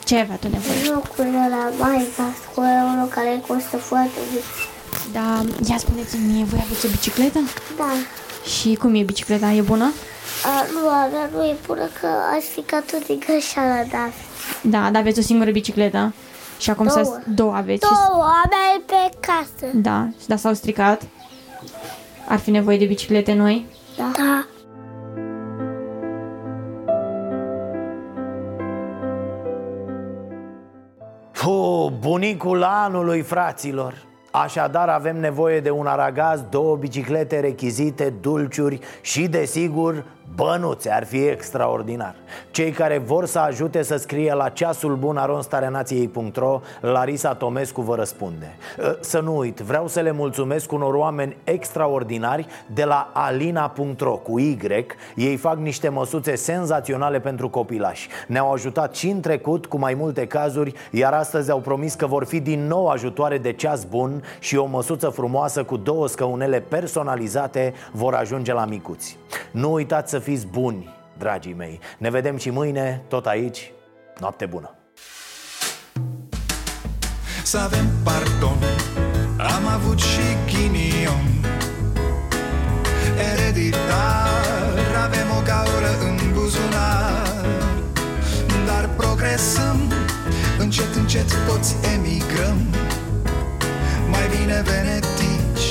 Ce 0.05 0.15
ai 0.15 0.21
avea 0.21 0.37
tu 0.37 0.49
nevoie? 0.49 0.83
Jocul 0.85 1.25
ăla 1.47 1.71
mai 1.79 2.07
cu 2.55 2.61
unul 2.61 3.09
care 3.09 3.43
costă 3.47 3.77
foarte 3.77 4.19
mult. 4.31 4.45
Da, 5.13 5.45
ia 5.71 5.77
spuneți-mi 5.79 6.33
mie, 6.33 6.45
voi 6.45 6.61
aveți 6.65 6.87
o 6.87 6.89
bicicletă? 6.89 7.39
Da. 7.77 7.91
Și 8.59 8.75
cum 8.75 8.95
e 8.95 9.03
bicicleta? 9.03 9.51
E 9.51 9.61
bună? 9.61 9.93
A, 10.45 10.67
nu, 10.73 10.89
a 10.89 11.07
mea 11.13 11.31
nu 11.33 11.43
e 11.45 11.57
bună 11.67 11.89
că 12.01 12.07
a 12.07 12.39
stricat 12.51 12.83
tot 12.91 13.07
din 13.07 13.19
greșeala, 13.27 13.83
da. 13.91 14.11
Da, 14.61 14.91
dar 14.91 15.01
aveți 15.01 15.19
o 15.19 15.23
singură 15.23 15.51
bicicletă. 15.51 16.15
Și 16.59 16.71
acum 16.71 16.87
Două. 16.87 17.05
s-a... 17.05 17.23
Două 17.27 17.55
aveți. 17.55 17.87
și- 17.87 17.93
Două, 17.93 18.23
a 18.25 18.43
mea 18.49 18.67
e 18.77 18.81
pe 18.87 19.17
casă. 19.21 19.73
Da, 19.75 20.09
dar 20.27 20.39
s-au 20.39 20.55
stricat. 20.55 21.03
Ar 22.29 22.39
fi 22.39 22.51
nevoie 22.51 22.79
de 22.79 22.85
biciclete 22.85 23.33
noi? 23.33 23.67
Da. 23.97 24.11
da. 24.17 24.47
Fu, 31.33 31.93
bunicul 32.01 32.63
anului, 32.63 33.21
fraților 33.23 33.95
Așadar 34.43 34.89
avem 34.89 35.21
nevoie 35.21 35.61
de 35.61 35.71
un 35.71 35.87
aragaz, 35.87 36.45
două 36.51 36.77
biciclete 36.77 37.41
rechizite, 37.41 38.13
dulciuri 38.21 38.79
și, 39.01 39.29
desigur, 39.29 40.05
bănuțe 40.35 40.91
Ar 40.91 41.05
fi 41.05 41.27
extraordinar. 41.27 42.15
Cei 42.51 42.71
care 42.71 42.99
vor 42.99 43.27
să 43.27 43.39
ajute 43.39 43.83
să 43.83 43.97
scrie 43.97 44.35
la 44.35 44.49
ceasul 44.49 44.97
bun 44.97 45.17
aronstarenației.ro 45.17 46.61
Larisa 46.81 47.35
Tomescu 47.35 47.81
vă 47.81 47.95
răspunde. 47.95 48.57
Ă, 48.87 48.97
Să 49.01 49.21
nu 49.21 49.37
uit, 49.37 49.59
vreau 49.59 49.89
să 49.89 50.01
le 50.01 50.11
mulțumesc 50.11 50.73
unor 50.73 50.95
oameni 50.95 51.37
extraordinari 51.45 52.47
de 52.75 52.85
la 52.85 53.11
alina.ro 53.13 54.17
cu 54.17 54.39
Y. 54.39 54.59
Ei 55.17 55.37
fac 55.37 55.57
niște 55.57 55.89
măsuțe 55.89 56.35
senzaționale 56.35 57.21
pentru 57.21 57.49
copilași. 57.49 58.09
Ne-au 58.27 58.53
ajutat 58.53 58.95
și 58.95 59.09
în 59.09 59.21
trecut 59.21 59.67
cu 59.67 59.79
mai 59.79 59.95
multe 59.95 60.27
cazuri 60.27 60.73
Iar 60.91 61.13
astăzi 61.13 61.51
au 61.51 61.59
promis 61.59 61.95
că 61.95 62.07
vor 62.07 62.25
fi 62.25 62.41
din 62.41 62.67
nou 62.67 62.89
ajutoare 62.89 63.39
de 63.39 63.53
ceas 63.53 63.85
bun 63.85 64.23
Și 64.39 64.57
o 64.57 64.65
măsuță 64.65 65.09
frumoasă 65.09 65.65
cu 65.65 65.77
două 65.77 66.09
scăunele 66.09 66.61
personalizate 66.61 67.75
vor 67.93 68.15
ajunge 68.15 68.53
la 68.53 68.65
micuți. 68.65 69.19
Nu 69.51 69.73
uitați 69.73 70.14
să 70.15 70.21
fiți 70.21 70.47
buni, 70.47 70.89
dragii 71.19 71.53
mei. 71.53 71.81
Ne 71.99 72.11
vedem 72.11 72.37
și 72.37 72.51
mâine, 72.51 73.03
tot 73.09 73.27
aici 73.27 73.73
Noapte 74.21 74.47
bună! 74.47 74.75
Să 77.43 77.59
avem 77.59 77.87
pardon 78.05 78.59
Am 79.39 79.67
avut 79.67 79.99
și 79.99 80.27
ghinion. 80.47 81.27
Ereditar 83.33 84.79
Avem 85.05 85.29
o 85.39 85.43
gaură 85.45 85.93
în 86.09 86.33
buzunar. 86.33 87.45
Dar 88.67 88.89
progresăm 88.97 89.93
Încet, 90.59 90.95
încet 90.95 91.47
toți 91.47 91.75
emigrăm. 91.95 92.59
Mai 94.11 94.27
bine 94.39 94.63
venetici 94.63 95.71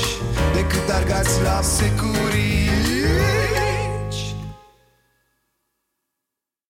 Decât 0.54 0.94
argați 0.94 1.42
la 1.42 1.60
securii 1.60 2.63